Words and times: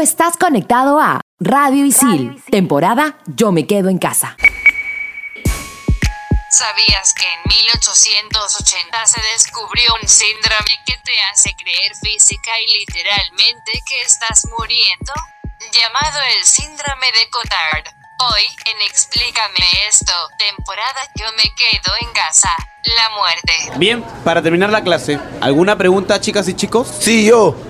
estás 0.00 0.36
conectado 0.38 0.98
a 0.98 1.20
Radio 1.38 1.84
Isil, 1.84 2.42
temporada 2.50 3.18
Yo 3.26 3.52
me 3.52 3.66
quedo 3.66 3.90
en 3.90 3.98
casa. 3.98 4.36
¿Sabías 6.50 7.14
que 7.14 7.24
en 7.24 7.40
1880 7.48 9.06
se 9.06 9.20
descubrió 9.34 9.94
un 10.02 10.08
síndrome 10.08 10.72
que 10.86 10.94
te 11.04 11.12
hace 11.30 11.54
creer 11.54 11.92
física 12.02 12.50
y 12.60 12.78
literalmente 12.78 13.72
que 13.86 14.02
estás 14.02 14.46
muriendo? 14.58 15.12
Llamado 15.72 16.18
el 16.36 16.44
síndrome 16.44 17.06
de 17.12 17.30
Cotard. 17.30 17.84
Hoy, 18.32 18.42
en 18.72 18.82
Explícame 18.82 19.64
esto, 19.88 20.12
temporada 20.38 21.00
Yo 21.16 21.26
me 21.36 21.44
quedo 21.54 21.94
en 22.00 22.12
casa, 22.12 22.50
la 22.84 23.16
muerte. 23.16 23.52
Bien, 23.76 24.02
para 24.24 24.42
terminar 24.42 24.70
la 24.70 24.82
clase, 24.82 25.18
¿alguna 25.40 25.76
pregunta 25.76 26.20
chicas 26.20 26.48
y 26.48 26.54
chicos? 26.54 26.88
Sí, 27.00 27.26
yo. 27.26 27.69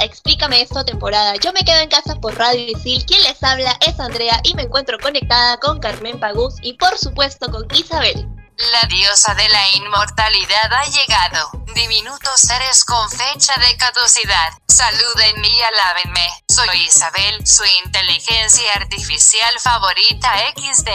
Explícame 0.00 0.62
esto 0.62 0.82
temporada. 0.82 1.34
Yo 1.36 1.52
me 1.52 1.60
quedo 1.60 1.78
en 1.80 1.90
casa 1.90 2.16
por 2.16 2.34
Radio 2.34 2.66
Isil. 2.66 3.04
Quien 3.04 3.22
les 3.22 3.42
habla 3.42 3.76
es 3.86 4.00
Andrea 4.00 4.40
y 4.44 4.54
me 4.54 4.62
encuentro 4.62 4.98
conectada 4.98 5.58
con 5.58 5.78
Carmen 5.78 6.18
Pagús 6.18 6.54
y 6.62 6.72
por 6.74 6.96
supuesto 6.96 7.50
con 7.50 7.66
Isabel. 7.74 8.26
La 8.60 8.86
diosa 8.88 9.34
de 9.34 9.48
la 9.48 9.70
inmortalidad 9.76 10.70
ha 10.70 10.84
llegado. 10.84 11.50
Diminutos 11.74 12.40
seres 12.42 12.84
con 12.84 13.08
fecha 13.08 13.54
de 13.58 13.74
caducidad. 13.78 14.52
Salúdenme 14.68 15.48
y 15.48 15.60
alábenme. 15.62 16.28
Soy 16.48 16.82
Isabel, 16.86 17.46
su 17.46 17.62
inteligencia 17.84 18.72
artificial 18.74 19.54
favorita 19.60 20.30
XD. 20.54 20.88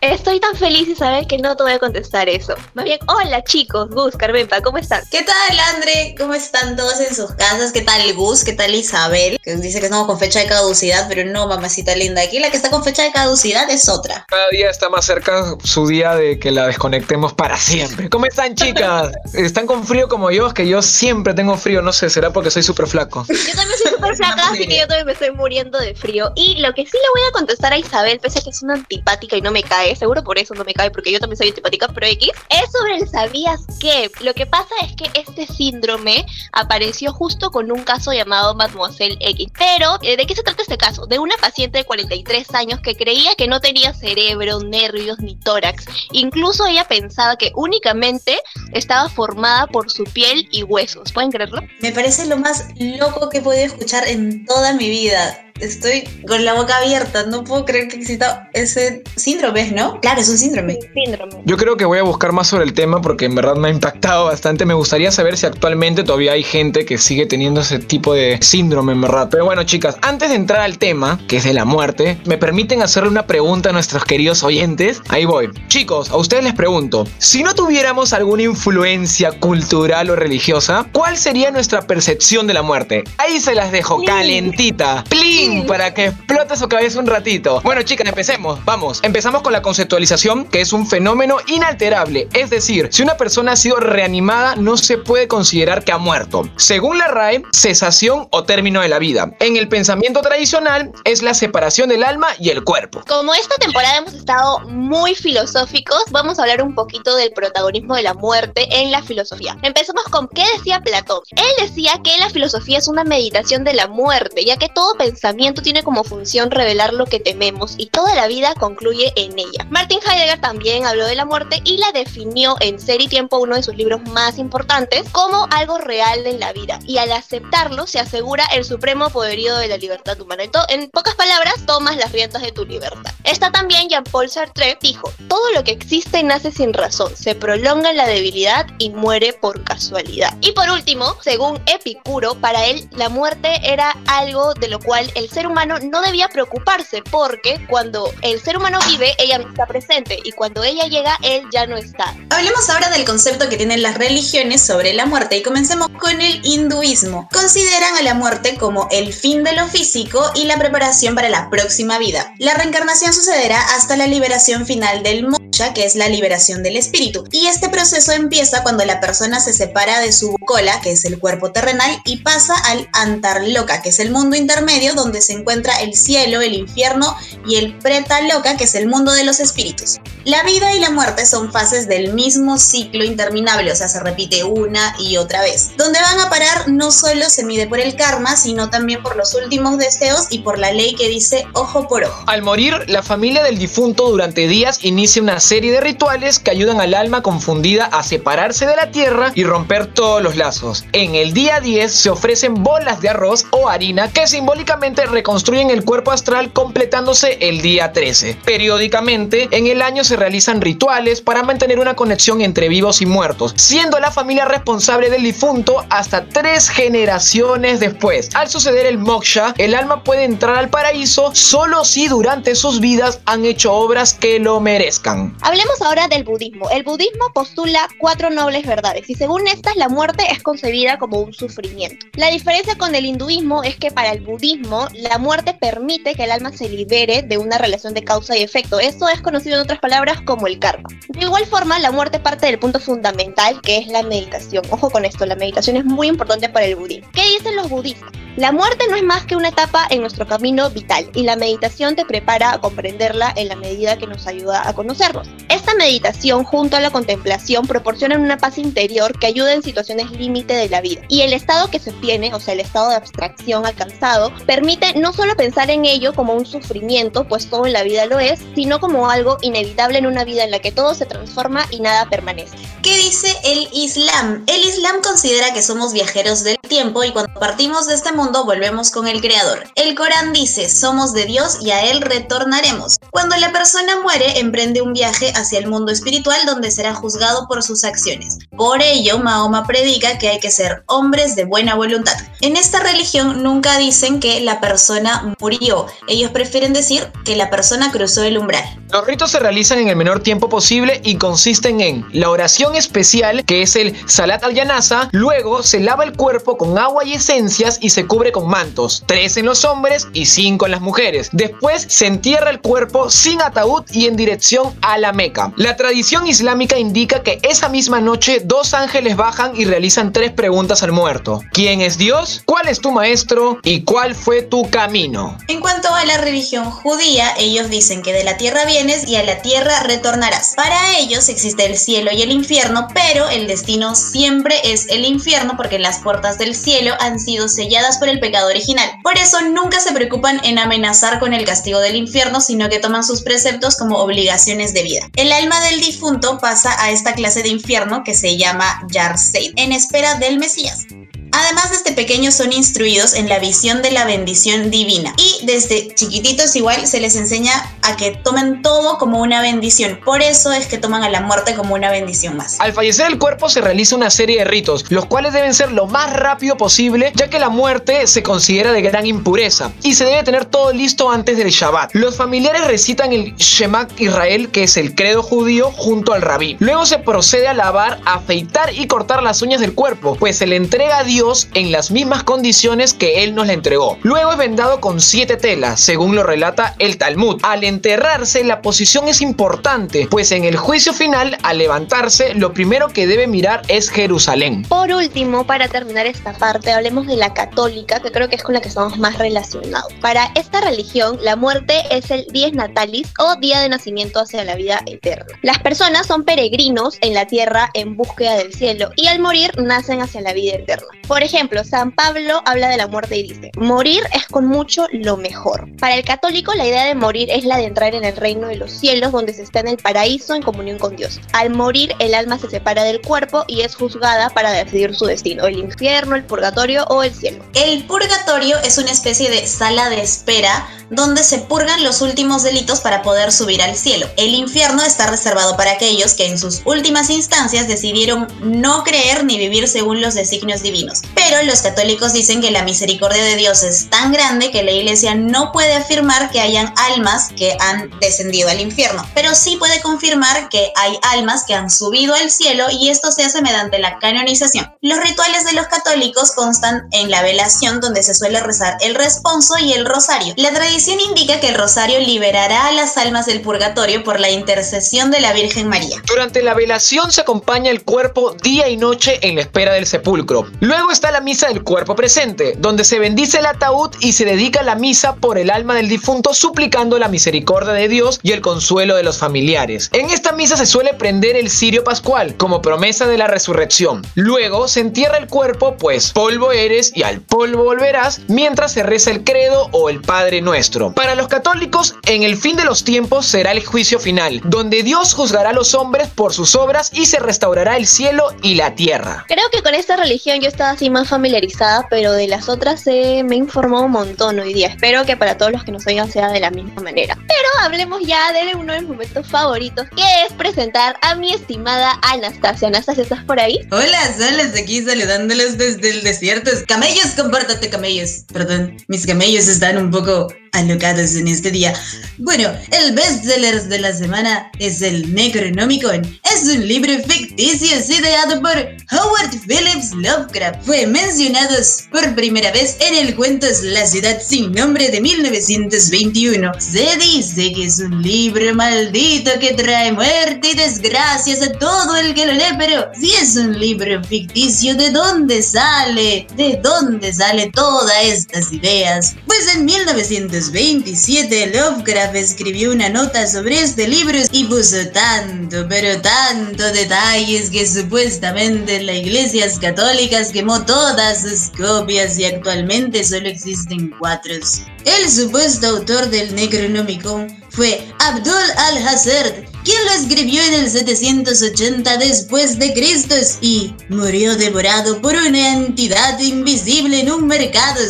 Estoy 0.00 0.40
tan 0.40 0.56
feliz, 0.56 0.88
Isabel, 0.88 1.26
que 1.26 1.38
no 1.38 1.56
te 1.56 1.62
voy 1.62 1.72
a 1.72 1.78
contestar 1.78 2.28
eso. 2.28 2.54
Más 2.74 2.84
bien, 2.84 2.98
hola 3.06 3.44
chicos, 3.44 3.88
Gus, 3.90 4.16
Carmenpa, 4.16 4.60
¿cómo 4.60 4.78
están? 4.78 5.04
¿Qué 5.10 5.22
tal, 5.22 5.58
Andre? 5.74 6.14
¿Cómo 6.18 6.34
están 6.34 6.76
todos 6.76 6.98
en 7.00 7.14
sus 7.14 7.32
casas? 7.32 7.72
¿Qué 7.72 7.82
tal, 7.82 8.12
Gus? 8.14 8.42
¿Qué 8.42 8.52
tal, 8.52 8.74
Isabel? 8.74 9.38
Que 9.42 9.56
dice 9.56 9.80
que 9.80 9.86
estamos 9.86 10.06
con 10.06 10.18
fecha 10.18 10.40
de 10.40 10.46
caducidad, 10.46 11.06
pero 11.08 11.30
no, 11.30 11.46
mamacita 11.46 11.94
linda. 11.94 12.22
Aquí 12.22 12.38
la 12.38 12.50
que 12.50 12.56
está 12.56 12.70
con 12.70 12.82
fecha 12.82 13.02
de 13.02 13.12
caducidad 13.12 13.70
es 13.70 13.88
otra. 13.88 14.24
Cada 14.28 14.48
día 14.50 14.70
está 14.70 14.88
más 14.88 15.04
cerca 15.04 15.56
su 15.62 15.86
día 15.86 16.14
de 16.14 16.38
que 16.38 16.50
la 16.50 16.66
desconectemos 17.12 17.34
para 17.34 17.56
siempre. 17.56 18.08
¿Cómo 18.08 18.26
están, 18.26 18.54
chicas? 18.54 19.12
¿Están 19.34 19.66
con 19.66 19.84
frío 19.84 20.08
como 20.08 20.30
yo? 20.30 20.46
Es 20.46 20.54
que 20.54 20.66
yo 20.66 20.82
siempre 20.82 21.34
tengo 21.34 21.56
frío, 21.56 21.82
no 21.82 21.92
sé, 21.92 22.08
será 22.08 22.32
porque 22.32 22.50
soy 22.50 22.62
súper 22.62 22.86
flaco. 22.86 23.24
Yo 23.28 23.54
también 23.54 23.78
soy 23.78 23.92
súper 23.92 24.16
flaca, 24.16 24.48
así 24.50 24.66
que 24.66 24.78
yo 24.78 24.86
también 24.86 25.06
me 25.06 25.12
estoy 25.12 25.30
muriendo 25.32 25.78
de 25.78 25.94
frío. 25.94 26.32
Y 26.34 26.60
lo 26.60 26.72
que 26.72 26.86
sí 26.86 26.92
le 26.92 27.20
voy 27.20 27.28
a 27.28 27.32
contestar 27.32 27.72
a 27.72 27.78
Isabel, 27.78 28.18
pese 28.20 28.38
a 28.38 28.42
que 28.42 28.50
es 28.50 28.62
una 28.62 28.74
antipática 28.74 29.36
y 29.36 29.42
no 29.42 29.50
me 29.50 29.62
cae, 29.62 29.94
seguro 29.96 30.22
por 30.22 30.38
eso 30.38 30.54
no 30.54 30.64
me 30.64 30.74
cae, 30.74 30.90
porque 30.90 31.12
yo 31.12 31.20
también 31.20 31.36
soy 31.36 31.48
antipática, 31.48 31.88
pero 31.88 32.06
X, 32.06 32.30
es 32.48 32.72
sobre 32.72 32.96
el 32.96 33.08
sabías 33.08 33.60
que. 33.80 34.10
Lo 34.20 34.34
que 34.34 34.46
pasa 34.46 34.74
es 34.82 34.94
que 34.96 35.10
este 35.18 35.46
síndrome 35.46 36.24
apareció 36.52 37.12
justo 37.12 37.50
con 37.50 37.70
un 37.70 37.82
caso 37.82 38.12
llamado 38.12 38.54
Mademoiselle 38.54 39.18
X. 39.20 39.48
Pero, 39.58 39.98
eh, 40.02 40.16
¿de 40.16 40.26
qué 40.26 40.34
se 40.34 40.42
trata 40.42 40.62
este 40.62 40.78
caso? 40.78 41.06
De 41.06 41.18
una 41.18 41.36
paciente 41.36 41.78
de 41.78 41.84
43 41.84 42.54
años 42.54 42.80
que 42.80 42.96
creía 42.96 43.34
que 43.36 43.48
no 43.48 43.60
tenía 43.60 43.92
cerebro, 43.92 44.60
nervios 44.60 45.18
ni 45.18 45.36
tórax. 45.36 45.86
Incluso 46.12 46.66
ella 46.66 46.86
pensaba 46.86 47.01
que 47.38 47.52
únicamente 47.54 48.38
estaba 48.72 49.08
formada 49.08 49.66
por 49.66 49.90
su 49.90 50.04
piel 50.04 50.48
y 50.50 50.62
huesos. 50.62 51.12
¿Pueden 51.12 51.30
creerlo? 51.30 51.62
Me 51.80 51.92
parece 51.92 52.26
lo 52.26 52.36
más 52.36 52.68
loco 52.78 53.28
que 53.28 53.38
he 53.38 53.42
podido 53.42 53.64
escuchar 53.64 54.06
en 54.08 54.44
toda 54.46 54.74
mi 54.74 54.88
vida. 54.88 55.38
Estoy 55.60 56.02
con 56.26 56.44
la 56.44 56.54
boca 56.54 56.78
abierta, 56.78 57.24
no 57.26 57.44
puedo 57.44 57.64
creer 57.64 57.86
que 57.86 57.96
exista 57.96 58.48
ese 58.52 59.04
síndrome, 59.14 59.70
¿no? 59.70 60.00
Claro, 60.00 60.20
es 60.20 60.28
un 60.28 60.38
síndrome. 60.38 60.78
Síndrome. 60.92 61.34
Yo 61.44 61.56
creo 61.56 61.76
que 61.76 61.84
voy 61.84 61.98
a 61.98 62.02
buscar 62.02 62.32
más 62.32 62.48
sobre 62.48 62.64
el 62.64 62.72
tema 62.72 63.00
porque 63.00 63.26
en 63.26 63.34
verdad 63.36 63.54
me 63.54 63.68
ha 63.68 63.70
impactado 63.70 64.24
bastante. 64.24 64.64
Me 64.64 64.74
gustaría 64.74 65.12
saber 65.12 65.36
si 65.36 65.46
actualmente 65.46 66.02
todavía 66.02 66.32
hay 66.32 66.42
gente 66.42 66.84
que 66.84 66.98
sigue 66.98 67.26
teniendo 67.26 67.60
ese 67.60 67.78
tipo 67.78 68.14
de 68.14 68.38
síndrome, 68.40 68.92
en 68.92 69.02
verdad. 69.02 69.28
Pero 69.30 69.44
bueno, 69.44 69.62
chicas, 69.62 69.98
antes 70.02 70.30
de 70.30 70.36
entrar 70.36 70.62
al 70.62 70.78
tema, 70.78 71.20
que 71.28 71.36
es 71.36 71.44
de 71.44 71.52
la 71.52 71.64
muerte, 71.64 72.18
me 72.24 72.38
permiten 72.38 72.82
hacerle 72.82 73.10
una 73.10 73.26
pregunta 73.26 73.68
a 73.68 73.72
nuestros 73.72 74.04
queridos 74.04 74.42
oyentes. 74.42 75.00
Ahí 75.10 75.26
voy. 75.26 75.50
Chicos, 75.68 76.10
a 76.10 76.16
ustedes 76.16 76.42
les 76.42 76.54
pregunto, 76.54 77.06
si 77.18 77.44
no 77.44 77.54
tuviéramos 77.54 78.12
alguna 78.12 78.42
influencia 78.62 79.32
cultural 79.40 80.08
o 80.10 80.14
religiosa, 80.14 80.86
¿cuál 80.92 81.16
sería 81.16 81.50
nuestra 81.50 81.82
percepción 81.82 82.46
de 82.46 82.54
la 82.54 82.62
muerte? 82.62 83.02
Ahí 83.18 83.40
se 83.40 83.56
las 83.56 83.72
dejo, 83.72 84.00
calentita. 84.04 85.02
¡Plin! 85.08 85.66
Para 85.66 85.92
que 85.92 86.06
explote 86.06 86.54
su 86.54 86.68
cabeza 86.68 87.00
un 87.00 87.08
ratito. 87.08 87.60
Bueno, 87.62 87.82
chicas, 87.82 88.06
empecemos. 88.06 88.64
Vamos. 88.64 89.00
Empezamos 89.02 89.42
con 89.42 89.52
la 89.52 89.62
conceptualización, 89.62 90.44
que 90.44 90.60
es 90.60 90.72
un 90.72 90.86
fenómeno 90.86 91.38
inalterable. 91.48 92.28
Es 92.34 92.50
decir, 92.50 92.86
si 92.92 93.02
una 93.02 93.16
persona 93.16 93.52
ha 93.52 93.56
sido 93.56 93.78
reanimada, 93.78 94.54
no 94.54 94.76
se 94.76 94.96
puede 94.96 95.26
considerar 95.26 95.82
que 95.82 95.90
ha 95.90 95.98
muerto. 95.98 96.48
Según 96.54 96.98
la 96.98 97.08
RAE, 97.08 97.42
cesación 97.52 98.28
o 98.30 98.44
término 98.44 98.80
de 98.80 98.88
la 98.88 99.00
vida. 99.00 99.32
En 99.40 99.56
el 99.56 99.68
pensamiento 99.68 100.20
tradicional, 100.20 100.92
es 101.02 101.22
la 101.22 101.34
separación 101.34 101.88
del 101.88 102.04
alma 102.04 102.28
y 102.38 102.50
el 102.50 102.62
cuerpo. 102.62 103.02
Como 103.08 103.34
esta 103.34 103.56
temporada 103.56 103.96
hemos 103.96 104.14
estado 104.14 104.60
muy 104.68 105.16
filosóficos, 105.16 106.04
vamos 106.12 106.38
a 106.38 106.42
hablar 106.42 106.62
un 106.62 106.76
poquito 106.76 107.16
del 107.16 107.32
protagonismo 107.32 107.96
de 107.96 108.02
la 108.02 108.14
muerte 108.14 108.51
en 108.56 108.90
la 108.90 109.02
filosofía. 109.02 109.56
Empezamos 109.62 110.04
con 110.04 110.28
qué 110.28 110.44
decía 110.56 110.80
Platón. 110.80 111.20
Él 111.30 111.66
decía 111.66 112.00
que 112.02 112.16
la 112.18 112.30
filosofía 112.30 112.78
es 112.78 112.88
una 112.88 113.04
meditación 113.04 113.64
de 113.64 113.74
la 113.74 113.88
muerte, 113.88 114.44
ya 114.44 114.56
que 114.56 114.68
todo 114.68 114.94
pensamiento 114.94 115.62
tiene 115.62 115.82
como 115.82 116.04
función 116.04 116.50
revelar 116.50 116.92
lo 116.92 117.06
que 117.06 117.20
tememos 117.20 117.74
y 117.76 117.86
toda 117.86 118.14
la 118.14 118.26
vida 118.26 118.54
concluye 118.54 119.12
en 119.16 119.38
ella. 119.38 119.66
Martin 119.70 119.98
Heidegger 120.06 120.40
también 120.40 120.86
habló 120.86 121.06
de 121.06 121.14
la 121.14 121.24
muerte 121.24 121.60
y 121.64 121.78
la 121.78 121.92
definió 121.92 122.56
en 122.60 122.80
Ser 122.80 123.00
y 123.00 123.08
Tiempo, 123.08 123.38
uno 123.38 123.56
de 123.56 123.62
sus 123.62 123.76
libros 123.76 124.02
más 124.10 124.38
importantes, 124.38 125.08
como 125.12 125.46
algo 125.50 125.78
real 125.78 126.26
en 126.26 126.40
la 126.40 126.52
vida. 126.52 126.78
Y 126.86 126.98
al 126.98 127.12
aceptarlo 127.12 127.86
se 127.86 127.98
asegura 127.98 128.44
el 128.54 128.64
supremo 128.64 129.10
poderío 129.10 129.56
de 129.56 129.68
la 129.68 129.76
libertad 129.76 130.20
humana. 130.20 130.44
Entonces, 130.44 130.76
en 130.76 130.90
pocas 130.90 131.14
palabras, 131.14 131.54
tomas 131.66 131.96
las 131.96 132.12
riendas 132.12 132.42
de 132.42 132.52
tu 132.52 132.64
libertad. 132.64 133.12
Está 133.24 133.50
también 133.50 133.88
Jean-Paul 133.88 134.28
Sartre, 134.28 134.78
dijo, 134.80 135.12
todo 135.28 135.52
lo 135.52 135.64
que 135.64 135.72
existe 135.72 136.22
nace 136.22 136.50
sin 136.50 136.72
razón, 136.72 137.16
se 137.16 137.34
prolonga 137.34 137.90
en 137.90 137.96
la 137.96 138.06
debilidad 138.06 138.41
y 138.78 138.90
muere 138.90 139.32
por 139.32 139.62
casualidad. 139.62 140.36
Y 140.40 140.52
por 140.52 140.68
último, 140.70 141.16
según 141.22 141.60
Epicuro, 141.66 142.34
para 142.34 142.66
él 142.66 142.88
la 142.92 143.08
muerte 143.08 143.60
era 143.62 143.96
algo 144.06 144.54
de 144.54 144.68
lo 144.68 144.80
cual 144.80 145.10
el 145.14 145.30
ser 145.30 145.46
humano 145.46 145.78
no 145.80 146.02
debía 146.02 146.28
preocuparse 146.28 147.02
porque 147.10 147.64
cuando 147.68 148.12
el 148.22 148.40
ser 148.40 148.56
humano 148.56 148.78
vive, 148.88 149.14
ella 149.18 149.36
está 149.36 149.66
presente 149.66 150.18
y 150.24 150.32
cuando 150.32 150.64
ella 150.64 150.86
llega, 150.86 151.16
él 151.22 151.42
ya 151.52 151.66
no 151.66 151.76
está. 151.76 152.14
Hablemos 152.30 152.68
ahora 152.70 152.90
del 152.90 153.04
concepto 153.04 153.48
que 153.48 153.56
tienen 153.56 153.82
las 153.82 153.96
religiones 153.96 154.62
sobre 154.62 154.92
la 154.92 155.06
muerte 155.06 155.36
y 155.36 155.42
comencemos 155.42 155.88
con 156.00 156.20
el 156.20 156.44
hinduismo. 156.44 157.28
Consideran 157.32 157.96
a 157.96 158.02
la 158.02 158.14
muerte 158.14 158.56
como 158.56 158.88
el 158.90 159.12
fin 159.12 159.44
de 159.44 159.52
lo 159.52 159.66
físico 159.68 160.30
y 160.34 160.44
la 160.44 160.56
preparación 160.56 161.14
para 161.14 161.28
la 161.28 161.48
próxima 161.50 161.98
vida. 161.98 162.34
La 162.38 162.54
reencarnación 162.54 163.12
sucederá 163.12 163.60
hasta 163.76 163.96
la 163.96 164.06
liberación 164.06 164.66
final 164.66 165.02
del 165.02 165.28
moksha, 165.28 165.74
que 165.74 165.84
es 165.84 165.94
la 165.94 166.08
liberación 166.08 166.62
del 166.62 166.76
espíritu. 166.76 167.24
Y 167.30 167.46
este 167.46 167.68
proceso 167.68 168.12
empieza 168.32 168.62
cuando 168.62 168.82
la 168.86 168.98
persona 168.98 169.40
se 169.40 169.52
separa 169.52 170.00
de 170.00 170.10
su 170.10 170.34
cola, 170.46 170.80
que 170.80 170.92
es 170.92 171.04
el 171.04 171.18
cuerpo 171.18 171.52
terrenal, 171.52 172.00
y 172.06 172.22
pasa 172.22 172.54
al 172.64 172.88
antarloka, 172.94 173.82
que 173.82 173.90
es 173.90 174.00
el 174.00 174.10
mundo 174.10 174.36
intermedio 174.36 174.94
donde 174.94 175.20
se 175.20 175.34
encuentra 175.34 175.82
el 175.82 175.92
cielo, 175.94 176.40
el 176.40 176.54
infierno 176.54 177.14
y 177.46 177.56
el 177.56 177.76
pretaloka, 177.76 178.56
que 178.56 178.64
es 178.64 178.74
el 178.74 178.88
mundo 178.88 179.12
de 179.12 179.24
los 179.24 179.38
espíritus. 179.38 180.00
La 180.24 180.44
vida 180.44 180.72
y 180.74 180.78
la 180.78 180.90
muerte 180.90 181.26
son 181.26 181.50
fases 181.50 181.88
del 181.88 182.14
mismo 182.14 182.56
ciclo 182.56 183.04
interminable, 183.04 183.72
o 183.72 183.74
sea, 183.74 183.88
se 183.88 183.98
repite 183.98 184.44
una 184.44 184.94
y 185.00 185.16
otra 185.16 185.42
vez. 185.42 185.72
Donde 185.76 186.00
van 186.00 186.20
a 186.20 186.30
parar 186.30 186.68
no 186.68 186.92
solo 186.92 187.28
se 187.28 187.44
mide 187.44 187.66
por 187.66 187.80
el 187.80 187.96
karma, 187.96 188.36
sino 188.36 188.70
también 188.70 189.02
por 189.02 189.16
los 189.16 189.34
últimos 189.34 189.78
deseos 189.78 190.28
y 190.30 190.38
por 190.38 190.60
la 190.60 190.70
ley 190.72 190.94
que 190.94 191.08
dice 191.08 191.44
ojo 191.54 191.88
por 191.88 192.04
ojo. 192.04 192.24
Al 192.28 192.42
morir, 192.42 192.84
la 192.86 193.02
familia 193.02 193.42
del 193.42 193.58
difunto 193.58 194.08
durante 194.08 194.46
días 194.46 194.78
inicia 194.82 195.22
una 195.22 195.40
serie 195.40 195.72
de 195.72 195.80
rituales 195.80 196.38
que 196.38 196.52
ayudan 196.52 196.80
al 196.80 196.94
alma 196.94 197.22
confundida 197.22 197.86
a 197.86 198.04
separarse 198.04 198.66
de 198.66 198.76
la 198.76 198.92
tierra 198.92 199.32
y 199.34 199.42
romper 199.42 199.88
todos 199.88 200.22
los 200.22 200.36
lazos. 200.36 200.84
En 200.92 201.16
el 201.16 201.32
día 201.32 201.60
10 201.60 201.92
se 201.92 202.10
ofrecen 202.10 202.62
bolas 202.62 203.00
de 203.00 203.08
arroz 203.08 203.46
o 203.50 203.68
harina 203.68 204.12
que 204.12 204.28
simbólicamente 204.28 205.04
reconstruyen 205.06 205.70
el 205.70 205.84
cuerpo 205.84 206.12
astral 206.12 206.52
completándose 206.52 207.38
el 207.40 207.60
día 207.60 207.92
13. 207.92 208.38
Periódicamente, 208.44 209.48
en 209.50 209.66
el 209.66 209.82
año 209.82 210.04
se 210.04 210.11
se 210.12 210.16
realizan 210.18 210.60
rituales 210.60 211.22
para 211.22 211.42
mantener 211.42 211.78
una 211.78 211.96
conexión 211.96 212.42
entre 212.42 212.68
vivos 212.68 213.00
y 213.00 213.06
muertos, 213.06 213.54
siendo 213.56 213.98
la 213.98 214.10
familia 214.10 214.44
responsable 214.44 215.08
del 215.08 215.22
difunto 215.22 215.86
hasta 215.88 216.26
tres 216.26 216.68
generaciones 216.68 217.80
después. 217.80 218.28
Al 218.34 218.50
suceder 218.50 218.84
el 218.84 218.98
moksha, 218.98 219.54
el 219.56 219.74
alma 219.74 220.04
puede 220.04 220.24
entrar 220.24 220.58
al 220.58 220.68
paraíso 220.68 221.34
solo 221.34 221.86
si 221.86 222.08
durante 222.08 222.54
sus 222.54 222.78
vidas 222.78 223.20
han 223.24 223.46
hecho 223.46 223.72
obras 223.72 224.12
que 224.12 224.38
lo 224.38 224.60
merezcan. 224.60 225.34
Hablemos 225.40 225.80
ahora 225.80 226.08
del 226.08 226.24
budismo. 226.24 226.68
El 226.68 226.82
budismo 226.82 227.32
postula 227.32 227.88
cuatro 227.98 228.28
nobles 228.28 228.66
verdades 228.66 229.08
y 229.08 229.14
según 229.14 229.48
estas 229.48 229.76
la 229.76 229.88
muerte 229.88 230.24
es 230.30 230.42
concebida 230.42 230.98
como 230.98 231.20
un 231.20 231.32
sufrimiento. 231.32 232.04
La 232.16 232.28
diferencia 232.28 232.76
con 232.76 232.94
el 232.94 233.06
hinduismo 233.06 233.62
es 233.64 233.76
que 233.76 233.90
para 233.90 234.12
el 234.12 234.20
budismo 234.20 234.88
la 234.92 235.16
muerte 235.16 235.54
permite 235.58 236.14
que 236.14 236.24
el 236.24 236.32
alma 236.32 236.52
se 236.52 236.68
libere 236.68 237.22
de 237.22 237.38
una 237.38 237.56
relación 237.56 237.94
de 237.94 238.04
causa 238.04 238.36
y 238.36 238.42
efecto. 238.42 238.78
Esto 238.78 239.08
es 239.08 239.22
conocido 239.22 239.56
en 239.56 239.62
otras 239.62 239.78
palabras 239.78 240.01
como 240.24 240.46
el 240.46 240.58
karma. 240.58 240.88
De 241.08 241.20
igual 241.20 241.46
forma, 241.46 241.78
la 241.78 241.92
muerte 241.92 242.18
parte 242.18 242.46
del 242.46 242.58
punto 242.58 242.80
fundamental 242.80 243.60
que 243.60 243.78
es 243.78 243.86
la 243.88 244.02
meditación. 244.02 244.64
Ojo 244.70 244.90
con 244.90 245.04
esto, 245.04 245.24
la 245.26 245.36
meditación 245.36 245.76
es 245.76 245.84
muy 245.84 246.08
importante 246.08 246.48
para 246.48 246.66
el 246.66 246.76
budismo. 246.76 247.08
¿Qué 247.12 247.22
dicen 247.38 247.56
los 247.56 247.68
budistas? 247.68 248.10
La 248.36 248.50
muerte 248.50 248.86
no 248.88 248.96
es 248.96 249.02
más 249.02 249.26
que 249.26 249.36
una 249.36 249.48
etapa 249.48 249.86
en 249.90 250.00
nuestro 250.00 250.26
camino 250.26 250.70
vital 250.70 251.10
y 251.14 251.22
la 251.24 251.36
meditación 251.36 251.96
te 251.96 252.06
prepara 252.06 252.52
a 252.52 252.60
comprenderla 252.62 253.30
en 253.36 253.48
la 253.48 253.56
medida 253.56 253.98
que 253.98 254.06
nos 254.06 254.26
ayuda 254.26 254.66
a 254.66 254.72
conocernos. 254.72 255.28
Esta 255.50 255.74
meditación 255.74 256.44
junto 256.44 256.78
a 256.78 256.80
la 256.80 256.90
contemplación 256.90 257.66
proporcionan 257.66 258.22
una 258.22 258.38
paz 258.38 258.56
interior 258.56 259.18
que 259.18 259.26
ayuda 259.26 259.52
en 259.52 259.62
situaciones 259.62 260.10
límite 260.12 260.54
de 260.54 260.70
la 260.70 260.80
vida 260.80 261.02
y 261.08 261.20
el 261.20 261.34
estado 261.34 261.68
que 261.68 261.78
se 261.78 261.90
obtiene, 261.90 262.32
o 262.32 262.40
sea, 262.40 262.54
el 262.54 262.60
estado 262.60 262.88
de 262.88 262.96
abstracción 262.96 263.66
alcanzado, 263.66 264.32
permite 264.46 264.98
no 264.98 265.12
solo 265.12 265.36
pensar 265.36 265.68
en 265.68 265.84
ello 265.84 266.14
como 266.14 266.32
un 266.32 266.46
sufrimiento, 266.46 267.28
pues 267.28 267.50
todo 267.50 267.66
en 267.66 267.74
la 267.74 267.82
vida 267.82 268.06
lo 268.06 268.18
es, 268.18 268.40
sino 268.54 268.80
como 268.80 269.10
algo 269.10 269.36
inevitable 269.42 269.91
en 269.96 270.06
una 270.06 270.24
vida 270.24 270.44
en 270.44 270.50
la 270.50 270.58
que 270.58 270.72
todo 270.72 270.94
se 270.94 271.06
transforma 271.06 271.66
y 271.70 271.80
nada 271.80 272.08
permanece. 272.08 272.56
¿Qué 272.82 272.96
dice 272.96 273.34
el 273.44 273.68
Islam? 273.72 274.44
El 274.46 274.64
Islam 274.64 275.02
considera 275.02 275.52
que 275.52 275.62
somos 275.62 275.92
viajeros 275.92 276.44
del 276.44 276.58
tiempo 276.58 277.04
y 277.04 277.12
cuando 277.12 277.32
partimos 277.38 277.86
de 277.86 277.94
este 277.94 278.12
mundo 278.12 278.44
volvemos 278.44 278.90
con 278.90 279.06
el 279.06 279.20
Creador. 279.20 279.64
El 279.76 279.94
Corán 279.94 280.32
dice, 280.32 280.68
somos 280.68 281.12
de 281.12 281.26
Dios 281.26 281.58
y 281.60 281.70
a 281.70 281.84
Él 281.90 282.00
retornaremos. 282.00 282.96
Cuando 283.10 283.36
la 283.36 283.52
persona 283.52 284.00
muere, 284.00 284.38
emprende 284.38 284.82
un 284.82 284.92
viaje 284.92 285.32
hacia 285.34 285.58
el 285.58 285.68
mundo 285.68 285.92
espiritual 285.92 286.40
donde 286.46 286.70
será 286.70 286.94
juzgado 286.94 287.46
por 287.46 287.62
sus 287.62 287.84
acciones. 287.84 288.38
Por 288.56 288.82
ello, 288.82 289.18
Mahoma 289.18 289.66
predica 289.66 290.18
que 290.18 290.28
hay 290.28 290.40
que 290.40 290.50
ser 290.50 290.84
hombres 290.86 291.36
de 291.36 291.44
buena 291.44 291.74
voluntad. 291.74 292.16
En 292.40 292.56
esta 292.56 292.80
religión 292.80 293.42
nunca 293.42 293.78
dicen 293.78 294.20
que 294.20 294.40
la 294.40 294.60
persona 294.60 295.34
murió, 295.38 295.86
ellos 296.08 296.30
prefieren 296.30 296.72
decir 296.72 297.10
que 297.24 297.36
la 297.36 297.50
persona 297.50 297.90
cruzó 297.92 298.22
el 298.22 298.38
umbral. 298.38 298.64
Los 298.90 299.06
ritos 299.06 299.30
se 299.30 299.38
realizan 299.38 299.78
en 299.82 299.88
el 299.88 299.96
menor 299.96 300.20
tiempo 300.20 300.48
posible 300.48 301.00
y 301.04 301.16
consisten 301.16 301.80
en 301.80 302.06
la 302.12 302.30
oración 302.30 302.76
especial, 302.76 303.44
que 303.44 303.62
es 303.62 303.76
el 303.76 303.94
Salat 304.08 304.42
al-Yanasa, 304.44 305.08
luego 305.12 305.62
se 305.62 305.80
lava 305.80 306.04
el 306.04 306.16
cuerpo 306.16 306.56
con 306.56 306.78
agua 306.78 307.04
y 307.04 307.14
esencias 307.14 307.78
y 307.80 307.90
se 307.90 308.06
cubre 308.06 308.32
con 308.32 308.48
mantos, 308.48 309.04
tres 309.06 309.36
en 309.36 309.46
los 309.46 309.64
hombres 309.64 310.08
y 310.12 310.26
cinco 310.26 310.66
en 310.66 310.72
las 310.72 310.80
mujeres. 310.80 311.28
Después 311.32 311.84
se 311.88 312.06
entierra 312.06 312.50
el 312.50 312.60
cuerpo 312.60 313.10
sin 313.10 313.42
ataúd 313.42 313.84
y 313.90 314.06
en 314.06 314.16
dirección 314.16 314.74
a 314.82 314.98
la 314.98 315.12
Meca. 315.12 315.52
La 315.56 315.76
tradición 315.76 316.26
islámica 316.26 316.78
indica 316.78 317.22
que 317.22 317.40
esa 317.42 317.68
misma 317.68 318.00
noche 318.00 318.40
dos 318.44 318.74
ángeles 318.74 319.16
bajan 319.16 319.52
y 319.56 319.64
realizan 319.64 320.12
tres 320.12 320.30
preguntas 320.30 320.82
al 320.82 320.92
muerto. 320.92 321.40
¿Quién 321.52 321.80
es 321.80 321.98
Dios? 321.98 322.42
¿Cuál 322.46 322.68
es 322.68 322.80
tu 322.80 322.92
maestro? 322.92 323.58
¿Y 323.64 323.82
cuál 323.82 324.14
fue 324.14 324.42
tu 324.42 324.70
camino? 324.70 325.36
En 325.48 325.60
cuanto 325.60 325.92
a 325.94 326.04
la 326.04 326.18
religión 326.18 326.70
judía, 326.70 327.34
ellos 327.38 327.68
dicen 327.68 328.02
que 328.02 328.12
de 328.12 328.24
la 328.24 328.36
tierra 328.36 328.64
vienes 328.64 329.08
y 329.08 329.16
a 329.16 329.22
la 329.24 329.42
tierra 329.42 329.71
retornarás. 329.80 330.54
Para 330.54 330.98
ellos 330.98 331.28
existe 331.28 331.66
el 331.66 331.76
cielo 331.76 332.10
y 332.12 332.22
el 332.22 332.30
infierno, 332.30 332.88
pero 332.94 333.28
el 333.28 333.46
destino 333.46 333.94
siempre 333.94 334.54
es 334.64 334.86
el 334.88 335.04
infierno 335.04 335.54
porque 335.56 335.78
las 335.78 335.98
puertas 336.00 336.38
del 336.38 336.54
cielo 336.54 336.94
han 337.00 337.18
sido 337.18 337.48
selladas 337.48 337.98
el 338.10 338.20
pecado 338.20 338.48
original. 338.48 338.90
Por 339.02 339.16
eso 339.18 339.40
nunca 339.42 339.80
se 339.80 339.92
preocupan 339.92 340.40
en 340.44 340.58
amenazar 340.58 341.18
con 341.18 341.34
el 341.34 341.44
castigo 341.44 341.80
del 341.80 341.96
infierno, 341.96 342.40
sino 342.40 342.68
que 342.68 342.78
toman 342.78 343.04
sus 343.04 343.22
preceptos 343.22 343.76
como 343.76 343.98
obligaciones 343.98 344.74
de 344.74 344.82
vida. 344.82 345.10
El 345.16 345.32
alma 345.32 345.60
del 345.60 345.80
difunto 345.80 346.38
pasa 346.38 346.74
a 346.82 346.90
esta 346.90 347.14
clase 347.14 347.42
de 347.42 347.48
infierno 347.48 348.02
que 348.04 348.14
se 348.14 348.36
llama 348.36 348.82
Yarseid, 348.88 349.52
en 349.56 349.72
espera 349.72 350.14
del 350.16 350.38
Mesías. 350.38 350.86
Además, 351.32 351.70
desde 351.70 351.92
pequeños 351.92 352.34
son 352.34 352.52
instruidos 352.52 353.14
en 353.14 353.28
la 353.28 353.38
visión 353.38 353.80
de 353.80 353.90
la 353.90 354.04
bendición 354.04 354.70
divina 354.70 355.14
y 355.16 355.46
desde 355.46 355.94
chiquititos 355.94 356.54
igual 356.56 356.86
se 356.86 357.00
les 357.00 357.16
enseña 357.16 357.52
a 357.80 357.96
que 357.96 358.10
tomen 358.22 358.60
todo 358.60 358.98
como 358.98 359.18
una 359.20 359.40
bendición. 359.40 359.98
Por 360.04 360.20
eso 360.20 360.52
es 360.52 360.66
que 360.66 360.76
toman 360.76 361.02
a 361.02 361.08
la 361.08 361.22
muerte 361.22 361.54
como 361.54 361.74
una 361.74 361.90
bendición 361.90 362.36
más. 362.36 362.60
Al 362.60 362.74
fallecer 362.74 363.06
el 363.06 363.18
cuerpo 363.18 363.48
se 363.48 363.62
realiza 363.62 363.96
una 363.96 364.10
serie 364.10 364.38
de 364.38 364.44
ritos, 364.44 364.84
los 364.90 365.06
cuales 365.06 365.32
deben 365.32 365.54
ser 365.54 365.72
lo 365.72 365.86
más 365.86 366.12
rápido 366.12 366.58
posible, 366.58 367.12
ya 367.14 367.30
que 367.30 367.38
la 367.38 367.48
muerte 367.48 368.06
se 368.06 368.22
considera 368.22 368.72
de 368.72 368.82
gran 368.82 369.06
impureza 369.06 369.72
y 369.82 369.94
se 369.94 370.04
debe 370.04 370.22
tener 370.24 370.44
todo 370.44 370.72
listo 370.72 371.10
antes 371.10 371.38
del 371.38 371.48
Shabbat. 371.48 371.94
Los 371.94 372.16
familiares 372.16 372.66
recitan 372.66 373.10
el 373.12 373.34
Shema 373.36 373.88
Israel, 373.96 374.50
que 374.50 374.64
es 374.64 374.76
el 374.76 374.94
credo 374.94 375.22
judío, 375.22 375.70
junto 375.70 376.12
al 376.12 376.20
rabí. 376.20 376.56
Luego 376.58 376.84
se 376.84 376.98
procede 376.98 377.48
a 377.48 377.54
lavar, 377.54 378.00
afeitar 378.04 378.74
y 378.74 378.86
cortar 378.86 379.22
las 379.22 379.40
uñas 379.40 379.62
del 379.62 379.74
cuerpo, 379.74 380.16
pues 380.16 380.36
se 380.36 380.46
le 380.46 380.56
entrega 380.56 380.98
a 380.98 381.04
Dios 381.04 381.21
en 381.54 381.70
las 381.70 381.92
mismas 381.92 382.24
condiciones 382.24 382.94
que 382.94 383.22
Él 383.22 383.34
nos 383.34 383.46
la 383.46 383.52
entregó. 383.52 383.96
Luego 384.02 384.32
es 384.32 384.38
vendado 384.38 384.80
con 384.80 385.00
siete 385.00 385.36
telas, 385.36 385.80
según 385.80 386.16
lo 386.16 386.24
relata 386.24 386.74
el 386.80 386.98
Talmud. 386.98 387.40
Al 387.44 387.62
enterrarse, 387.62 388.42
la 388.42 388.60
posición 388.60 389.06
es 389.08 389.20
importante, 389.20 390.08
pues 390.10 390.32
en 390.32 390.44
el 390.44 390.56
juicio 390.56 390.92
final, 390.92 391.38
al 391.44 391.58
levantarse, 391.58 392.34
lo 392.34 392.52
primero 392.52 392.88
que 392.88 393.06
debe 393.06 393.28
mirar 393.28 393.62
es 393.68 393.88
Jerusalén. 393.88 394.64
Por 394.68 394.90
último, 394.90 395.46
para 395.46 395.68
terminar 395.68 396.06
esta 396.06 396.32
parte, 396.32 396.72
hablemos 396.72 397.06
de 397.06 397.16
la 397.16 397.32
católica, 397.32 398.00
que 398.00 398.10
creo 398.10 398.28
que 398.28 398.34
es 398.34 398.42
con 398.42 398.54
la 398.54 398.60
que 398.60 398.68
estamos 398.68 398.98
más 398.98 399.16
relacionados. 399.18 399.92
Para 400.00 400.32
esta 400.34 400.60
religión, 400.60 401.18
la 401.22 401.36
muerte 401.36 401.82
es 401.90 402.10
el 402.10 402.26
dies 402.32 402.52
natalis 402.52 403.12
o 403.20 403.36
día 403.36 403.60
de 403.60 403.68
nacimiento 403.68 404.18
hacia 404.18 404.42
la 404.42 404.56
vida 404.56 404.80
eterna. 404.86 405.38
Las 405.42 405.60
personas 405.60 406.08
son 406.08 406.24
peregrinos 406.24 406.98
en 407.00 407.14
la 407.14 407.26
tierra 407.26 407.70
en 407.74 407.96
búsqueda 407.96 408.34
del 408.36 408.52
cielo 408.52 408.90
y 408.96 409.06
al 409.06 409.20
morir 409.20 409.52
nacen 409.58 410.00
hacia 410.00 410.20
la 410.20 410.32
vida 410.32 410.54
eterna. 410.54 410.88
Por 411.12 411.22
ejemplo, 411.22 411.62
San 411.62 411.92
Pablo 411.92 412.40
habla 412.46 412.70
de 412.70 412.78
la 412.78 412.86
muerte 412.86 413.18
y 413.18 413.24
dice, 413.24 413.50
morir 413.58 414.02
es 414.14 414.26
con 414.28 414.46
mucho 414.46 414.86
lo 414.92 415.18
mejor. 415.18 415.68
Para 415.76 415.94
el 415.94 416.04
católico 416.06 416.54
la 416.54 416.66
idea 416.66 416.86
de 416.86 416.94
morir 416.94 417.28
es 417.30 417.44
la 417.44 417.58
de 417.58 417.66
entrar 417.66 417.94
en 417.94 418.06
el 418.06 418.16
reino 418.16 418.48
de 418.48 418.56
los 418.56 418.70
cielos 418.70 419.12
donde 419.12 419.34
se 419.34 419.42
está 419.42 419.60
en 419.60 419.68
el 419.68 419.76
paraíso 419.76 420.34
en 420.34 420.42
comunión 420.42 420.78
con 420.78 420.96
Dios. 420.96 421.20
Al 421.34 421.50
morir 421.50 421.94
el 421.98 422.14
alma 422.14 422.38
se 422.38 422.48
separa 422.48 422.84
del 422.84 423.02
cuerpo 423.02 423.44
y 423.46 423.60
es 423.60 423.74
juzgada 423.74 424.30
para 424.30 424.52
decidir 424.52 424.94
su 424.94 425.04
destino, 425.04 425.44
el 425.44 425.58
infierno, 425.58 426.16
el 426.16 426.24
purgatorio 426.24 426.84
o 426.84 427.02
el 427.02 427.12
cielo. 427.12 427.44
El 427.52 427.84
purgatorio 427.84 428.56
es 428.64 428.78
una 428.78 428.90
especie 428.90 429.28
de 429.28 429.46
sala 429.46 429.90
de 429.90 430.00
espera 430.00 430.66
donde 430.88 431.24
se 431.24 431.38
purgan 431.38 431.82
los 431.82 432.02
últimos 432.02 432.42
delitos 432.42 432.80
para 432.80 433.02
poder 433.02 433.32
subir 433.32 433.62
al 433.62 433.76
cielo. 433.76 434.06
El 434.16 434.34
infierno 434.34 434.82
está 434.82 435.10
reservado 435.10 435.56
para 435.56 435.72
aquellos 435.72 436.14
que 436.14 436.26
en 436.26 436.38
sus 436.38 436.60
últimas 436.66 437.08
instancias 437.10 437.66
decidieron 437.68 438.28
no 438.42 438.84
creer 438.84 439.24
ni 439.24 439.38
vivir 439.38 439.68
según 439.68 440.00
los 440.02 440.14
designios 440.14 440.62
divinos. 440.62 441.01
Pero 441.14 441.42
los 441.42 441.62
católicos 441.62 442.12
dicen 442.12 442.40
que 442.40 442.50
la 442.50 442.62
misericordia 442.62 443.22
de 443.22 443.36
Dios 443.36 443.62
es 443.62 443.88
tan 443.88 444.12
grande 444.12 444.50
que 444.50 444.62
la 444.62 444.72
iglesia 444.72 445.14
no 445.14 445.52
puede 445.52 445.74
afirmar 445.74 446.30
que 446.30 446.40
hayan 446.40 446.72
almas 446.76 447.30
que 447.36 447.56
han 447.60 447.90
descendido 448.00 448.48
al 448.48 448.60
infierno, 448.60 449.06
pero 449.14 449.34
sí 449.34 449.56
puede 449.56 449.80
confirmar 449.80 450.48
que 450.48 450.72
hay 450.76 450.98
almas 451.02 451.44
que 451.44 451.54
han 451.54 451.70
subido 451.70 452.14
al 452.14 452.30
cielo 452.30 452.66
y 452.70 452.90
esto 452.90 453.10
se 453.12 453.24
hace 453.24 453.42
mediante 453.42 453.78
la 453.78 453.98
canonización. 453.98 454.74
Los 454.80 455.00
rituales 455.00 455.44
de 455.44 455.52
los 455.52 455.66
católicos 455.66 456.32
constan 456.32 456.88
en 456.92 457.10
la 457.10 457.22
velación 457.22 457.80
donde 457.80 458.02
se 458.02 458.14
suele 458.14 458.40
rezar 458.40 458.76
el 458.80 458.94
responso 458.94 459.54
y 459.58 459.72
el 459.72 459.86
rosario. 459.86 460.34
La 460.36 460.52
tradición 460.52 461.00
indica 461.00 461.40
que 461.40 461.48
el 461.48 461.54
rosario 461.54 461.98
liberará 462.00 462.66
a 462.66 462.72
las 462.72 462.96
almas 462.96 463.26
del 463.26 463.40
purgatorio 463.40 464.04
por 464.04 464.20
la 464.20 464.30
intercesión 464.30 465.10
de 465.10 465.20
la 465.20 465.32
Virgen 465.32 465.68
María. 465.68 466.00
Durante 466.06 466.42
la 466.42 466.54
velación 466.54 467.10
se 467.10 467.22
acompaña 467.22 467.70
el 467.70 467.82
cuerpo 467.82 468.34
día 468.42 468.68
y 468.68 468.76
noche 468.76 469.18
en 469.22 469.36
la 469.36 469.42
espera 469.42 469.72
del 469.72 469.86
sepulcro. 469.86 470.46
Luego 470.60 470.91
está 470.92 471.10
la 471.10 471.20
misa 471.20 471.48
del 471.48 471.62
cuerpo 471.62 471.96
presente, 471.96 472.54
donde 472.58 472.84
se 472.84 472.98
bendice 472.98 473.38
el 473.38 473.46
ataúd 473.46 473.90
y 474.00 474.12
se 474.12 474.24
dedica 474.24 474.62
la 474.62 474.74
misa 474.74 475.16
por 475.16 475.38
el 475.38 475.50
alma 475.50 475.74
del 475.74 475.88
difunto 475.88 476.34
suplicando 476.34 476.98
la 476.98 477.08
misericordia 477.08 477.72
de 477.72 477.88
Dios 477.88 478.20
y 478.22 478.32
el 478.32 478.40
consuelo 478.40 478.94
de 478.94 479.02
los 479.02 479.18
familiares. 479.18 479.90
En 479.92 480.10
esta 480.10 480.32
misa 480.32 480.56
se 480.56 480.66
suele 480.66 480.94
prender 480.94 481.36
el 481.36 481.50
cirio 481.50 481.84
pascual 481.84 482.36
como 482.36 482.62
promesa 482.62 483.06
de 483.06 483.18
la 483.18 483.26
resurrección. 483.26 484.06
Luego 484.14 484.68
se 484.68 484.80
entierra 484.80 485.18
el 485.18 485.28
cuerpo, 485.28 485.76
pues 485.78 486.12
polvo 486.12 486.52
eres 486.52 486.92
y 486.94 487.02
al 487.02 487.20
polvo 487.20 487.64
volverás, 487.64 488.20
mientras 488.28 488.72
se 488.72 488.82
reza 488.82 489.10
el 489.10 489.24
credo 489.24 489.68
o 489.72 489.88
el 489.88 490.00
Padre 490.00 490.42
Nuestro. 490.42 490.92
Para 490.92 491.14
los 491.14 491.28
católicos, 491.28 491.94
en 492.06 492.22
el 492.22 492.36
fin 492.36 492.56
de 492.56 492.64
los 492.64 492.84
tiempos 492.84 493.26
será 493.26 493.52
el 493.52 493.64
juicio 493.64 493.98
final, 493.98 494.40
donde 494.44 494.82
Dios 494.82 495.14
juzgará 495.14 495.50
a 495.50 495.54
los 495.54 495.74
hombres 495.74 496.08
por 496.08 496.34
sus 496.34 496.54
obras 496.54 496.90
y 496.92 497.06
se 497.06 497.18
restaurará 497.18 497.76
el 497.76 497.86
cielo 497.86 498.24
y 498.42 498.54
la 498.54 498.74
tierra. 498.74 499.24
Creo 499.28 499.48
que 499.50 499.62
con 499.62 499.74
esta 499.74 499.96
religión 499.96 500.40
yo 500.40 500.48
estaba 500.48 500.71
así 500.72 500.90
más 500.90 501.08
familiarizada, 501.08 501.86
pero 501.88 502.12
de 502.12 502.26
las 502.26 502.48
otras 502.48 502.86
eh, 502.86 503.22
me 503.24 503.36
informó 503.36 503.82
un 503.82 503.92
montón 503.92 504.38
hoy 504.40 504.52
día. 504.52 504.68
Espero 504.68 505.04
que 505.04 505.16
para 505.16 505.36
todos 505.36 505.52
los 505.52 505.64
que 505.64 505.72
nos 505.72 505.86
oigan 505.86 506.10
sea 506.10 506.30
de 506.30 506.40
la 506.40 506.50
misma 506.50 506.82
manera. 506.82 507.14
Pero 507.14 507.48
hablemos 507.62 508.00
ya 508.04 508.32
de 508.32 508.54
uno 508.56 508.72
de 508.72 508.80
mis 508.80 508.88
momentos 508.88 509.26
favoritos, 509.28 509.86
que 509.90 510.02
es 510.26 510.32
presentar 510.32 510.96
a 511.02 511.14
mi 511.14 511.32
estimada 511.32 511.98
Anastasia. 512.02 512.68
Anastasia, 512.68 513.02
¿estás 513.02 513.24
por 513.24 513.38
ahí? 513.38 513.60
Hola, 513.70 514.14
soles 514.16 514.58
aquí 514.60 514.82
saludándoles 514.82 515.58
desde 515.58 515.90
el 515.90 516.02
desierto. 516.02 516.50
Camellos, 516.66 517.12
compórtate, 517.16 517.70
camellos. 517.70 518.24
Perdón, 518.32 518.76
mis 518.88 519.06
camellos 519.06 519.48
están 519.48 519.78
un 519.78 519.90
poco 519.90 520.28
alocados 520.52 521.14
en 521.14 521.28
este 521.28 521.50
día. 521.50 521.74
Bueno, 522.18 522.50
el 522.70 522.92
bestseller 522.94 523.62
de 523.64 523.78
la 523.78 523.92
semana 523.92 524.50
es 524.58 524.82
el 524.82 525.12
Necronomicon. 525.14 526.02
Es 526.32 526.42
un 526.44 526.66
libro 526.66 526.92
ficticio 527.04 527.68
ideado 527.98 528.40
por 528.40 528.56
Howard 528.92 529.30
Phillips 529.46 529.92
Lovecraft. 529.92 530.64
Fue 530.64 530.86
mencionado 530.86 531.56
por 531.90 532.14
primera 532.14 532.52
vez 532.52 532.76
en 532.80 532.94
el 532.94 533.16
cuento 533.16 533.46
La 533.64 533.86
ciudad 533.86 534.20
sin 534.22 534.52
nombre 534.52 534.90
de 534.90 535.00
1921. 535.00 536.52
Se 536.58 536.96
dice 536.98 537.52
que 537.54 537.64
es 537.64 537.78
un 537.78 538.02
libro 538.02 538.54
maldito 538.54 539.30
que 539.40 539.54
trae 539.54 539.92
muerte 539.92 540.50
y 540.50 540.54
desgracias 540.54 541.42
a 541.42 541.52
todo 541.52 541.96
el 541.96 542.14
que 542.14 542.26
lo 542.26 542.32
lee, 542.34 542.56
pero 542.58 542.88
si 542.98 543.12
es 543.14 543.36
un 543.36 543.58
libro 543.58 544.02
ficticio, 544.04 544.74
¿de 544.74 544.90
dónde 544.90 545.42
sale? 545.42 546.26
¿De 546.36 546.60
dónde 546.62 547.12
sale 547.12 547.50
todas 547.52 548.04
estas 548.04 548.52
ideas? 548.52 549.14
Pues 549.26 549.54
en 549.54 549.64
1921 549.64 550.41
27 550.50 551.52
Lovecraft 551.54 552.16
escribió 552.16 552.72
una 552.72 552.88
nota 552.88 553.26
sobre 553.26 553.60
este 553.60 553.86
libro 553.86 554.18
y 554.32 554.44
puso 554.44 554.88
tanto, 554.92 555.66
pero 555.68 556.00
tanto 556.00 556.64
detalles 556.72 557.50
que 557.50 557.66
supuestamente 557.66 558.82
la 558.82 558.94
Iglesias 558.94 559.58
Católicas 559.60 560.30
quemó 560.32 560.64
todas 560.64 561.22
sus 561.22 561.50
copias 561.56 562.18
y 562.18 562.24
actualmente 562.24 563.04
solo 563.04 563.28
existen 563.28 563.94
cuatro. 563.98 564.34
El 564.34 565.10
supuesto 565.10 565.66
autor 565.66 566.08
del 566.10 566.34
Necronomicon 566.34 567.28
fue 567.50 567.86
Abdul 567.98 568.34
al-Hazard, 568.56 569.44
quien 569.64 569.84
lo 569.84 569.92
escribió 569.92 570.42
en 570.42 570.54
el 570.54 570.70
780 570.70 571.98
después 571.98 572.58
de 572.58 572.72
Cristo 572.72 573.14
y 573.40 573.74
murió 573.90 574.36
devorado 574.36 575.00
por 575.00 575.14
una 575.14 575.52
entidad 575.52 576.18
invisible 576.18 577.00
en 577.00 577.10
un 577.10 577.26
mercado 577.26 577.80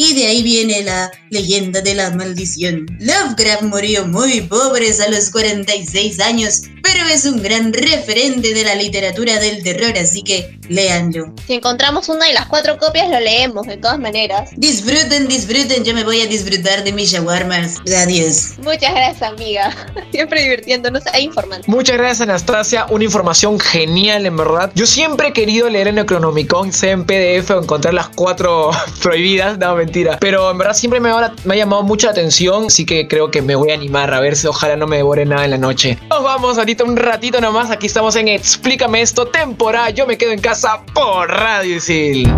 y 0.00 0.14
de 0.14 0.26
ahí 0.28 0.42
viene 0.42 0.82
la 0.82 1.12
leyenda 1.28 1.82
de 1.82 1.94
la 1.94 2.10
maldición. 2.12 2.86
Lovecraft 3.00 3.64
murió 3.64 4.06
muy 4.06 4.40
pobre 4.40 4.86
a 4.90 5.10
los 5.10 5.30
46 5.30 6.18
años, 6.20 6.62
pero 6.82 7.04
es 7.04 7.26
un 7.26 7.42
gran 7.42 7.70
referente 7.70 8.54
de 8.54 8.64
la 8.64 8.76
literatura 8.76 9.38
del 9.38 9.62
terror, 9.62 9.92
así 9.98 10.22
que 10.22 10.58
léanlo. 10.70 11.34
Si 11.46 11.52
encontramos 11.52 12.08
una 12.08 12.24
de 12.24 12.32
las 12.32 12.46
cuatro 12.46 12.78
copias, 12.78 13.10
lo 13.10 13.20
leemos 13.20 13.66
de 13.66 13.76
todas 13.76 13.98
maneras. 13.98 14.50
Disfruten, 14.56 15.28
disfruten, 15.28 15.84
yo 15.84 15.92
me 15.92 16.02
voy 16.02 16.22
a 16.22 16.26
disfrutar 16.26 16.82
de 16.82 16.92
mis 16.94 17.12
shawarmas. 17.12 17.76
Adiós. 17.94 18.54
Muchas 18.62 18.94
gracias, 18.94 19.22
amiga. 19.22 19.76
Siempre 20.12 20.42
divirtiéndonos 20.42 21.02
e 21.12 21.20
informando. 21.20 21.64
Muchas 21.66 21.98
gracias, 21.98 22.22
Anastasia. 22.22 22.86
Una 22.88 23.04
información 23.04 23.60
genial, 23.60 24.24
en 24.24 24.38
verdad. 24.38 24.72
Yo 24.74 24.86
siempre 24.86 25.28
he 25.28 25.32
querido 25.34 25.68
leer 25.68 25.88
en 25.88 25.96
Necronomicon, 25.96 26.72
sea 26.72 26.92
en 26.92 27.04
PDF 27.04 27.50
o 27.50 27.62
encontrar 27.62 27.92
las 27.92 28.08
cuatro 28.08 28.70
prohibidas. 29.02 29.58
No, 29.58 29.76
mentira. 29.76 29.89
Pero 30.20 30.50
en 30.50 30.58
verdad 30.58 30.74
siempre 30.74 31.00
me 31.00 31.10
ha, 31.10 31.32
me 31.44 31.54
ha 31.54 31.56
llamado 31.56 31.82
mucha 31.82 32.10
atención, 32.10 32.66
así 32.66 32.84
que 32.84 33.08
creo 33.08 33.30
que 33.30 33.42
me 33.42 33.54
voy 33.54 33.70
a 33.70 33.74
animar 33.74 34.12
a 34.12 34.20
ver 34.20 34.36
si 34.36 34.46
ojalá 34.46 34.76
no 34.76 34.86
me 34.86 34.96
devore 34.96 35.24
nada 35.26 35.44
en 35.44 35.50
la 35.50 35.58
noche. 35.58 35.98
Nos 36.08 36.22
vamos 36.22 36.58
ahorita 36.58 36.84
un 36.84 36.96
ratito 36.96 37.40
nomás. 37.40 37.70
Aquí 37.70 37.86
estamos 37.86 38.16
en 38.16 38.28
Explícame 38.28 39.02
esto, 39.02 39.26
temporada. 39.26 39.90
Yo 39.90 40.06
me 40.06 40.16
quedo 40.16 40.32
en 40.32 40.40
casa 40.40 40.82
por 40.94 41.28
Radio 41.28 41.76
Isil. 41.76 42.32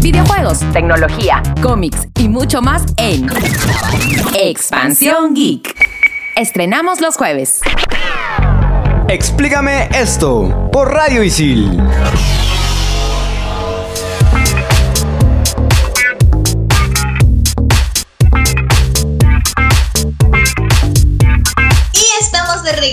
Videojuegos, 0.00 0.60
tecnología, 0.72 1.42
cómics 1.60 2.06
y 2.18 2.28
mucho 2.28 2.62
más 2.62 2.84
en 2.96 3.26
Expansión 4.32 5.34
Geek. 5.34 5.74
Estrenamos 6.36 7.00
los 7.00 7.16
jueves. 7.16 7.60
Explícame 9.08 9.88
esto 9.92 10.68
por 10.70 10.92
Radio 10.92 11.24
Isil. 11.24 11.82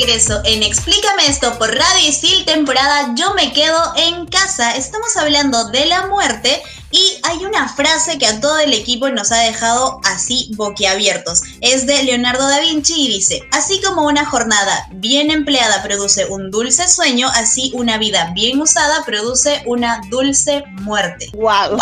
Regreso 0.06 0.40
en 0.46 0.62
Explícame 0.62 1.26
esto 1.26 1.58
por 1.58 1.74
Radio 1.74 2.08
Isil, 2.08 2.46
temporada 2.46 3.16
Yo 3.16 3.34
me 3.34 3.52
quedo 3.54 3.94
en 3.96 4.28
casa. 4.28 4.76
Estamos 4.76 5.18
hablando 5.18 5.70
de 5.70 5.88
la 5.88 6.06
muerte 6.06 6.62
y 6.92 7.18
hay 7.24 7.44
una 7.44 7.68
frase 7.68 8.20
que 8.20 8.28
a 8.28 8.40
todo 8.40 8.60
el 8.60 8.74
equipo 8.74 9.10
nos 9.10 9.32
ha 9.32 9.40
dejado 9.40 10.00
así 10.04 10.52
boquiabiertos. 10.56 11.42
Es 11.62 11.88
de 11.88 12.04
Leonardo 12.04 12.48
da 12.48 12.60
Vinci 12.60 12.94
y 13.08 13.08
dice, 13.14 13.42
así 13.52 13.82
como 13.82 14.06
una 14.06 14.26
jornada 14.26 14.88
bien 14.92 15.32
empleada 15.32 15.82
produce 15.82 16.26
un 16.26 16.52
dulce 16.52 16.88
sueño, 16.88 17.28
así 17.34 17.72
una 17.74 17.98
vida 17.98 18.32
bien 18.36 18.62
usada 18.62 19.04
produce 19.06 19.64
una 19.66 20.02
dulce 20.12 20.66
muerte. 20.82 21.32
¡Wow! 21.34 21.80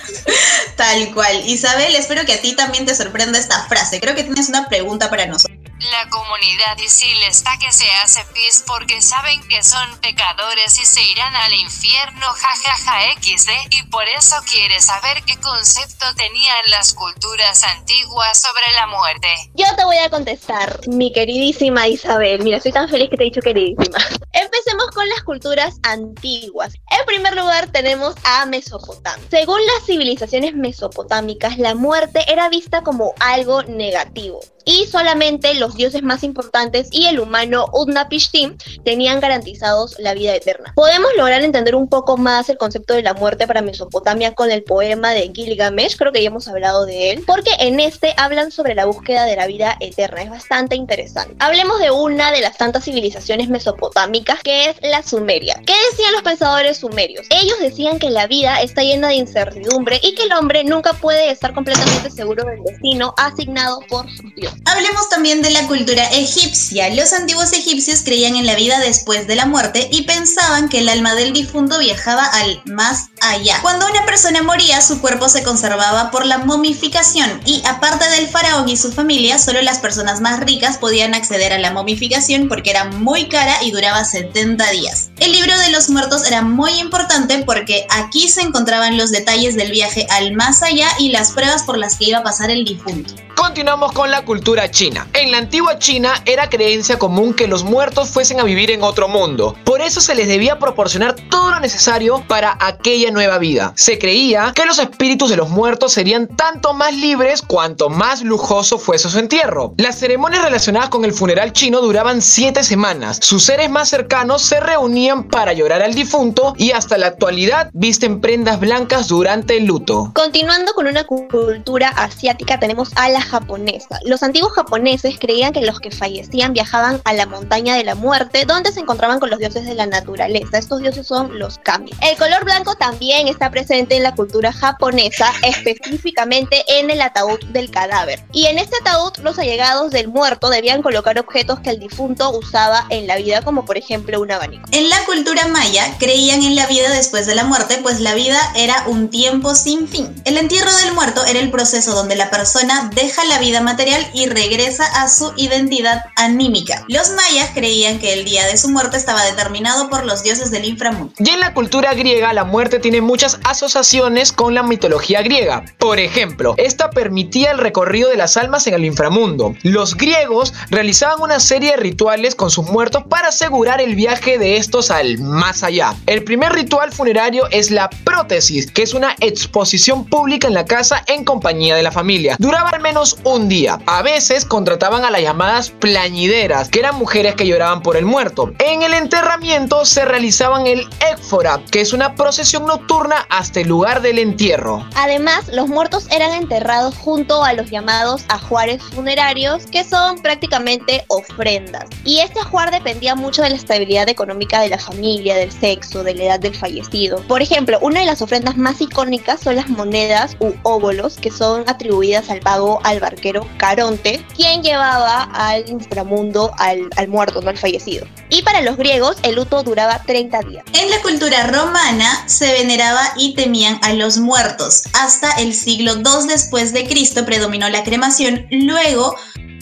Tal 0.76 1.12
cual. 1.12 1.46
Isabel, 1.46 1.94
espero 1.94 2.24
que 2.24 2.32
a 2.32 2.40
ti 2.40 2.56
también 2.56 2.86
te 2.86 2.94
sorprenda 2.94 3.38
esta 3.38 3.64
frase. 3.64 4.00
Creo 4.00 4.14
que 4.14 4.24
tienes 4.24 4.48
una 4.48 4.66
pregunta 4.66 5.10
para 5.10 5.26
nosotros. 5.26 5.53
La 5.90 6.08
comunidad 6.08 6.78
Isil 6.78 7.22
está 7.24 7.50
que 7.58 7.70
se 7.70 7.84
hace 8.02 8.24
pis 8.32 8.64
porque 8.66 9.02
saben 9.02 9.46
que 9.48 9.62
son 9.62 9.98
pecadores 10.00 10.78
y 10.80 10.86
se 10.86 11.02
irán 11.02 11.34
al 11.36 11.52
infierno 11.52 12.26
jajaja 12.26 13.12
xd 13.20 13.50
y 13.70 13.82
por 13.90 14.04
eso 14.08 14.36
quiere 14.50 14.80
saber 14.80 15.22
qué 15.26 15.36
concepto 15.40 16.06
tenían 16.16 16.70
las 16.70 16.94
culturas 16.94 17.62
antiguas 17.64 18.40
sobre 18.40 18.64
la 18.76 18.86
muerte. 18.86 19.28
Yo 19.54 19.66
te 19.76 19.84
voy 19.84 19.98
a 19.98 20.08
contestar, 20.08 20.80
mi 20.88 21.12
queridísima 21.12 21.86
Isabel. 21.86 22.42
Mira, 22.42 22.56
estoy 22.56 22.72
tan 22.72 22.88
feliz 22.88 23.10
que 23.10 23.16
te 23.18 23.24
he 23.24 23.26
dicho 23.26 23.42
queridísima. 23.42 23.98
Empecemos 24.32 24.86
con 24.94 25.06
las 25.10 25.22
culturas 25.22 25.74
antiguas. 25.82 26.72
En 26.98 27.04
primer 27.06 27.36
lugar 27.36 27.68
tenemos 27.68 28.14
a 28.24 28.46
Mesopotamia. 28.46 29.24
Según 29.30 29.60
las 29.66 29.84
civilizaciones 29.84 30.54
mesopotámicas, 30.54 31.58
la 31.58 31.74
muerte 31.74 32.24
era 32.26 32.48
vista 32.48 32.82
como 32.82 33.14
algo 33.20 33.62
negativo 33.64 34.40
y 34.64 34.86
solamente 34.86 35.54
los 35.54 35.73
dioses 35.74 36.02
más 36.02 36.22
importantes 36.22 36.88
y 36.90 37.06
el 37.06 37.20
humano 37.20 37.66
Utnapishtim 37.72 38.56
tenían 38.84 39.20
garantizados 39.20 39.96
la 39.98 40.14
vida 40.14 40.34
eterna. 40.34 40.72
Podemos 40.74 41.10
lograr 41.16 41.42
entender 41.42 41.74
un 41.74 41.88
poco 41.88 42.16
más 42.16 42.48
el 42.48 42.58
concepto 42.58 42.94
de 42.94 43.02
la 43.02 43.14
muerte 43.14 43.46
para 43.46 43.62
Mesopotamia 43.62 44.34
con 44.34 44.50
el 44.50 44.62
poema 44.62 45.10
de 45.10 45.30
Gilgamesh, 45.34 45.96
creo 45.96 46.12
que 46.12 46.22
ya 46.22 46.28
hemos 46.28 46.48
hablado 46.48 46.86
de 46.86 47.10
él, 47.10 47.24
porque 47.26 47.50
en 47.58 47.80
este 47.80 48.14
hablan 48.16 48.50
sobre 48.50 48.74
la 48.74 48.86
búsqueda 48.86 49.24
de 49.24 49.36
la 49.36 49.46
vida 49.46 49.76
eterna, 49.80 50.22
es 50.22 50.30
bastante 50.30 50.76
interesante. 50.76 51.36
Hablemos 51.38 51.78
de 51.80 51.90
una 51.90 52.30
de 52.30 52.40
las 52.40 52.56
tantas 52.56 52.84
civilizaciones 52.84 53.48
mesopotámicas 53.48 54.40
que 54.42 54.70
es 54.70 54.76
la 54.82 55.02
Sumeria. 55.02 55.60
¿Qué 55.66 55.74
decían 55.90 56.12
los 56.12 56.22
pensadores 56.22 56.78
sumerios? 56.78 57.26
Ellos 57.30 57.58
decían 57.60 57.98
que 57.98 58.10
la 58.10 58.26
vida 58.26 58.60
está 58.62 58.82
llena 58.82 59.08
de 59.08 59.16
incertidumbre 59.16 60.00
y 60.02 60.14
que 60.14 60.24
el 60.24 60.32
hombre 60.32 60.64
nunca 60.64 60.92
puede 60.94 61.30
estar 61.30 61.54
completamente 61.54 62.10
seguro 62.10 62.44
del 62.44 62.62
destino 62.62 63.14
asignado 63.16 63.80
por 63.88 64.08
sus 64.10 64.34
dioses. 64.34 64.60
Hablemos 64.64 65.08
también 65.08 65.42
de 65.42 65.50
la 65.50 65.60
cultura 65.66 66.04
egipcia. 66.06 66.92
Los 66.94 67.12
antiguos 67.12 67.52
egipcios 67.52 68.02
creían 68.04 68.36
en 68.36 68.46
la 68.46 68.54
vida 68.54 68.78
después 68.80 69.26
de 69.26 69.36
la 69.36 69.46
muerte 69.46 69.88
y 69.90 70.02
pensaban 70.02 70.68
que 70.68 70.78
el 70.78 70.88
alma 70.88 71.14
del 71.14 71.32
difunto 71.32 71.78
viajaba 71.78 72.24
al 72.24 72.62
más 72.66 73.08
allá. 73.20 73.58
Cuando 73.62 73.86
una 73.86 74.04
persona 74.06 74.42
moría, 74.42 74.80
su 74.80 75.00
cuerpo 75.00 75.28
se 75.28 75.42
conservaba 75.42 76.10
por 76.10 76.26
la 76.26 76.38
momificación 76.38 77.40
y 77.46 77.62
aparte 77.66 78.08
del 78.10 78.28
faraón 78.28 78.68
y 78.68 78.76
su 78.76 78.92
familia, 78.92 79.38
solo 79.38 79.62
las 79.62 79.78
personas 79.78 80.20
más 80.20 80.40
ricas 80.40 80.78
podían 80.78 81.14
acceder 81.14 81.52
a 81.52 81.58
la 81.58 81.72
momificación 81.72 82.48
porque 82.48 82.70
era 82.70 82.84
muy 82.84 83.28
cara 83.28 83.62
y 83.62 83.70
duraba 83.70 84.04
70 84.04 84.70
días. 84.70 85.10
El 85.20 85.32
libro 85.32 85.58
de 85.58 85.70
los 85.70 85.90
muertos 85.90 86.26
era 86.26 86.42
muy 86.42 86.72
importante 86.80 87.42
porque 87.44 87.86
aquí 87.90 88.28
se 88.28 88.42
encontraban 88.42 88.96
los 88.96 89.10
detalles 89.10 89.56
del 89.56 89.70
viaje 89.70 90.06
al 90.10 90.32
más 90.32 90.62
allá 90.62 90.88
y 90.98 91.10
las 91.10 91.32
pruebas 91.32 91.62
por 91.62 91.78
las 91.78 91.96
que 91.96 92.06
iba 92.06 92.18
a 92.18 92.22
pasar 92.22 92.50
el 92.50 92.64
difunto. 92.64 93.14
Continuamos 93.36 93.92
con 93.92 94.10
la 94.10 94.24
cultura 94.24 94.70
china. 94.70 95.08
En 95.12 95.30
la 95.30 95.38
antigua 95.54 95.78
China 95.78 96.14
era 96.24 96.50
creencia 96.50 96.98
común 96.98 97.32
que 97.32 97.46
los 97.46 97.62
muertos 97.62 98.08
fuesen 98.08 98.40
a 98.40 98.42
vivir 98.42 98.72
en 98.72 98.82
otro 98.82 99.06
mundo. 99.06 99.54
Por 99.62 99.82
eso 99.82 100.00
se 100.00 100.16
les 100.16 100.26
debía 100.26 100.58
proporcionar 100.58 101.14
todo 101.30 101.52
lo 101.52 101.60
necesario 101.60 102.24
para 102.26 102.58
aquella 102.58 103.12
nueva 103.12 103.38
vida. 103.38 103.72
Se 103.76 103.96
creía 103.96 104.50
que 104.52 104.66
los 104.66 104.80
espíritus 104.80 105.30
de 105.30 105.36
los 105.36 105.50
muertos 105.50 105.92
serían 105.92 106.26
tanto 106.26 106.74
más 106.74 106.92
libres 106.92 107.40
cuanto 107.40 107.88
más 107.88 108.22
lujoso 108.22 108.78
fuese 108.80 109.08
su 109.08 109.20
entierro. 109.20 109.74
Las 109.78 109.96
ceremonias 109.96 110.42
relacionadas 110.42 110.88
con 110.88 111.04
el 111.04 111.12
funeral 111.12 111.52
chino 111.52 111.80
duraban 111.80 112.20
siete 112.20 112.64
semanas. 112.64 113.20
Sus 113.22 113.44
seres 113.44 113.70
más 113.70 113.88
cercanos 113.88 114.42
se 114.42 114.58
reunían 114.58 115.28
para 115.28 115.52
llorar 115.52 115.82
al 115.82 115.94
difunto 115.94 116.54
y 116.56 116.72
hasta 116.72 116.98
la 116.98 117.06
actualidad 117.06 117.70
visten 117.72 118.20
prendas 118.20 118.58
blancas 118.58 119.06
durante 119.06 119.56
el 119.58 119.66
luto. 119.66 120.10
Continuando 120.16 120.72
con 120.72 120.88
una 120.88 121.04
cultura 121.04 121.90
asiática 121.90 122.58
tenemos 122.58 122.90
a 122.96 123.08
la 123.08 123.20
japonesa. 123.20 124.00
Los 124.04 124.24
antiguos 124.24 124.52
japoneses 124.52 125.16
creían 125.20 125.43
que 125.52 125.62
los 125.62 125.80
que 125.80 125.90
fallecían 125.90 126.52
viajaban 126.52 127.00
a 127.04 127.12
la 127.12 127.26
montaña 127.26 127.76
de 127.76 127.84
la 127.84 127.94
muerte, 127.94 128.44
donde 128.46 128.72
se 128.72 128.80
encontraban 128.80 129.20
con 129.20 129.30
los 129.30 129.38
dioses 129.38 129.64
de 129.64 129.74
la 129.74 129.86
naturaleza. 129.86 130.58
Estos 130.58 130.80
dioses 130.80 131.06
son 131.06 131.38
los 131.38 131.58
kami. 131.58 131.90
El 132.00 132.16
color 132.16 132.44
blanco 132.44 132.74
también 132.74 133.28
está 133.28 133.50
presente 133.50 133.96
en 133.96 134.02
la 134.02 134.14
cultura 134.14 134.52
japonesa, 134.52 135.32
específicamente 135.42 136.64
en 136.68 136.90
el 136.90 137.00
ataúd 137.00 137.40
del 137.46 137.70
cadáver. 137.70 138.22
Y 138.32 138.46
en 138.46 138.58
este 138.58 138.76
ataúd 138.80 139.12
los 139.22 139.38
allegados 139.38 139.90
del 139.90 140.08
muerto 140.08 140.50
debían 140.50 140.82
colocar 140.82 141.18
objetos 141.18 141.60
que 141.60 141.70
el 141.70 141.78
difunto 141.78 142.30
usaba 142.30 142.86
en 142.90 143.06
la 143.06 143.16
vida, 143.16 143.42
como 143.42 143.64
por 143.64 143.76
ejemplo 143.76 144.20
un 144.20 144.30
abanico. 144.30 144.64
En 144.72 144.88
la 144.88 145.04
cultura 145.04 145.46
maya 145.48 145.96
creían 145.98 146.42
en 146.42 146.56
la 146.56 146.66
vida 146.66 146.90
después 146.90 147.26
de 147.26 147.34
la 147.34 147.44
muerte, 147.44 147.78
pues 147.82 148.00
la 148.00 148.14
vida 148.14 148.40
era 148.56 148.84
un 148.86 149.10
tiempo 149.10 149.54
sin 149.54 149.88
fin. 149.88 150.14
El 150.24 150.38
entierro 150.38 150.74
del 150.76 150.94
muerto 150.94 151.24
era 151.24 151.38
el 151.38 151.50
proceso 151.50 151.92
donde 151.92 152.16
la 152.16 152.30
persona 152.30 152.90
deja 152.94 153.24
la 153.24 153.38
vida 153.38 153.60
material 153.60 154.06
y 154.12 154.26
regresa 154.26 154.84
a 155.02 155.08
su 155.08 155.32
identidad 155.36 156.04
anímica. 156.16 156.84
Los 156.88 157.10
mayas 157.10 157.50
creían 157.54 157.98
que 157.98 158.12
el 158.12 158.24
día 158.24 158.46
de 158.46 158.56
su 158.56 158.68
muerte 158.68 158.96
estaba 158.96 159.24
determinado 159.24 159.88
por 159.90 160.04
los 160.04 160.22
dioses 160.22 160.50
del 160.50 160.64
inframundo. 160.64 161.12
Y 161.18 161.28
en 161.30 161.40
la 161.40 161.54
cultura 161.54 161.94
griega, 161.94 162.32
la 162.32 162.44
muerte 162.44 162.78
tiene 162.78 163.00
muchas 163.00 163.38
asociaciones 163.44 164.32
con 164.32 164.54
la 164.54 164.62
mitología 164.62 165.22
griega. 165.22 165.64
Por 165.78 165.98
ejemplo, 165.98 166.54
esta 166.56 166.90
permitía 166.90 167.50
el 167.50 167.58
recorrido 167.58 168.10
de 168.10 168.16
las 168.16 168.36
almas 168.36 168.66
en 168.66 168.74
el 168.74 168.84
inframundo. 168.84 169.54
Los 169.62 169.96
griegos 169.96 170.52
realizaban 170.70 171.20
una 171.20 171.40
serie 171.40 171.72
de 171.72 171.76
rituales 171.76 172.34
con 172.34 172.50
sus 172.50 172.66
muertos 172.66 173.04
para 173.08 173.28
asegurar 173.28 173.80
el 173.80 173.94
viaje 173.94 174.38
de 174.38 174.56
estos 174.56 174.90
al 174.90 175.18
más 175.18 175.62
allá. 175.62 175.94
El 176.06 176.24
primer 176.24 176.52
ritual 176.52 176.92
funerario 176.92 177.48
es 177.50 177.70
la 177.70 177.90
prótesis, 178.04 178.70
que 178.70 178.82
es 178.82 178.94
una 178.94 179.16
exposición 179.20 180.04
pública 180.04 180.48
en 180.48 180.54
la 180.54 180.64
casa 180.64 181.02
en 181.06 181.24
compañía 181.24 181.76
de 181.76 181.82
la 181.82 181.92
familia. 181.92 182.36
Duraba 182.38 182.70
al 182.70 182.80
menos 182.80 183.18
un 183.24 183.48
día. 183.48 183.78
A 183.86 184.02
veces 184.02 184.44
contrataban 184.44 185.04
a 185.04 185.10
las 185.10 185.23
llamadas 185.24 185.70
plañideras, 185.70 186.68
que 186.68 186.78
eran 186.78 186.96
mujeres 186.96 187.34
que 187.34 187.46
lloraban 187.46 187.82
por 187.82 187.96
el 187.96 188.04
muerto. 188.04 188.52
En 188.58 188.82
el 188.82 188.94
enterramiento 188.94 189.84
se 189.84 190.04
realizaban 190.04 190.66
el 190.66 190.86
éfora, 191.10 191.60
que 191.70 191.80
es 191.80 191.92
una 191.92 192.14
procesión 192.14 192.66
nocturna 192.66 193.26
hasta 193.30 193.60
el 193.60 193.68
lugar 193.68 194.02
del 194.02 194.18
entierro. 194.18 194.86
Además, 194.96 195.48
los 195.48 195.68
muertos 195.68 196.06
eran 196.10 196.32
enterrados 196.32 196.94
junto 196.96 197.42
a 197.42 197.52
los 197.52 197.70
llamados 197.70 198.24
ajuares 198.28 198.82
funerarios, 198.82 199.66
que 199.66 199.84
son 199.84 200.18
prácticamente 200.18 201.04
ofrendas. 201.08 201.84
Y 202.04 202.20
este 202.20 202.40
ajuar 202.40 202.70
dependía 202.70 203.14
mucho 203.14 203.42
de 203.42 203.50
la 203.50 203.56
estabilidad 203.56 204.08
económica 204.08 204.60
de 204.60 204.68
la 204.68 204.78
familia, 204.78 205.36
del 205.36 205.52
sexo, 205.52 206.04
de 206.04 206.14
la 206.14 206.24
edad 206.24 206.40
del 206.40 206.54
fallecido. 206.54 207.18
Por 207.26 207.42
ejemplo, 207.42 207.78
una 207.80 208.00
de 208.00 208.06
las 208.06 208.22
ofrendas 208.22 208.56
más 208.56 208.80
icónicas 208.80 209.40
son 209.40 209.56
las 209.56 209.68
monedas 209.68 210.36
u 210.40 210.52
óbolos, 210.62 211.16
que 211.16 211.30
son 211.30 211.64
atribuidas 211.66 212.30
al 212.30 212.40
pago 212.40 212.80
al 212.84 213.00
barquero 213.00 213.46
Caronte, 213.56 214.24
quien 214.36 214.62
llevaba 214.62 215.03
al 215.06 215.68
inframundo 215.68 216.52
al, 216.58 217.08
muerto, 217.08 217.40
no 217.40 217.50
al 217.50 217.58
fallecido. 217.58 218.06
Y 218.30 218.42
para 218.42 218.60
los 218.62 218.76
griegos, 218.76 219.16
el 219.22 219.36
luto 219.36 219.62
duraba 219.62 220.02
30 220.02 220.40
días. 220.42 220.64
En 220.72 220.90
la 220.90 221.00
cultura 221.02 221.46
romana 221.46 222.24
se 222.26 222.52
veneraba 222.52 223.00
y 223.16 223.34
temían 223.34 223.78
a 223.82 223.92
los 223.92 224.18
muertos. 224.18 224.84
Hasta 224.94 225.32
el 225.32 225.54
siglo 225.54 225.94
II 225.96 226.28
después 226.28 226.72
de 226.72 226.86
Cristo 226.86 227.24
predominó 227.24 227.68
la 227.68 227.84
cremación, 227.84 228.46
luego 228.50 229.14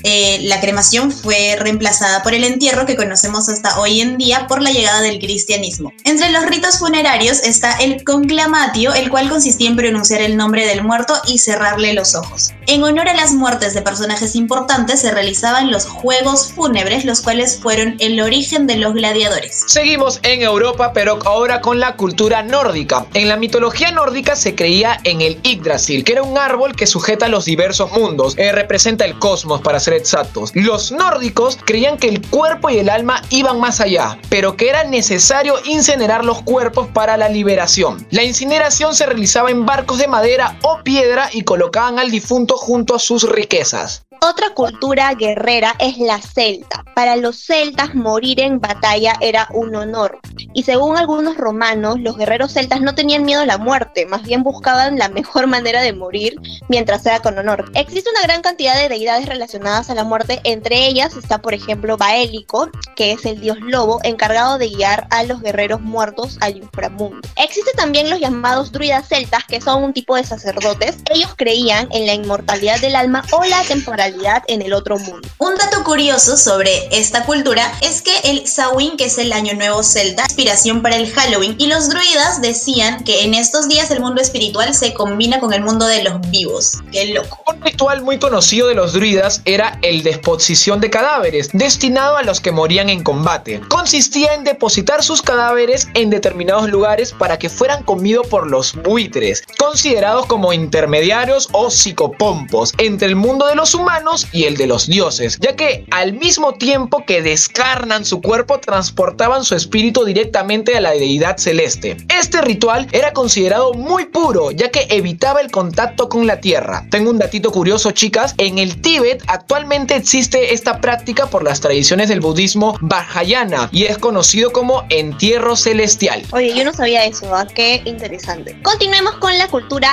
eh, 0.04 0.40
la 0.42 0.60
cremación 0.60 1.10
fue 1.10 1.56
reemplazada 1.58 2.22
por 2.22 2.34
el 2.34 2.44
entierro 2.44 2.86
que 2.86 2.96
conocemos 2.96 3.48
hasta 3.48 3.78
hoy 3.78 4.00
en 4.00 4.16
día 4.18 4.46
por 4.48 4.62
la 4.62 4.70
llegada 4.70 5.00
del 5.00 5.18
cristianismo. 5.18 5.92
Entre 6.04 6.30
los 6.30 6.46
ritos 6.46 6.78
funerarios 6.78 7.42
está 7.42 7.76
el 7.78 8.04
conclamatio, 8.04 8.94
el 8.94 9.10
cual 9.10 9.28
consistía 9.28 9.68
en 9.68 9.76
pronunciar 9.76 10.22
el 10.22 10.36
nombre 10.36 10.66
del 10.66 10.82
muerto 10.82 11.14
y 11.26 11.38
cerrarle 11.38 11.92
los 11.94 12.14
ojos. 12.14 12.52
En 12.66 12.82
honor 12.82 13.08
a 13.08 13.14
las 13.14 13.32
muertes 13.32 13.74
de 13.74 13.82
personajes 13.82 14.34
importantes 14.36 15.00
se 15.00 15.10
realizaban 15.10 15.70
los 15.70 15.86
juegos 15.86 16.52
fúnebres, 16.52 17.04
los 17.04 17.20
cuales 17.20 17.58
fueron 17.60 17.96
el 17.98 18.20
origen 18.20 18.66
de 18.66 18.76
los 18.76 18.94
gladiadores. 18.94 19.64
Seguimos 19.66 20.20
en 20.22 20.42
Europa, 20.42 20.92
pero 20.92 21.18
ahora 21.24 21.60
con 21.60 21.80
la 21.80 21.96
cultura 21.96 22.42
nórdica. 22.42 23.06
En 23.14 23.28
la 23.28 23.36
mitología 23.36 23.90
nórdica 23.90 24.36
se 24.36 24.54
creía 24.54 25.00
en 25.04 25.20
el 25.20 25.40
Yggdrasil, 25.42 26.04
que 26.04 26.12
era 26.12 26.22
un 26.22 26.38
árbol 26.38 26.76
que 26.76 26.86
sujeta 26.86 27.28
los 27.28 27.44
diversos 27.44 27.90
mundos, 27.92 28.34
eh, 28.38 28.52
representa 28.52 29.04
el 29.04 29.18
cosmos 29.18 29.60
para 29.60 29.80
ser 29.80 29.91
exactos. 29.96 30.50
Los 30.54 30.92
nórdicos 30.92 31.58
creían 31.64 31.98
que 31.98 32.08
el 32.08 32.26
cuerpo 32.28 32.70
y 32.70 32.78
el 32.78 32.88
alma 32.88 33.22
iban 33.30 33.60
más 33.60 33.80
allá, 33.80 34.18
pero 34.28 34.56
que 34.56 34.68
era 34.68 34.84
necesario 34.84 35.54
incinerar 35.64 36.24
los 36.24 36.42
cuerpos 36.42 36.88
para 36.88 37.16
la 37.16 37.28
liberación. 37.28 38.06
La 38.10 38.22
incineración 38.22 38.94
se 38.94 39.06
realizaba 39.06 39.50
en 39.50 39.66
barcos 39.66 39.98
de 39.98 40.08
madera 40.08 40.58
o 40.62 40.82
piedra 40.82 41.28
y 41.32 41.42
colocaban 41.42 41.98
al 41.98 42.10
difunto 42.10 42.56
junto 42.56 42.94
a 42.94 42.98
sus 42.98 43.28
riquezas. 43.28 44.04
Otra 44.24 44.50
cultura 44.50 45.12
guerrera 45.14 45.74
es 45.80 45.98
la 45.98 46.22
celta. 46.22 46.84
Para 46.94 47.16
los 47.16 47.44
celtas 47.44 47.96
morir 47.96 48.38
en 48.38 48.60
batalla 48.60 49.14
era 49.20 49.48
un 49.52 49.74
honor. 49.74 50.20
Y 50.54 50.62
según 50.62 50.96
algunos 50.96 51.36
romanos, 51.36 51.98
los 51.98 52.16
guerreros 52.16 52.52
celtas 52.52 52.80
no 52.80 52.94
tenían 52.94 53.24
miedo 53.24 53.40
a 53.40 53.46
la 53.46 53.58
muerte, 53.58 54.06
más 54.06 54.22
bien 54.22 54.44
buscaban 54.44 54.96
la 54.96 55.08
mejor 55.08 55.48
manera 55.48 55.82
de 55.82 55.92
morir 55.92 56.36
mientras 56.68 57.02
sea 57.02 57.18
con 57.18 57.36
honor. 57.36 57.72
Existe 57.74 58.10
una 58.10 58.22
gran 58.22 58.42
cantidad 58.42 58.76
de 58.76 58.88
deidades 58.88 59.26
relacionadas 59.26 59.90
a 59.90 59.94
la 59.96 60.04
muerte, 60.04 60.40
entre 60.44 60.86
ellas 60.86 61.16
está 61.16 61.38
por 61.38 61.52
ejemplo 61.52 61.96
Baélico, 61.96 62.70
que 62.94 63.10
es 63.10 63.26
el 63.26 63.40
dios 63.40 63.58
lobo 63.60 63.98
encargado 64.04 64.56
de 64.58 64.68
guiar 64.68 65.08
a 65.10 65.24
los 65.24 65.42
guerreros 65.42 65.80
muertos 65.80 66.38
al 66.40 66.58
inframundo. 66.58 67.28
Existen 67.34 67.74
también 67.74 68.08
los 68.08 68.20
llamados 68.20 68.70
druidas 68.70 69.08
celtas, 69.08 69.44
que 69.46 69.60
son 69.60 69.82
un 69.82 69.92
tipo 69.92 70.14
de 70.14 70.22
sacerdotes. 70.22 70.98
Ellos 71.12 71.34
creían 71.36 71.88
en 71.90 72.06
la 72.06 72.14
inmortalidad 72.14 72.80
del 72.80 72.94
alma 72.94 73.24
o 73.32 73.42
la 73.44 73.62
temporalidad 73.62 74.11
en 74.48 74.62
el 74.62 74.72
otro 74.72 74.98
mundo. 74.98 75.28
Un 75.38 75.54
dato 75.56 75.82
curioso 75.84 76.36
sobre 76.36 76.88
esta 76.96 77.24
cultura 77.24 77.72
es 77.80 78.02
que 78.02 78.16
el 78.24 78.46
Samhain, 78.46 78.96
que 78.96 79.06
es 79.06 79.18
el 79.18 79.32
año 79.32 79.54
nuevo 79.54 79.82
celta, 79.82 80.24
inspiración 80.24 80.82
para 80.82 80.96
el 80.96 81.10
Halloween, 81.10 81.56
y 81.58 81.66
los 81.66 81.88
druidas 81.88 82.40
decían 82.40 83.04
que 83.04 83.24
en 83.24 83.34
estos 83.34 83.68
días 83.68 83.90
el 83.90 84.00
mundo 84.00 84.20
espiritual 84.20 84.74
se 84.74 84.94
combina 84.94 85.40
con 85.40 85.52
el 85.52 85.62
mundo 85.62 85.86
de 85.86 86.04
los 86.04 86.20
vivos. 86.30 86.78
Qué 86.92 87.06
loco. 87.06 87.38
Un 87.46 87.60
ritual 87.62 88.02
muy 88.02 88.18
conocido 88.18 88.68
de 88.68 88.74
los 88.74 88.92
druidas 88.92 89.40
era 89.44 89.78
el 89.82 90.02
de 90.02 90.10
exposición 90.10 90.80
de 90.80 90.90
cadáveres, 90.90 91.50
destinado 91.52 92.16
a 92.16 92.22
los 92.22 92.40
que 92.40 92.52
morían 92.52 92.88
en 92.88 93.02
combate. 93.02 93.60
Consistía 93.68 94.34
en 94.34 94.44
depositar 94.44 95.02
sus 95.02 95.22
cadáveres 95.22 95.88
en 95.94 96.10
determinados 96.10 96.68
lugares 96.68 97.12
para 97.12 97.38
que 97.38 97.48
fueran 97.48 97.82
comidos 97.82 98.26
por 98.26 98.46
los 98.46 98.74
buitres, 98.74 99.42
considerados 99.58 100.26
como 100.26 100.52
intermediarios 100.52 101.48
o 101.52 101.70
psicopompos 101.70 102.72
entre 102.78 103.08
el 103.08 103.16
mundo 103.16 103.46
de 103.46 103.54
los 103.54 103.74
humanos 103.74 103.91
y 104.32 104.44
el 104.44 104.56
de 104.56 104.66
los 104.66 104.86
dioses, 104.86 105.38
ya 105.38 105.54
que 105.54 105.84
al 105.90 106.14
mismo 106.14 106.54
tiempo 106.54 107.04
que 107.04 107.20
descarnan 107.20 108.04
su 108.04 108.22
cuerpo 108.22 108.58
transportaban 108.58 109.44
su 109.44 109.54
espíritu 109.54 110.04
directamente 110.04 110.76
a 110.76 110.80
la 110.80 110.92
deidad 110.92 111.36
celeste. 111.36 111.98
Este 112.08 112.40
ritual 112.40 112.86
era 112.92 113.12
considerado 113.12 113.74
muy 113.74 114.06
puro, 114.06 114.50
ya 114.50 114.70
que 114.70 114.86
evitaba 114.88 115.40
el 115.40 115.50
contacto 115.50 116.08
con 116.08 116.26
la 116.26 116.40
tierra. 116.40 116.86
Tengo 116.90 117.10
un 117.10 117.18
datito 117.18 117.52
curioso, 117.52 117.90
chicas, 117.90 118.34
en 118.38 118.58
el 118.58 118.80
Tíbet 118.80 119.22
actualmente 119.26 119.94
existe 119.94 120.54
esta 120.54 120.80
práctica 120.80 121.26
por 121.26 121.42
las 121.42 121.60
tradiciones 121.60 122.08
del 122.08 122.20
budismo 122.20 122.78
Vajrayana 122.80 123.68
y 123.72 123.84
es 123.84 123.98
conocido 123.98 124.52
como 124.52 124.84
entierro 124.88 125.54
celestial. 125.54 126.22
Oye, 126.32 126.54
yo 126.54 126.64
no 126.64 126.72
sabía 126.72 127.04
eso, 127.04 127.34
¿ah? 127.34 127.46
qué 127.46 127.82
interesante. 127.84 128.58
Continuemos 128.62 129.16
con 129.16 129.36
la 129.36 129.48
cultura 129.48 129.90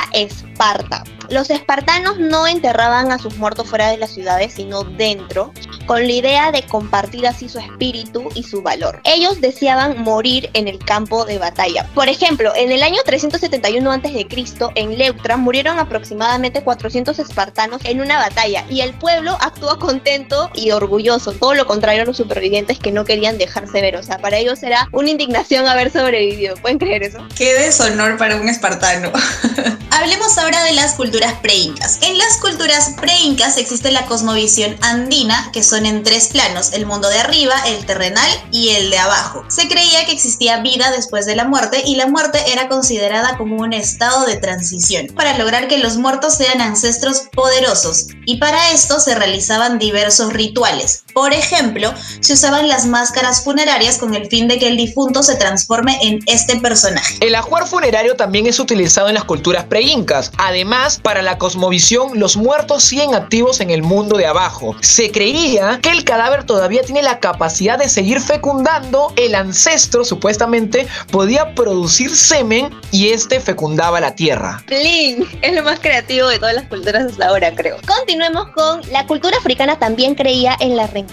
Los 1.29 1.49
espartanos 1.49 2.19
no 2.19 2.45
enterraban 2.45 3.11
a 3.11 3.17
sus 3.17 3.37
muertos 3.37 3.69
fuera 3.69 3.89
de 3.89 3.97
las 3.97 4.11
ciudades, 4.11 4.53
sino 4.53 4.83
dentro, 4.83 5.53
con 5.89 6.05
la 6.05 6.13
idea 6.13 6.51
de 6.51 6.61
compartir 6.67 7.25
así 7.25 7.49
su 7.49 7.57
espíritu 7.57 8.29
y 8.35 8.43
su 8.43 8.61
valor. 8.61 9.01
Ellos 9.05 9.41
deseaban 9.41 10.03
morir 10.03 10.47
en 10.53 10.67
el 10.67 10.77
campo 10.77 11.25
de 11.25 11.39
batalla. 11.39 11.83
Por 11.95 12.07
ejemplo, 12.09 12.53
en 12.55 12.71
el 12.71 12.83
año 12.83 12.99
371 13.03 13.91
a.C., 13.91 14.27
en 14.75 14.97
Leuctra, 14.99 15.37
murieron 15.37 15.79
aproximadamente 15.79 16.63
400 16.63 17.17
espartanos 17.17 17.81
en 17.85 18.01
una 18.01 18.19
batalla 18.19 18.65
y 18.69 18.81
el 18.81 18.93
pueblo 18.93 19.35
actuó 19.41 19.79
contento 19.79 20.51
y 20.53 20.69
orgulloso, 20.69 21.31
todo 21.31 21.55
lo 21.55 21.65
contrario 21.65 22.03
a 22.03 22.05
los 22.05 22.17
supervivientes 22.17 22.77
que 22.77 22.91
no 22.91 23.03
querían 23.03 23.39
dejarse 23.39 23.81
ver. 23.81 23.95
O 23.95 24.03
sea, 24.03 24.19
para 24.19 24.37
ellos 24.37 24.61
era 24.61 24.87
una 24.91 25.09
indignación 25.09 25.67
haber 25.67 25.91
sobrevivido. 25.91 26.53
¿Pueden 26.57 26.77
creer 26.77 27.01
eso? 27.01 27.17
Qué 27.35 27.55
deshonor 27.55 28.15
para 28.17 28.35
un 28.35 28.47
espartano. 28.47 29.11
Hablemos 29.89 30.37
ahora 30.37 30.63
de 30.65 30.73
las 30.73 30.93
culturas 30.93 31.33
preincas. 31.41 31.97
En 32.03 32.15
las 32.19 32.37
culturas 32.37 32.93
preincas 33.01 33.57
existe 33.57 33.89
la 33.89 34.05
cosmovisión 34.05 34.77
andina, 34.81 35.49
que 35.51 35.63
son 35.63 35.78
en 35.85 36.03
tres 36.03 36.27
planos, 36.27 36.73
el 36.73 36.85
mundo 36.85 37.09
de 37.09 37.19
arriba, 37.19 37.55
el 37.67 37.85
terrenal 37.85 38.29
y 38.51 38.69
el 38.69 38.89
de 38.89 38.97
abajo. 38.97 39.43
Se 39.49 39.67
creía 39.67 40.05
que 40.05 40.11
existía 40.11 40.61
vida 40.61 40.91
después 40.91 41.25
de 41.25 41.35
la 41.35 41.45
muerte 41.45 41.81
y 41.85 41.95
la 41.95 42.07
muerte 42.07 42.39
era 42.51 42.67
considerada 42.67 43.37
como 43.37 43.57
un 43.57 43.73
estado 43.73 44.25
de 44.25 44.37
transición, 44.37 45.07
para 45.15 45.37
lograr 45.37 45.67
que 45.67 45.77
los 45.77 45.97
muertos 45.97 46.35
sean 46.35 46.61
ancestros 46.61 47.23
poderosos. 47.33 48.07
Y 48.25 48.37
para 48.37 48.71
esto 48.71 48.99
se 48.99 49.15
realizaban 49.15 49.79
diversos 49.79 50.33
rituales. 50.33 51.03
Por 51.13 51.33
ejemplo, 51.33 51.93
se 52.19 52.33
usaban 52.33 52.67
las 52.67 52.85
máscaras 52.85 53.43
funerarias 53.43 53.97
con 53.97 54.15
el 54.15 54.27
fin 54.27 54.47
de 54.47 54.57
que 54.57 54.67
el 54.67 54.77
difunto 54.77 55.23
se 55.23 55.35
transforme 55.35 55.97
en 56.01 56.19
este 56.27 56.57
personaje. 56.57 57.17
El 57.19 57.35
ajuar 57.35 57.67
funerario 57.67 58.15
también 58.15 58.47
es 58.47 58.59
utilizado 58.59 59.09
en 59.09 59.15
las 59.15 59.25
culturas 59.25 59.65
pre-incas. 59.65 60.31
Además, 60.37 60.99
para 61.01 61.21
la 61.21 61.37
cosmovisión, 61.37 62.19
los 62.19 62.37
muertos 62.37 62.83
siguen 62.83 63.15
activos 63.15 63.59
en 63.59 63.69
el 63.69 63.83
mundo 63.83 64.17
de 64.17 64.27
abajo. 64.27 64.75
Se 64.81 65.11
creía 65.11 65.79
que 65.81 65.89
el 65.89 66.03
cadáver 66.03 66.45
todavía 66.45 66.81
tiene 66.83 67.01
la 67.01 67.19
capacidad 67.19 67.77
de 67.77 67.89
seguir 67.89 68.21
fecundando. 68.21 69.13
El 69.15 69.35
ancestro 69.35 70.05
supuestamente 70.05 70.87
podía 71.11 71.53
producir 71.53 72.15
semen 72.15 72.69
y 72.91 73.09
este 73.09 73.39
fecundaba 73.39 73.99
la 73.99 74.15
tierra. 74.15 74.63
Plin, 74.65 75.27
es 75.41 75.53
lo 75.53 75.63
más 75.63 75.79
creativo 75.79 76.27
de 76.27 76.39
todas 76.39 76.55
las 76.55 76.67
culturas 76.67 77.11
hasta 77.11 77.27
ahora, 77.27 77.53
creo. 77.53 77.77
Continuemos 77.85 78.49
con 78.49 78.81
la 78.91 79.05
cultura 79.05 79.37
africana 79.37 79.77
también 79.77 80.15
creía 80.15 80.55
en 80.59 80.75
la 80.75 80.87
reencarnación 80.87 81.08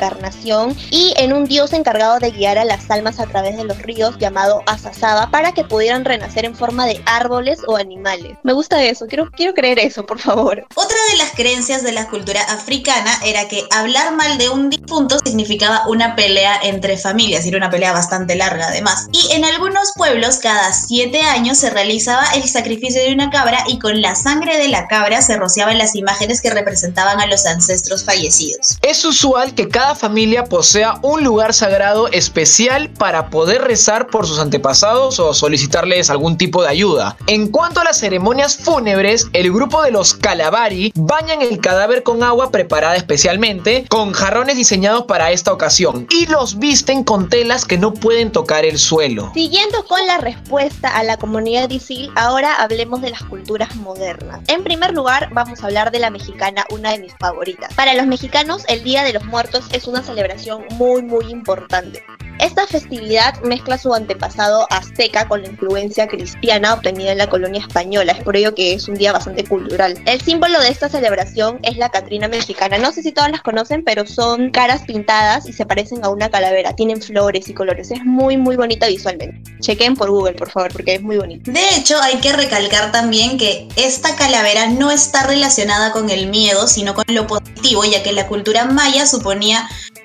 y 0.90 1.14
en 1.16 1.32
un 1.32 1.44
dios 1.44 1.72
encargado 1.72 2.18
de 2.18 2.30
guiar 2.30 2.58
a 2.58 2.64
las 2.64 2.90
almas 2.90 3.18
a 3.18 3.26
través 3.26 3.56
de 3.56 3.64
los 3.64 3.80
ríos 3.82 4.16
llamado 4.18 4.62
Asasaba 4.66 5.30
para 5.30 5.52
que 5.52 5.64
pudieran 5.64 6.04
renacer 6.04 6.44
en 6.44 6.54
forma 6.54 6.86
de 6.86 7.00
árboles 7.06 7.60
o 7.66 7.76
animales. 7.76 8.36
Me 8.42 8.52
gusta 8.52 8.82
eso, 8.82 9.06
quiero, 9.06 9.30
quiero 9.30 9.54
creer 9.54 9.78
eso, 9.78 10.04
por 10.04 10.18
favor. 10.18 10.66
Otra 10.74 10.96
de 11.10 11.18
las 11.18 11.32
creencias 11.32 11.82
de 11.82 11.92
la 11.92 12.08
cultura 12.08 12.42
africana 12.42 13.18
era 13.24 13.48
que 13.48 13.64
hablar 13.70 14.14
mal 14.14 14.38
de 14.38 14.48
un 14.48 14.70
difunto 14.70 15.18
significaba 15.24 15.86
una 15.88 16.14
pelea 16.14 16.60
entre 16.62 16.96
familias, 16.96 17.44
y 17.44 17.48
era 17.48 17.58
una 17.58 17.70
pelea 17.70 17.92
bastante 17.92 18.36
larga 18.36 18.68
además. 18.68 19.08
Y 19.12 19.32
en 19.32 19.44
algunos 19.44 19.92
pueblos 19.96 20.38
cada 20.38 20.72
siete 20.72 21.22
años 21.22 21.58
se 21.58 21.70
realizaba 21.70 22.24
el 22.34 22.48
sacrificio 22.48 23.02
de 23.02 23.12
una 23.12 23.30
cabra 23.30 23.64
y 23.66 23.78
con 23.78 24.00
la 24.00 24.14
sangre 24.14 24.58
de 24.58 24.68
la 24.68 24.86
cabra 24.88 25.22
se 25.22 25.36
rociaban 25.36 25.78
las 25.78 25.94
imágenes 25.94 26.40
que 26.40 26.50
representaban 26.50 27.20
a 27.20 27.26
los 27.26 27.46
ancestros 27.46 28.04
fallecidos. 28.04 28.78
Es 28.82 29.04
usual 29.04 29.54
que 29.54 29.68
cada 29.76 29.94
familia 29.94 30.44
posea 30.44 30.94
un 31.02 31.22
lugar 31.22 31.52
sagrado 31.52 32.08
especial 32.08 32.88
para 32.88 33.28
poder 33.28 33.60
rezar 33.60 34.06
por 34.06 34.26
sus 34.26 34.38
antepasados 34.38 35.20
o 35.20 35.34
solicitarles 35.34 36.08
algún 36.08 36.38
tipo 36.38 36.62
de 36.62 36.70
ayuda. 36.70 37.18
En 37.26 37.48
cuanto 37.48 37.80
a 37.80 37.84
las 37.84 37.98
ceremonias 37.98 38.56
fúnebres, 38.56 39.26
el 39.34 39.52
grupo 39.52 39.82
de 39.82 39.90
los 39.90 40.14
Calabari 40.14 40.94
bañan 40.94 41.42
el 41.42 41.60
cadáver 41.60 42.02
con 42.04 42.22
agua 42.22 42.50
preparada 42.50 42.96
especialmente, 42.96 43.84
con 43.90 44.12
jarrones 44.12 44.56
diseñados 44.56 45.04
para 45.04 45.30
esta 45.30 45.52
ocasión, 45.52 46.06
y 46.08 46.24
los 46.24 46.58
visten 46.58 47.04
con 47.04 47.28
telas 47.28 47.66
que 47.66 47.76
no 47.76 47.92
pueden 47.92 48.32
tocar 48.32 48.64
el 48.64 48.78
suelo. 48.78 49.30
Siguiendo 49.34 49.84
con 49.84 50.06
la 50.06 50.16
respuesta 50.16 50.88
a 50.88 51.02
la 51.02 51.18
comunidad 51.18 51.68
Isil, 51.68 52.10
ahora 52.16 52.62
hablemos 52.62 53.02
de 53.02 53.10
las 53.10 53.22
culturas 53.24 53.76
modernas. 53.76 54.40
En 54.46 54.64
primer 54.64 54.94
lugar, 54.94 55.28
vamos 55.34 55.62
a 55.62 55.66
hablar 55.66 55.90
de 55.90 55.98
la 55.98 56.08
mexicana, 56.08 56.64
una 56.70 56.92
de 56.92 56.98
mis 56.98 57.12
favoritas. 57.20 57.74
Para 57.74 57.92
los 57.92 58.06
mexicanos, 58.06 58.64
el 58.68 58.82
Día 58.82 59.04
de 59.04 59.12
los 59.12 59.26
Muertos 59.26 59.65
es 59.72 59.86
una 59.86 60.02
celebración 60.02 60.64
muy 60.72 61.02
muy 61.02 61.26
importante. 61.30 62.02
Esta 62.38 62.66
festividad 62.66 63.40
mezcla 63.42 63.78
su 63.78 63.94
antepasado 63.94 64.66
azteca 64.70 65.26
con 65.26 65.40
la 65.40 65.48
influencia 65.48 66.06
cristiana 66.06 66.74
obtenida 66.74 67.12
en 67.12 67.18
la 67.18 67.30
colonia 67.30 67.62
española, 67.62 68.12
es 68.12 68.22
por 68.22 68.36
ello 68.36 68.54
que 68.54 68.74
es 68.74 68.88
un 68.88 68.94
día 68.94 69.12
bastante 69.12 69.44
cultural. 69.44 69.98
El 70.04 70.20
símbolo 70.20 70.60
de 70.60 70.68
esta 70.68 70.90
celebración 70.90 71.58
es 71.62 71.78
la 71.78 71.88
Catrina 71.88 72.28
mexicana. 72.28 72.76
No 72.76 72.92
sé 72.92 73.02
si 73.02 73.12
todas 73.12 73.30
las 73.30 73.40
conocen, 73.40 73.82
pero 73.84 74.06
son 74.06 74.50
caras 74.50 74.82
pintadas 74.82 75.48
y 75.48 75.54
se 75.54 75.64
parecen 75.64 76.04
a 76.04 76.10
una 76.10 76.28
calavera. 76.28 76.74
Tienen 76.74 77.00
flores 77.00 77.48
y 77.48 77.54
colores. 77.54 77.90
Es 77.90 78.04
muy 78.04 78.36
muy 78.36 78.56
bonita 78.56 78.86
visualmente. 78.86 79.40
Chequen 79.60 79.96
por 79.96 80.10
Google, 80.10 80.34
por 80.34 80.50
favor, 80.50 80.72
porque 80.72 80.96
es 80.96 81.02
muy 81.02 81.16
bonito. 81.16 81.50
De 81.50 81.76
hecho, 81.76 82.00
hay 82.02 82.16
que 82.16 82.34
recalcar 82.34 82.92
también 82.92 83.38
que 83.38 83.66
esta 83.76 84.14
calavera 84.16 84.66
no 84.66 84.90
está 84.90 85.26
relacionada 85.26 85.92
con 85.92 86.10
el 86.10 86.26
miedo, 86.26 86.66
sino 86.68 86.94
con 86.94 87.04
lo 87.08 87.26
positivo, 87.26 87.84
ya 87.84 88.02
que 88.02 88.12
la 88.12 88.26
cultura 88.26 88.66
maya 88.66 89.06
suponía 89.06 89.55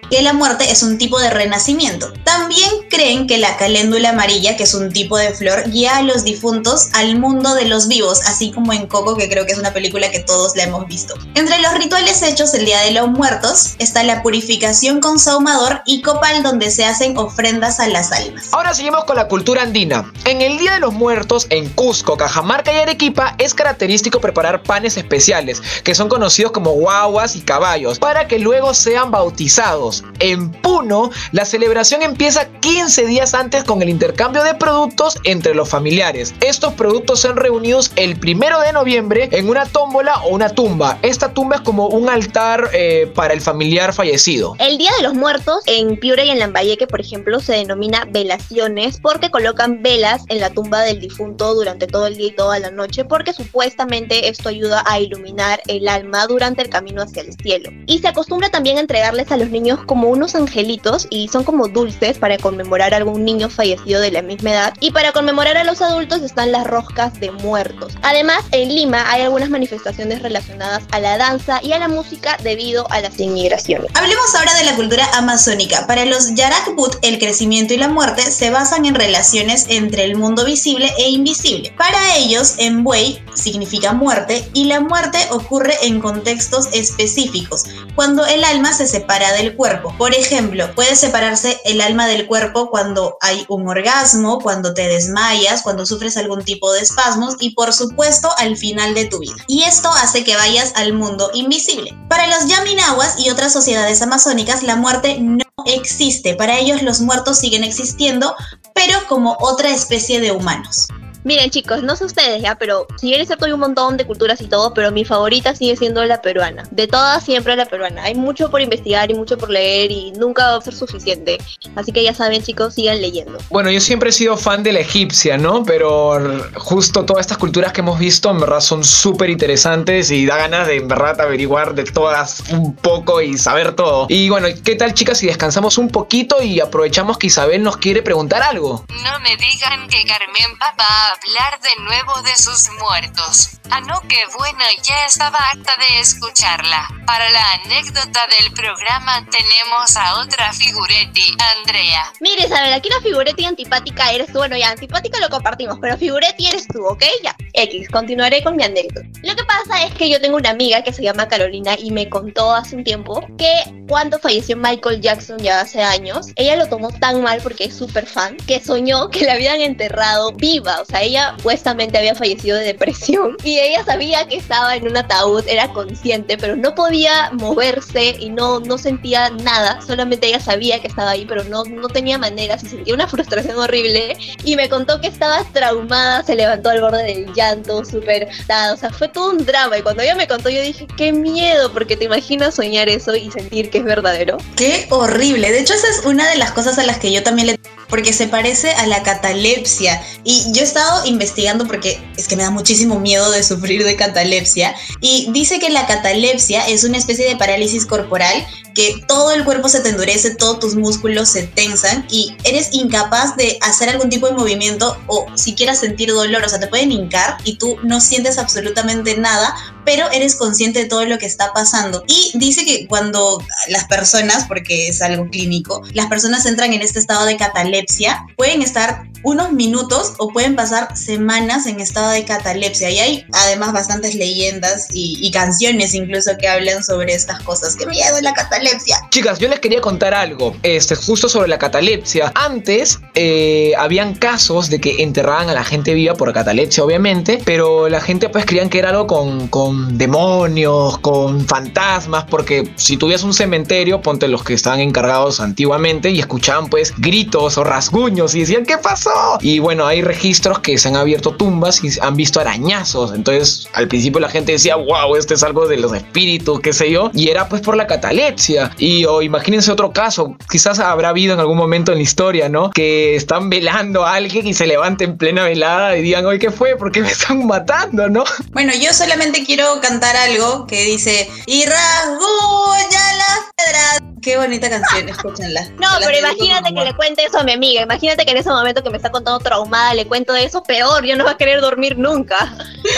que 0.09 0.21
la 0.21 0.33
muerte 0.33 0.69
es 0.71 0.83
un 0.83 0.97
tipo 0.97 1.19
de 1.19 1.29
renacimiento. 1.29 2.11
También 2.23 2.69
creen 2.91 3.25
que 3.25 3.38
la 3.38 3.58
caléndula 3.58 4.10
amarilla, 4.10 4.58
que 4.58 4.63
es 4.63 4.73
un 4.75 4.91
tipo 4.91 5.17
de 5.17 5.34
flor, 5.34 5.71
guía 5.71 5.97
a 5.97 6.04
los 6.04 6.23
difuntos 6.23 6.89
al 6.93 7.17
mundo 7.17 7.56
de 7.56 7.65
los 7.65 7.88
vivos, 7.88 8.21
así 8.27 8.51
como 8.51 8.73
en 8.73 8.86
Coco, 8.86 9.15
que 9.15 9.30
creo 9.30 9.45
que 9.45 9.54
es 9.54 9.58
una 9.58 9.73
película 9.73 10.12
que 10.12 10.19
todos 10.19 10.56
la 10.56 10.63
hemos 10.63 10.86
visto. 10.88 11.15
Entre 11.34 11.60
los 11.60 11.73
rituales 11.75 12.21
hechos 12.21 12.54
el 12.54 12.65
Día 12.65 12.82
de 12.82 12.91
los 12.91 13.08
Muertos 13.08 13.75
está 13.80 14.04
la 14.04 14.21
purificación 14.21 14.99
con 14.99 15.17
saumador 15.17 15.82
y 15.86 16.01
copal 16.01 16.43
donde 16.43 16.69
se 16.69 16.86
hacen 16.86 17.17
ofrendas 17.17 17.80
a 17.80 17.88
las 17.88 18.12
almas. 18.12 18.49
Ahora 18.51 18.73
seguimos 18.73 19.06
con 19.06 19.15
la 19.15 19.27
cultura 19.27 19.63
andina. 19.63 20.12
En 20.25 20.41
el 20.41 20.58
Día 20.58 20.73
de 20.73 20.82
los 20.82 20.93
Muertos, 20.93 21.47
en 21.49 21.69
Cusco, 21.69 22.17
Cajamarca 22.17 22.73
y 22.73 22.77
Arequipa, 22.77 23.36
es 23.38 23.54
característico 23.54 24.19
preparar 24.19 24.63
panes 24.63 24.97
especiales, 24.97 25.62
que 25.84 25.95
son 25.95 26.10
conocidos 26.10 26.51
como 26.51 26.71
guaguas 26.71 27.38
y 27.38 27.41
caballos, 27.41 27.99
para 27.99 28.27
que 28.27 28.38
luego 28.38 28.73
sean 28.73 29.12
bautizados. 29.12 30.04
En 30.19 30.51
Puno, 30.51 31.10
la 31.32 31.45
celebración 31.45 32.01
empieza 32.01 32.45
15 32.60 32.80
días 32.89 33.35
antes 33.35 33.63
con 33.63 33.81
el 33.83 33.89
intercambio 33.89 34.43
de 34.43 34.55
productos 34.55 35.15
entre 35.23 35.53
los 35.53 35.69
familiares. 35.69 36.33
Estos 36.41 36.73
productos 36.73 37.19
son 37.19 37.37
reunidos 37.37 37.91
el 37.95 38.17
primero 38.17 38.59
de 38.59 38.73
noviembre 38.73 39.29
en 39.31 39.49
una 39.49 39.67
tómbola 39.67 40.19
o 40.23 40.29
una 40.29 40.49
tumba. 40.49 40.97
Esta 41.03 41.31
tumba 41.31 41.57
es 41.57 41.61
como 41.61 41.87
un 41.87 42.09
altar 42.09 42.69
eh, 42.73 43.11
para 43.13 43.35
el 43.35 43.41
familiar 43.41 43.93
fallecido. 43.93 44.55
El 44.57 44.79
Día 44.79 44.89
de 44.97 45.03
los 45.03 45.13
Muertos 45.13 45.63
en 45.67 45.99
Piura 45.99 46.23
y 46.23 46.31
en 46.31 46.39
Lambayeque, 46.39 46.87
por 46.87 46.99
ejemplo, 46.99 47.39
se 47.39 47.53
denomina 47.53 48.07
velaciones 48.09 48.99
porque 48.99 49.29
colocan 49.29 49.83
velas 49.83 50.23
en 50.29 50.39
la 50.39 50.49
tumba 50.49 50.81
del 50.81 50.99
difunto 50.99 51.53
durante 51.53 51.85
todo 51.85 52.07
el 52.07 52.17
día 52.17 52.27
y 52.27 52.35
toda 52.35 52.57
la 52.57 52.71
noche 52.71 53.05
porque 53.05 53.31
supuestamente 53.31 54.27
esto 54.27 54.49
ayuda 54.49 54.83
a 54.87 54.99
iluminar 54.99 55.61
el 55.67 55.87
alma 55.87 56.25
durante 56.25 56.63
el 56.63 56.69
camino 56.69 57.03
hacia 57.03 57.21
el 57.21 57.33
cielo. 57.35 57.69
Y 57.85 57.99
se 57.99 58.07
acostumbra 58.07 58.49
también 58.49 58.77
a 58.77 58.81
entregarles 58.81 59.31
a 59.31 59.37
los 59.37 59.51
niños 59.51 59.79
como 59.85 60.09
unos 60.09 60.33
angelitos 60.33 61.05
y 61.11 61.27
son 61.27 61.43
como 61.43 61.67
dulces 61.67 62.17
para 62.17 62.37
conmemorar 62.39 62.70
a 62.79 62.97
algún 62.97 63.25
niño 63.25 63.49
fallecido 63.49 63.99
de 63.99 64.12
la 64.12 64.21
misma 64.21 64.51
edad. 64.51 64.73
Y 64.79 64.91
para 64.91 65.12
conmemorar 65.12 65.57
a 65.57 65.63
los 65.63 65.81
adultos 65.81 66.21
están 66.21 66.51
las 66.51 66.65
roscas 66.65 67.19
de 67.19 67.31
muertos. 67.31 67.93
Además, 68.01 68.43
en 68.51 68.73
Lima 68.73 69.03
hay 69.12 69.23
algunas 69.23 69.49
manifestaciones 69.49 70.21
relacionadas 70.21 70.84
a 70.91 70.99
la 70.99 71.17
danza 71.17 71.60
y 71.62 71.73
a 71.73 71.79
la 71.79 71.88
música 71.88 72.38
debido 72.43 72.89
a 72.91 73.01
las 73.01 73.19
inmigraciones. 73.19 73.91
Hablemos 73.93 74.36
ahora 74.36 74.53
de 74.55 74.63
la 74.63 74.75
cultura 74.75 75.05
amazónica. 75.13 75.86
Para 75.88 76.05
los 76.05 76.34
Yarakbut, 76.34 76.95
el 77.01 77.19
crecimiento 77.19 77.73
y 77.73 77.77
la 77.77 77.89
muerte 77.89 78.21
se 78.21 78.49
basan 78.49 78.86
en 78.86 78.95
relaciones 78.95 79.65
entre 79.67 80.05
el 80.05 80.15
mundo 80.15 80.45
visible 80.45 80.93
e 80.97 81.10
invisible. 81.10 81.73
Para 81.77 82.15
ellos, 82.15 82.55
en 82.57 82.86
significa 83.34 83.93
muerte 83.93 84.47
y 84.53 84.65
la 84.65 84.79
muerte 84.79 85.17
ocurre 85.29 85.73
en 85.84 85.99
contextos 86.01 86.67
específicos, 86.73 87.65
cuando 87.95 88.25
el 88.25 88.43
alma 88.43 88.73
se 88.73 88.88
separa 88.88 89.31
del 89.34 89.55
cuerpo 89.55 89.81
por 89.97 90.13
ejemplo, 90.13 90.73
puede 90.75 90.95
separarse 90.95 91.60
el 91.65 91.81
alma 91.81 92.07
del 92.07 92.27
cuerpo 92.27 92.61
cuando 92.69 93.17
hay 93.21 93.45
un 93.50 93.67
orgasmo, 93.67 94.39
cuando 94.39 94.74
te 94.74 94.88
desmayas, 94.88 95.62
cuando 95.62 95.86
sufres 95.86 96.17
algún 96.17 96.43
tipo 96.43 96.71
de 96.71 96.82
espasmos 96.82 97.36
y 97.39 97.52
por 97.56 97.74
supuesto 97.74 98.30
al 98.38 98.58
final 98.58 98.93
de 98.93 99.06
tu 99.06 99.19
vida. 99.19 99.36
Y 99.47 99.63
esto 99.63 99.89
hace 99.89 100.24
que 100.24 100.36
vayas 100.36 100.74
al 100.76 100.93
mundo 100.93 101.32
invisible. 101.34 101.97
Para 102.10 102.28
los 102.28 102.47
Yaminawas 102.47 103.19
y 103.19 103.30
otras 103.30 103.54
sociedades 103.54 104.02
amazónicas, 104.02 104.63
la 104.63 104.76
muerte 104.76 105.17
no 105.19 105.43
existe. 105.65 106.36
Para 106.36 106.58
ellos 106.58 106.82
los 106.82 107.02
muertos 107.02 107.38
siguen 107.38 107.63
existiendo, 107.63 108.36
pero 108.74 108.97
como 109.08 109.38
otra 109.39 109.69
especie 109.69 110.19
de 110.19 110.32
humanos. 110.32 110.88
Miren 111.23 111.51
chicos, 111.51 111.84
no 111.84 111.95
sé 111.95 112.05
ustedes 112.05 112.41
ya, 112.41 112.55
pero 112.55 112.88
si 112.97 113.10
bien 113.10 113.21
es 113.21 113.27
cierto 113.27 113.45
hay 113.45 113.51
un 113.51 113.60
montón 113.60 113.95
de 113.95 114.05
culturas 114.05 114.41
y 114.41 114.47
todo, 114.47 114.73
pero 114.73 114.91
mi 114.91 115.05
favorita 115.05 115.55
sigue 115.55 115.75
siendo 115.75 116.03
la 116.05 116.21
peruana. 116.21 116.63
De 116.71 116.88
todas 116.88 117.23
siempre 117.23 117.55
la 117.55 117.65
peruana. 117.65 118.03
Hay 118.03 118.15
mucho 118.15 118.49
por 118.49 118.60
investigar 118.62 119.12
y 119.12 119.13
mucho 119.13 119.38
por 119.38 119.49
leer 119.49 119.91
y 119.91 120.12
nunca 120.13 120.49
va 120.49 120.57
a 120.57 120.62
ser 120.62 120.73
suficiente. 120.73 121.38
Así 121.75 121.91
que 121.91 122.03
ya 122.03 122.13
saben 122.13 122.41
chicos, 122.41 122.73
sigan 122.73 123.01
leyendo. 123.01 123.38
Bueno, 123.49 123.69
yo 123.69 123.79
siempre 123.79 124.10
he 124.10 124.13
sido 124.13 124.36
fan 124.36 124.63
de 124.63 124.73
la 124.73 124.79
egipcia, 124.79 125.38
¿no? 125.38 125.63
Pero 125.63 126.19
justo 126.55 127.05
todas 127.05 127.21
estas 127.21 127.38
culturas 127.38 127.71
que 127.71 127.81
hemos 127.81 127.99
visto 127.99 128.31
en 128.31 128.39
verdad 128.39 128.60
son 128.60 128.84
súper 128.84 129.29
interesantes 129.29 130.10
y 130.10 130.25
da 130.25 130.38
ganas 130.38 130.67
de 130.67 130.77
en 130.77 130.88
verdad 130.88 131.21
averiguar 131.21 131.75
de 131.75 131.84
todas 131.84 132.43
un 132.49 132.75
poco 132.75 133.21
y 133.21 133.38
saber 133.38 133.73
todo. 133.73 134.07
Y 134.10 134.29
bueno, 134.29 134.47
¿qué 134.63 134.75
tal 134.75 134.95
chicas 134.95 135.19
si 135.19 135.27
descansamos 135.27 135.77
un 135.77 135.89
poquito 135.89 136.41
y 136.41 136.60
aprovechamos 136.60 137.19
que 137.19 137.27
Isabel 137.27 137.62
nos 137.62 137.77
quiere 137.77 138.01
preguntar 138.01 138.41
algo? 138.41 138.86
No 139.03 139.19
me 139.19 139.36
digan 139.38 139.88
que 139.88 140.03
Carmen 140.05 140.57
Papá 140.57 141.11
hablar 141.12 141.60
de 141.62 141.84
nuevo 141.84 142.21
de 142.21 142.36
sus 142.36 142.69
muertos. 142.80 143.60
Ah, 143.69 143.80
no, 143.80 144.02
qué 144.08 144.17
bueno, 144.38 144.60
ya 144.84 145.06
estaba 145.06 145.39
acta 145.54 145.71
de 145.78 146.00
escucharla. 146.02 146.88
Para 147.06 147.30
la 147.30 147.54
anécdota 147.63 148.28
del 148.39 148.52
programa 148.54 149.26
tenemos 149.32 149.95
a 149.95 150.19
otra 150.19 150.52
figuretti, 150.52 151.36
Andrea. 151.58 152.12
Mire, 152.19 152.47
Isabel, 152.47 152.74
aquí 152.74 152.89
la 152.89 153.02
figuretti 153.02 153.45
antipática 153.45 154.12
eres 154.12 154.28
tú. 154.28 154.39
Bueno, 154.39 154.58
ya, 154.58 154.71
antipática 154.71 155.19
lo 155.19 155.30
compartimos, 155.30 155.78
pero 155.80 155.97
figuretti 155.97 156.47
eres 156.47 156.67
tú, 156.67 156.86
¿ok? 156.86 157.04
Ya. 157.24 157.36
X, 157.54 157.89
continuaré 157.89 158.43
con 158.43 158.56
mi 158.56 158.63
anécdota. 158.63 159.08
Lo 159.24 159.36
que 159.36 159.43
pasa 159.43 159.84
es 159.84 159.93
que 159.93 160.10
yo 160.10 160.19
tengo 160.19 160.38
una 160.38 160.50
amiga 160.50 160.84
que 160.84 160.93
se 160.93 161.04
llama 161.04 161.28
Carolina 161.28 161.76
y 161.78 161.91
me 161.91 162.10
contó 162.10 162.54
hace 162.54 162.76
un 162.76 162.84
tiempo 162.84 163.26
que 163.38 163.86
cuando 163.88 164.19
falleció 164.19 164.56
Michael 164.56 165.02
Jackson 165.02 165.38
ya 165.39 165.62
hace 165.62 165.82
años, 165.82 166.28
ella 166.36 166.56
lo 166.56 166.67
tomó 166.67 166.91
tan 166.91 167.21
mal 167.21 167.39
porque 167.41 167.65
es 167.65 167.76
súper 167.76 168.06
fan 168.06 168.38
que 168.47 168.62
soñó 168.62 169.10
que 169.10 169.26
la 169.26 169.34
habían 169.34 169.62
enterrado 169.62 170.32
viva. 170.34 170.82
O 170.82 170.86
sea, 170.86 171.00
ella 171.01 171.33
supuestamente 171.37 171.97
había 171.97 172.15
fallecido 172.15 172.57
de 172.57 172.65
depresión 172.65 173.37
y 173.43 173.59
ella 173.59 173.83
sabía 173.83 174.27
que 174.27 174.37
estaba 174.37 174.75
en 174.75 174.87
un 174.87 174.97
ataúd, 174.97 175.43
era 175.47 175.71
consciente, 175.73 176.37
pero 176.37 176.55
no 176.55 176.75
podía 176.75 177.31
moverse 177.33 178.15
y 178.19 178.29
no, 178.29 178.59
no 178.59 178.77
sentía 178.77 179.29
nada. 179.29 179.81
Solamente 179.81 180.27
ella 180.27 180.39
sabía 180.39 180.79
que 180.79 180.87
estaba 180.87 181.11
ahí, 181.11 181.25
pero 181.25 181.43
no, 181.45 181.63
no 181.63 181.87
tenía 181.87 182.17
maneras 182.17 182.63
y 182.63 182.69
sentía 182.69 182.93
una 182.93 183.07
frustración 183.09 183.57
horrible. 183.57 184.17
Y 184.43 184.55
me 184.55 184.69
contó 184.69 184.99
que 185.01 185.07
estaba 185.07 185.43
traumada, 185.51 186.23
se 186.23 186.35
levantó 186.35 186.69
al 186.69 186.81
borde 186.81 187.03
del 187.03 187.33
llanto, 187.33 187.83
súper... 187.85 188.29
O 188.73 188.77
sea, 188.77 188.89
fue 188.91 189.07
todo 189.07 189.31
un 189.31 189.45
drama. 189.45 189.77
Y 189.77 189.81
cuando 189.81 190.03
ella 190.03 190.15
me 190.15 190.27
contó, 190.27 190.49
yo 190.49 190.61
dije, 190.61 190.87
qué 190.97 191.11
miedo, 191.11 191.71
porque 191.73 191.97
te 191.97 192.05
imaginas 192.05 192.55
soñar 192.55 192.89
eso 192.89 193.15
y 193.15 193.31
sentir 193.31 193.69
que 193.69 193.79
es 193.79 193.83
verdadero. 193.83 194.37
Qué 194.55 194.87
horrible. 194.89 195.51
De 195.51 195.59
hecho, 195.59 195.73
esa 195.73 195.87
es 195.87 196.05
una 196.05 196.29
de 196.29 196.37
las 196.37 196.51
cosas 196.51 196.77
a 196.79 196.83
las 196.83 196.97
que 196.99 197.11
yo 197.11 197.23
también 197.23 197.47
le 197.47 197.59
porque 197.91 198.13
se 198.13 198.25
parece 198.25 198.71
a 198.71 198.88
la 198.88 199.04
catalepsia. 199.04 200.01
Y 200.23 200.51
yo 200.54 200.62
he 200.62 200.63
estado 200.63 201.06
investigando 201.06 201.67
porque 201.67 202.01
es 202.17 202.27
que 202.27 202.36
me 202.36 202.41
da 202.41 202.49
muchísimo 202.49 202.99
miedo 202.99 203.30
de 203.30 203.43
sufrir 203.43 203.84
de 203.84 203.95
catalepsia. 203.95 204.73
Y 205.01 205.30
dice 205.32 205.60
que 205.60 205.69
la 205.69 205.86
catalepsia 205.86 206.67
es 206.67 206.84
una 206.84 206.97
especie 206.97 207.27
de 207.27 207.36
parálisis 207.36 207.86
corporal 207.86 208.34
que 208.73 209.03
todo 209.07 209.31
el 209.31 209.43
cuerpo 209.43 209.69
se 209.69 209.81
te 209.81 209.89
endurece, 209.89 210.36
todos 210.36 210.60
tus 210.60 210.75
músculos 210.75 211.29
se 211.29 211.43
tensan 211.43 212.05
y 212.10 212.36
eres 212.43 212.69
incapaz 212.73 213.36
de 213.36 213.57
hacer 213.62 213.89
algún 213.89 214.10
tipo 214.10 214.27
de 214.27 214.34
movimiento 214.34 214.97
o 215.07 215.25
siquiera 215.36 215.75
sentir 215.75 216.12
dolor. 216.12 216.43
O 216.43 216.49
sea, 216.49 216.60
te 216.60 216.67
pueden 216.67 216.91
hincar 216.91 217.38
y 217.43 217.57
tú 217.57 217.77
no 217.84 218.01
sientes 218.01 218.38
absolutamente 218.38 219.17
nada, 219.17 219.53
pero 219.86 220.10
eres 220.12 220.36
consciente 220.36 220.79
de 220.79 220.86
todo 220.86 221.05
lo 221.05 221.17
que 221.17 221.25
está 221.25 221.53
pasando. 221.53 222.03
Y 222.07 222.31
dice 222.36 222.65
que 222.65 222.88
cuando 222.88 223.43
las 223.67 223.86
personas, 223.86 224.45
porque 224.47 224.88
es 224.88 225.01
algo 225.01 225.29
clínico, 225.29 225.81
las 225.93 226.07
personas 226.07 226.45
entran 226.45 226.73
en 226.73 226.81
este 226.81 226.99
estado 226.99 227.25
de 227.25 227.38
catalepsia, 227.38 228.25
pueden 228.38 228.62
estar 228.62 229.03
unos 229.23 229.51
minutos 229.51 230.13
o 230.17 230.29
pueden 230.29 230.55
pasar 230.55 230.97
semanas 230.97 231.67
en 231.67 231.79
estado 231.79 232.12
de 232.12 232.25
catalepsia. 232.25 232.89
Y 232.89 232.99
hay 232.99 233.25
además 233.34 233.73
bastantes 233.73 234.15
leyendas 234.15 234.88
y, 234.91 235.31
canciones 235.31 235.93
incluso 235.93 236.31
que 236.38 236.47
hablan 236.47 236.84
sobre 236.84 237.13
estas 237.13 237.41
cosas. 237.43 237.75
¡Qué 237.75 237.86
miedo 237.86 238.19
la 238.21 238.34
catalepsia! 238.34 238.62
Chicas, 239.10 239.39
yo 239.39 239.49
les 239.49 239.60
quería 239.60 239.81
contar 239.81 240.13
algo, 240.13 240.55
este, 240.63 240.95
justo 240.95 241.27
sobre 241.27 241.47
la 241.47 241.57
catalepsia. 241.57 242.31
Antes 242.36 242.99
eh, 243.15 243.73
habían 243.77 244.15
casos 244.15 244.69
de 244.69 244.79
que 244.79 245.03
enterraban 245.03 245.49
a 245.49 245.53
la 245.53 245.63
gente 245.63 245.93
viva 245.93 246.13
por 246.13 246.31
catalepsia, 246.34 246.84
obviamente, 246.84 247.41
pero 247.45 247.89
la 247.89 248.01
gente 248.01 248.29
pues 248.29 248.45
creían 248.45 248.69
que 248.69 248.79
era 248.79 248.89
algo 248.89 249.07
con, 249.07 249.47
con 249.47 249.97
demonios, 249.97 250.97
con 250.99 251.45
fantasmas, 251.45 252.25
porque 252.25 252.71
si 252.75 252.97
tuvieras 252.97 253.23
un 253.23 253.34
cementerio, 253.34 254.01
ponte 254.01 254.27
los 254.27 254.43
que 254.43 254.53
estaban 254.53 254.79
encargados 254.79 255.39
antiguamente 255.39 256.10
y 256.10 256.19
escuchaban 256.19 256.69
pues 256.69 256.93
gritos 256.97 257.57
o 257.57 257.63
rasguños 257.63 258.36
y 258.36 258.41
decían, 258.41 258.65
¿qué 258.65 258.77
pasó? 258.77 259.38
Y 259.41 259.60
bueno, 259.60 259.86
hay 259.86 260.01
registros 260.01 260.60
que 260.60 260.77
se 260.77 260.88
han 260.88 260.95
abierto 260.95 261.31
tumbas 261.36 261.84
y 261.84 261.89
han 261.99 262.15
visto 262.15 262.39
arañazos. 262.39 263.13
Entonces, 263.13 263.67
al 263.73 263.88
principio 263.88 264.19
la 264.19 264.29
gente 264.29 264.53
decía, 264.53 264.75
wow, 264.75 265.15
este 265.15 265.34
es 265.34 265.43
algo 265.43 265.67
de 265.67 265.77
los 265.77 265.93
espíritus, 265.93 266.60
qué 266.62 266.73
sé 266.73 266.91
yo. 266.91 267.12
Y 267.13 267.29
era 267.29 267.49
pues 267.49 267.62
por 267.62 267.75
la 267.75 267.88
catalepsia. 267.88 268.50
Y 268.77 269.05
o 269.05 269.21
imagínense 269.21 269.71
otro 269.71 269.91
caso, 269.91 270.35
quizás 270.49 270.79
habrá 270.79 271.09
habido 271.09 271.33
en 271.33 271.39
algún 271.39 271.57
momento 271.57 271.91
en 271.91 271.97
la 271.99 272.03
historia, 272.03 272.49
¿no? 272.49 272.71
Que 272.71 273.15
están 273.15 273.49
velando 273.49 274.05
a 274.05 274.15
alguien 274.15 274.47
y 274.47 274.53
se 274.53 274.67
levanten 274.67 275.11
en 275.11 275.17
plena 275.17 275.45
velada 275.45 275.97
y 275.97 276.01
digan, 276.01 276.25
oye, 276.25 276.39
¿qué 276.39 276.51
fue? 276.51 276.75
¿Por 276.75 276.91
qué 276.91 277.01
me 277.01 277.11
están 277.11 277.45
matando, 277.45 278.09
no? 278.09 278.23
Bueno, 278.51 278.73
yo 278.79 278.93
solamente 278.93 279.45
quiero 279.45 279.79
cantar 279.81 280.15
algo 280.15 280.67
que 280.67 280.83
dice, 280.83 281.29
y 281.45 281.65
rasguña 281.65 283.13
las 283.17 283.39
piedras 283.55 284.11
Qué 284.21 284.38
bonita 284.38 284.69
canción, 284.69 285.10
escúchenla. 285.10 285.67
No, 285.79 285.88
pero 286.05 286.17
imagínate 286.19 286.73
que 286.73 286.84
le 286.84 286.95
cuente 286.95 287.23
eso 287.25 287.39
a 287.39 287.43
mi 287.43 287.53
amiga. 287.53 287.81
Imagínate 287.81 288.23
que 288.23 288.31
en 288.31 288.38
ese 288.38 288.49
momento 288.49 288.84
que 288.84 288.91
me 288.91 288.97
está 288.97 289.10
contando 289.10 289.39
traumada 289.39 289.95
le 289.95 290.05
cuento 290.05 290.34
de 290.34 290.43
eso, 290.43 290.62
peor, 290.62 291.03
yo 291.03 291.15
no 291.15 291.25
va 291.25 291.31
a 291.31 291.38
querer 291.38 291.60
dormir 291.60 291.97
nunca. 291.97 292.38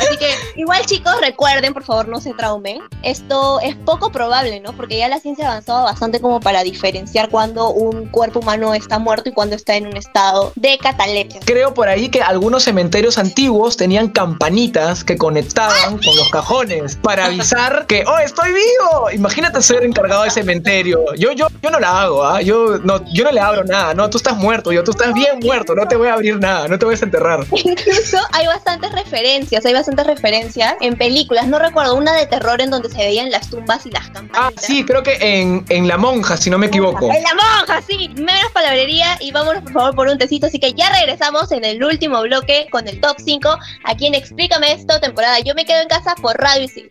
Así 0.02 0.18
que, 0.18 0.36
igual 0.58 0.86
chicos, 0.86 1.16
recuerden, 1.22 1.74
por 1.74 1.84
favor, 1.84 2.10
no 2.10 2.20
se 2.20 2.34
traumen. 2.34 2.82
Esto 3.04 3.62
es 3.62 3.76
poco 3.76 4.12
probable, 4.12 4.60
¿no? 4.60 4.74
Porque 4.74 4.98
ya 4.98 5.08
la 5.08 5.20
ciencia 5.20 5.48
ha 5.48 5.52
avanzado 5.52 5.86
bastante 5.86 6.20
como 6.20 6.42
para 6.42 6.62
diferenciar 6.64 7.30
cuando 7.30 7.70
un 7.70 8.08
cuerpo 8.08 8.40
humano 8.40 8.74
está 8.74 9.00
muerto 9.00 9.30
y 9.30 9.32
cuando 9.32 9.56
está 9.56 9.76
en 9.76 9.88
un 9.88 9.96
estado 9.96 10.52
de 10.56 10.78
catalepsia. 10.78 11.40
Creo 11.46 11.74
por 11.74 11.88
ahí 11.88 12.10
que 12.10 12.22
algunos 12.22 12.64
cementerios 12.64 13.18
antiguos 13.18 13.78
tenían 13.78 14.10
campanitas 14.10 15.06
que 15.06 15.18
conectaban 15.18 16.00
con 16.00 16.16
los 16.18 16.30
cajones 16.32 16.98
para 16.98 17.26
avisar 17.26 17.86
que, 17.88 18.04
oh, 18.06 18.18
estoy 18.18 18.50
vivo. 18.50 19.10
Imagínate 19.12 19.62
ser 19.62 19.86
encargado 19.86 20.24
de 20.24 20.30
cementerio 20.32 21.13
yo, 21.16 21.32
yo, 21.32 21.48
yo 21.62 21.70
no 21.70 21.80
la 21.80 22.02
hago, 22.02 22.24
¿ah? 22.24 22.42
Yo 22.42 22.78
no, 22.80 23.04
yo 23.12 23.24
no 23.24 23.32
le 23.32 23.40
abro 23.40 23.64
nada, 23.64 23.94
no, 23.94 24.10
tú 24.10 24.18
estás 24.18 24.38
muerto, 24.38 24.72
yo, 24.72 24.84
tú 24.84 24.92
estás 24.92 25.14
bien 25.14 25.40
muerto, 25.42 25.76
no 25.76 25.88
te 25.88 25.96
voy 25.96 26.08
a 26.08 26.14
abrir 26.14 26.40
nada, 26.40 26.68
no 26.68 26.78
te 26.78 26.86
voy 26.86 26.96
a 26.96 27.04
enterrar. 27.04 27.46
Incluso 27.52 28.18
hay 28.32 28.48
bastantes 28.48 28.92
referencias, 28.92 29.66
hay 29.66 29.74
bastantes 29.74 30.06
referencias 30.08 30.76
en 30.82 30.98
películas, 30.98 31.48
no 31.48 31.60
recuerdo 31.60 31.96
una 31.96 32.14
de 32.14 32.26
terror 32.28 32.62
en 32.62 32.70
donde 32.70 32.90
se 32.90 32.98
veían 32.98 33.32
las 33.32 33.50
tumbas 33.50 33.86
y 33.86 33.92
las 33.92 34.10
campanas. 34.10 34.54
Ah, 34.56 34.62
sí, 34.62 34.84
creo 34.86 35.04
que 35.04 35.18
en, 35.20 35.66
en 35.70 35.88
La 35.88 35.98
Monja, 35.98 36.38
si 36.38 36.50
no 36.50 36.58
me 36.58 36.68
equivoco. 36.68 37.12
En 37.12 37.24
La 37.24 37.34
Monja, 37.36 37.82
sí, 37.88 38.10
menos 38.16 38.52
palabrería 38.54 39.18
y 39.20 39.32
vámonos 39.32 39.64
por 39.64 39.74
favor 39.74 39.96
por 39.96 40.08
un 40.08 40.18
tecito, 40.18 40.48
así 40.48 40.60
que 40.60 40.74
ya 40.74 40.92
regresamos 40.92 41.52
en 41.52 41.66
el 41.66 41.84
último 41.84 42.22
bloque 42.22 42.68
con 42.72 42.88
el 42.88 43.00
top 43.00 43.18
5, 43.24 43.58
aquí 43.86 44.08
en 44.08 44.16
Explícame 44.16 44.74
esto, 44.74 45.00
temporada 45.00 45.40
Yo 45.40 45.54
me 45.56 45.66
quedo 45.66 45.82
en 45.82 45.88
casa 45.88 46.16
por 46.16 46.38
Radio 46.38 46.64
y 46.64 46.68
sí. 46.70 46.88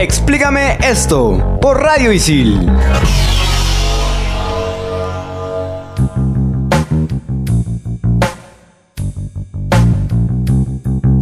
Explícame 0.00 0.78
esto 0.82 1.58
por 1.60 1.82
Radio 1.82 2.10
Isil. 2.10 2.66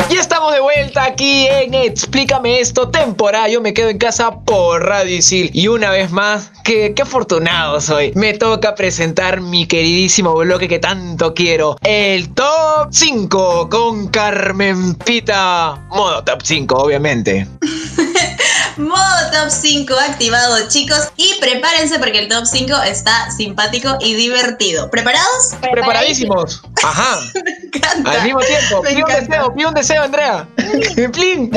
Y 0.08 0.14
estamos 0.14 0.52
de 0.52 0.60
vuelta 0.60 1.06
aquí 1.06 1.48
en 1.48 1.74
Explícame 1.74 2.60
esto, 2.60 2.88
temporada. 2.88 3.48
Yo 3.48 3.60
me 3.60 3.74
quedo 3.74 3.88
en 3.88 3.98
casa 3.98 4.38
por 4.44 4.86
Radio 4.86 5.16
Isil. 5.16 5.50
Y 5.52 5.66
una 5.66 5.90
vez 5.90 6.12
más, 6.12 6.52
qué, 6.62 6.94
qué 6.94 7.02
afortunado 7.02 7.80
soy. 7.80 8.12
Me 8.14 8.34
toca 8.34 8.76
presentar 8.76 9.40
mi 9.40 9.66
queridísimo 9.66 10.34
bloque 10.34 10.68
que 10.68 10.78
tanto 10.78 11.34
quiero. 11.34 11.76
El 11.82 12.32
Top 12.32 12.90
5 12.92 13.68
con 13.68 14.06
Carmen 14.06 14.94
Pita. 14.94 15.84
Modo 15.88 16.22
Top 16.22 16.42
5, 16.44 16.76
obviamente. 16.76 17.48
Modo 18.78 19.30
top 19.32 19.50
5 19.50 19.92
activado, 20.08 20.68
chicos. 20.68 21.08
Y 21.16 21.34
prepárense 21.40 21.98
porque 21.98 22.20
el 22.20 22.28
top 22.28 22.46
5 22.46 22.74
está 22.86 23.30
simpático 23.30 23.96
y 24.00 24.14
divertido. 24.14 24.88
¿Preparados? 24.88 25.50
Preparadísimos. 25.60 26.62
Ajá. 26.82 27.20
Al 28.04 28.22
mismo 28.22 28.40
tiempo. 28.40 28.82
Pide 28.82 29.02
un 29.02 29.10
deseo, 29.10 29.54
pide 29.54 29.66
un 29.66 29.74
deseo, 29.74 30.02
Andrea. 30.04 30.48
Plin, 31.12 31.50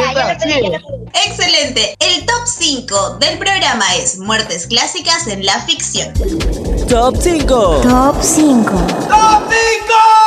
Excelente. 1.26 1.96
El 2.00 2.26
top 2.26 2.46
5 2.46 3.18
del 3.20 3.38
programa 3.38 3.96
es 3.96 4.18
Muertes 4.18 4.66
clásicas 4.66 5.28
en 5.28 5.46
la 5.46 5.60
ficción. 5.62 6.12
Top 6.88 7.16
5. 7.20 7.82
Top 7.84 8.16
5. 8.22 8.72
¡Top 9.10 9.44
5! 9.50 10.22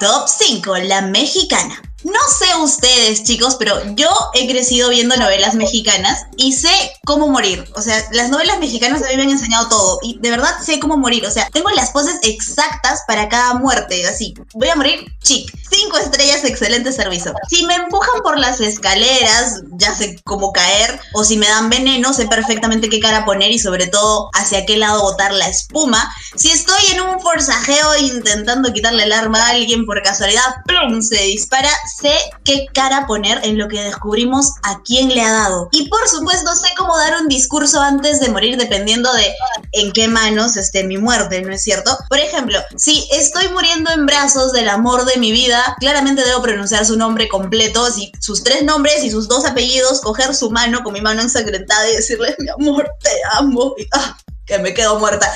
Top 0.00 0.26
5, 0.26 0.76
la 0.78 1.02
mexicana. 1.02 1.80
No 2.04 2.18
sé 2.38 2.46
ustedes, 2.60 3.22
chicos, 3.22 3.56
pero 3.58 3.80
yo 3.94 4.08
he 4.34 4.48
crecido 4.48 4.90
viendo 4.90 5.16
novelas 5.16 5.54
mexicanas 5.54 6.26
y 6.36 6.52
sé 6.52 6.70
cómo 7.04 7.28
morir. 7.28 7.64
O 7.76 7.82
sea, 7.82 8.04
las 8.12 8.30
novelas 8.30 8.58
mexicanas 8.58 9.02
a 9.02 9.08
mí 9.08 9.16
me 9.16 9.22
han 9.22 9.30
enseñado 9.30 9.68
todo 9.68 9.98
y 10.02 10.18
de 10.18 10.30
verdad 10.30 10.54
sé 10.64 10.80
cómo 10.80 10.96
morir. 10.96 11.24
O 11.26 11.30
sea, 11.30 11.48
tengo 11.52 11.70
las 11.70 11.90
poses 11.90 12.18
exactas 12.22 13.02
para 13.06 13.28
cada 13.28 13.54
muerte. 13.54 14.06
Así, 14.06 14.34
voy 14.54 14.68
a 14.68 14.76
morir 14.76 15.12
chic. 15.22 15.52
Cinco 15.70 15.96
estrellas, 15.96 16.44
excelente 16.44 16.92
servicio. 16.92 17.32
Si 17.48 17.64
me 17.64 17.74
empujan 17.76 18.20
por 18.22 18.38
las 18.38 18.60
escaleras, 18.60 19.62
ya 19.72 19.94
sé 19.94 20.20
cómo 20.24 20.52
caer. 20.52 21.00
O 21.14 21.24
si 21.24 21.36
me 21.36 21.48
dan 21.48 21.70
veneno, 21.70 22.12
sé 22.12 22.26
perfectamente 22.26 22.88
qué 22.88 23.00
cara 23.00 23.24
poner 23.24 23.52
y 23.52 23.58
sobre 23.58 23.86
todo 23.86 24.28
hacia 24.34 24.66
qué 24.66 24.76
lado 24.76 25.02
botar 25.02 25.32
la 25.32 25.48
espuma. 25.48 26.12
Si 26.36 26.50
estoy 26.50 26.82
en 26.92 27.00
un 27.00 27.20
forcajeo 27.20 27.96
intentando 27.98 28.72
quitarle 28.72 29.04
el 29.04 29.12
arma 29.12 29.46
a 29.46 29.50
alguien 29.50 29.86
por 29.86 30.02
casualidad, 30.02 30.42
¡plum! 30.66 31.00
se 31.00 31.22
dispara 31.22 31.70
sé 32.00 32.14
qué 32.44 32.66
cara 32.72 33.06
poner 33.06 33.40
en 33.44 33.58
lo 33.58 33.68
que 33.68 33.82
descubrimos 33.82 34.52
a 34.62 34.82
quién 34.82 35.08
le 35.08 35.22
ha 35.22 35.32
dado. 35.32 35.68
Y 35.72 35.88
por 35.88 36.08
supuesto 36.08 36.54
sé 36.54 36.68
cómo 36.76 36.96
dar 36.96 37.20
un 37.20 37.28
discurso 37.28 37.80
antes 37.80 38.20
de 38.20 38.28
morir 38.28 38.56
dependiendo 38.56 39.12
de 39.12 39.32
en 39.72 39.92
qué 39.92 40.08
manos 40.08 40.56
esté 40.56 40.84
mi 40.84 40.98
muerte, 40.98 41.40
¿no 41.42 41.52
es 41.52 41.62
cierto? 41.62 41.96
Por 42.08 42.18
ejemplo, 42.18 42.58
si 42.76 43.08
estoy 43.12 43.48
muriendo 43.48 43.90
en 43.92 44.06
brazos 44.06 44.52
del 44.52 44.68
amor 44.68 45.04
de 45.04 45.18
mi 45.18 45.32
vida, 45.32 45.76
claramente 45.80 46.24
debo 46.24 46.42
pronunciar 46.42 46.84
su 46.84 46.96
nombre 46.96 47.28
completo, 47.28 47.84
así 47.84 48.12
sus 48.20 48.42
tres 48.42 48.64
nombres 48.64 49.04
y 49.04 49.10
sus 49.10 49.28
dos 49.28 49.44
apellidos, 49.44 50.00
coger 50.00 50.34
su 50.34 50.50
mano 50.50 50.82
con 50.82 50.92
mi 50.92 51.00
mano 51.00 51.22
ensangrentada 51.22 51.88
y 51.90 51.96
decirle, 51.96 52.34
mi 52.38 52.48
amor, 52.48 52.88
te 53.02 53.10
amo. 53.38 53.74
ah, 53.92 54.16
que 54.46 54.58
me 54.58 54.74
quedo 54.74 54.98
muerta. 54.98 55.32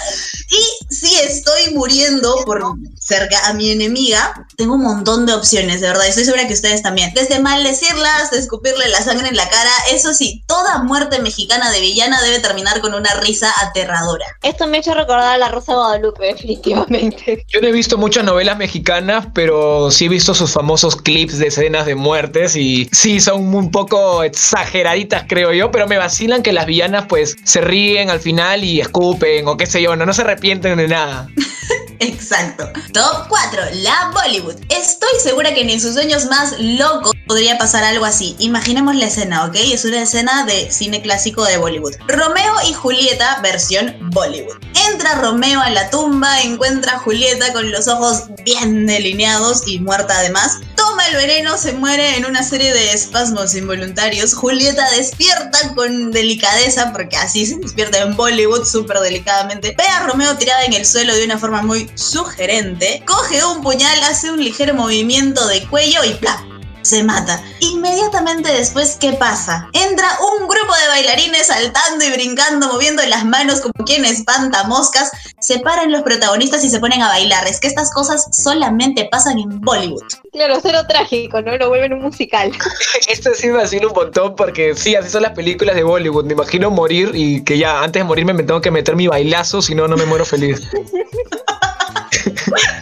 Y 0.49 0.95
si 0.95 1.15
estoy 1.17 1.75
muriendo 1.75 2.37
por 2.45 2.63
cerca 2.99 3.49
a 3.49 3.53
mi 3.53 3.71
enemiga, 3.71 4.47
tengo 4.57 4.75
un 4.75 4.83
montón 4.83 5.27
de 5.27 5.35
opciones, 5.35 5.81
de 5.81 5.89
verdad. 5.89 6.07
Estoy 6.07 6.25
segura 6.25 6.47
que 6.47 6.55
ustedes 6.55 6.83
también. 6.83 7.13
Desde 7.15 7.41
maldecirlas, 7.41 8.31
de 8.31 8.39
escupirle 8.39 8.89
la 8.89 9.03
sangre 9.03 9.29
en 9.29 9.37
la 9.37 9.49
cara. 9.49 9.71
Eso 9.93 10.15
sí, 10.15 10.45
toda 10.47 10.83
muerte 10.83 11.21
mexicana 11.21 11.71
de 11.71 11.81
villana 11.81 12.21
debe 12.23 12.41
terminar 12.41 12.81
con 12.81 12.95
una 12.95 13.15
risa 13.21 13.53
aterradora. 13.63 14.27
Esto 14.43 14.67
me 14.67 14.77
ha 14.77 14.81
hecho 14.81 14.95
recordar 14.95 15.35
a 15.35 15.39
la 15.39 15.49
Rosa 15.49 15.73
de 15.73 15.79
Guadalupe, 15.79 16.27
definitivamente. 16.27 17.45
Yo 17.49 17.61
no 17.61 17.69
he 17.69 17.73
visto 17.73 17.99
muchas 17.99 18.25
novelas 18.25 18.57
mexicanas, 18.57 19.27
pero 19.35 19.91
sí 19.91 20.07
he 20.07 20.09
visto 20.09 20.35
sus 20.35 20.53
famosos 20.53 20.97
clips 20.97 21.39
de 21.39 21.49
escenas 21.49 21.87
de 21.87 21.95
muertes 21.95 22.57
y 22.57 22.89
sí 22.93 23.21
son 23.21 23.55
un 23.55 23.71
poco 23.71 24.23
exageraditas, 24.23 25.25
creo 25.29 25.53
yo, 25.53 25.71
pero 25.71 25.87
me 25.87 25.99
vacilan 25.99 26.43
que 26.43 26.53
las 26.53 26.67
villanas 26.67 27.07
pues 27.09 27.37
se 27.45 27.61
ríen 27.61 28.11
al 28.11 28.21
final 28.21 28.65
y 28.65 28.81
escupen 28.81 28.96
o 28.99 29.57
qué 29.57 29.67
sé 29.67 29.83
yo, 29.83 29.95
no, 29.95 30.07
no 30.07 30.13
se 30.13 30.23
arrepienten 30.23 30.79
de 30.79 30.89
nada. 30.89 31.29
Exacto. 31.99 32.71
Top 32.93 33.27
4. 33.29 33.63
La 33.83 34.11
Bollywood. 34.13 34.57
Estoy 34.69 35.09
segura 35.23 35.55
que 35.55 35.65
ni 35.65 35.75
en 35.75 35.81
sus 35.81 35.95
sueños 35.95 36.27
más 36.27 36.55
locos 36.59 37.13
podría 37.27 37.59
pasar 37.59 37.85
algo 37.85 38.05
así. 38.05 38.37
Imaginemos 38.39 38.95
la 38.95 39.07
escena, 39.07 39.47
¿ok? 39.47 39.55
Es 39.57 39.85
una 39.85 40.03
escena 40.03 40.45
de 40.45 40.71
cine 40.71 41.01
clásico 41.03 41.45
de 41.45 41.57
Bollywood. 41.57 41.95
Romeo 42.09 42.55
y 42.69 42.73
Julieta, 42.73 43.41
versión 43.43 43.97
Bollywood. 44.13 44.57
Entra 44.91 45.17
Romeo 45.17 45.61
a 45.61 45.71
la 45.71 45.91
tumba, 45.91 46.43
encuentra 46.43 46.95
a 46.95 46.99
Julieta 46.99 47.53
con 47.53 47.71
los 47.71 47.89
ojos 47.89 48.25
bien 48.45 48.87
delineados 48.87 49.67
y 49.67 49.79
muerta 49.79 50.19
además. 50.19 50.61
Toma 50.89 51.09
el 51.09 51.17
veneno, 51.17 51.59
se 51.59 51.73
muere 51.73 52.17
en 52.17 52.27
una 52.27 52.45
serie 52.45 52.73
de 52.73 52.93
espasmos 52.93 53.57
involuntarios. 53.57 54.35
Julieta 54.35 54.89
despierta 54.93 55.75
con 55.75 56.13
delicadeza, 56.13 56.93
porque 56.93 57.17
así 57.17 57.45
se 57.45 57.57
despierta 57.57 57.99
en 57.99 58.17
Bollywood 58.17 58.65
súper 58.65 59.01
delicadamente. 59.01 59.75
Ve 59.77 59.85
a 59.85 60.07
Romeo 60.07 60.37
tirada 60.37 60.65
en 60.65 60.75
el 60.75 60.87
suelo 60.87 61.13
de 61.13 61.25
una 61.25 61.39
forma 61.39 61.63
muy 61.63 61.91
sugerente. 61.97 63.03
Coge 63.05 63.45
un 63.45 63.63
puñal, 63.63 64.01
hace 64.05 64.31
un 64.31 64.43
ligero 64.43 64.75
movimiento 64.75 65.49
de 65.49 65.67
cuello 65.67 66.05
y 66.05 66.15
¡plap! 66.15 66.56
Se 66.87 67.03
mata. 67.03 67.43
Inmediatamente 67.61 68.53
después, 68.53 68.97
¿qué 69.01 69.13
pasa? 69.15 69.69
Entra 69.73 70.09
un 70.21 70.47
grupo 70.47 70.73
de 70.75 70.89
bailarines 70.89 71.49
saltando 71.49 72.05
y 72.05 72.13
brincando, 72.13 72.69
moviendo 72.69 73.03
las 73.07 73.25
manos 73.25 73.61
como 73.61 73.85
quien 73.85 74.05
espanta 74.05 74.65
moscas, 74.65 75.11
se 75.41 75.59
paran 75.61 75.91
los 75.91 76.03
protagonistas 76.03 76.65
y 76.65 76.71
se 76.71 76.79
ponen 76.79 77.03
a 77.03 77.09
bailar. 77.09 77.47
Es 77.49 77.61
que 77.61 77.67
estas 77.67 77.91
cosas 77.93 78.27
solamente 78.33 79.09
pasan 79.11 79.39
en 79.39 79.61
Bollywood. 79.61 80.05
Claro, 80.33 80.59
cero 80.63 80.81
trágico, 80.89 81.43
¿no? 81.43 81.57
Lo 81.57 81.69
vuelven 81.69 81.93
un 81.93 82.03
musical. 82.03 82.53
Esto 83.09 83.31
sí 83.35 83.49
me 83.49 83.55
vacila 83.55 83.89
un 83.89 83.95
montón 83.95 84.37
porque 84.37 84.75
sí, 84.75 84.95
así 84.95 85.11
son 85.11 85.23
las 85.23 85.33
películas 85.33 85.75
de 85.75 85.83
Bollywood. 85.83 86.25
Me 86.25 86.35
imagino 86.35 86.71
morir 86.71 87.11
y 87.15 87.43
que 87.43 87.59
ya 87.59 87.83
antes 87.83 88.01
de 88.01 88.05
morirme 88.05 88.33
me 88.33 88.45
tengo 88.45 88.61
que 88.61 88.71
meter 88.71 88.95
mi 88.97 89.09
bailazo, 89.09 89.61
si 89.61 89.75
no, 89.75 89.89
no 89.89 89.97
me 89.97 90.07
muero 90.07 90.25
feliz. 90.25 90.63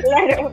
claro. 0.02 0.52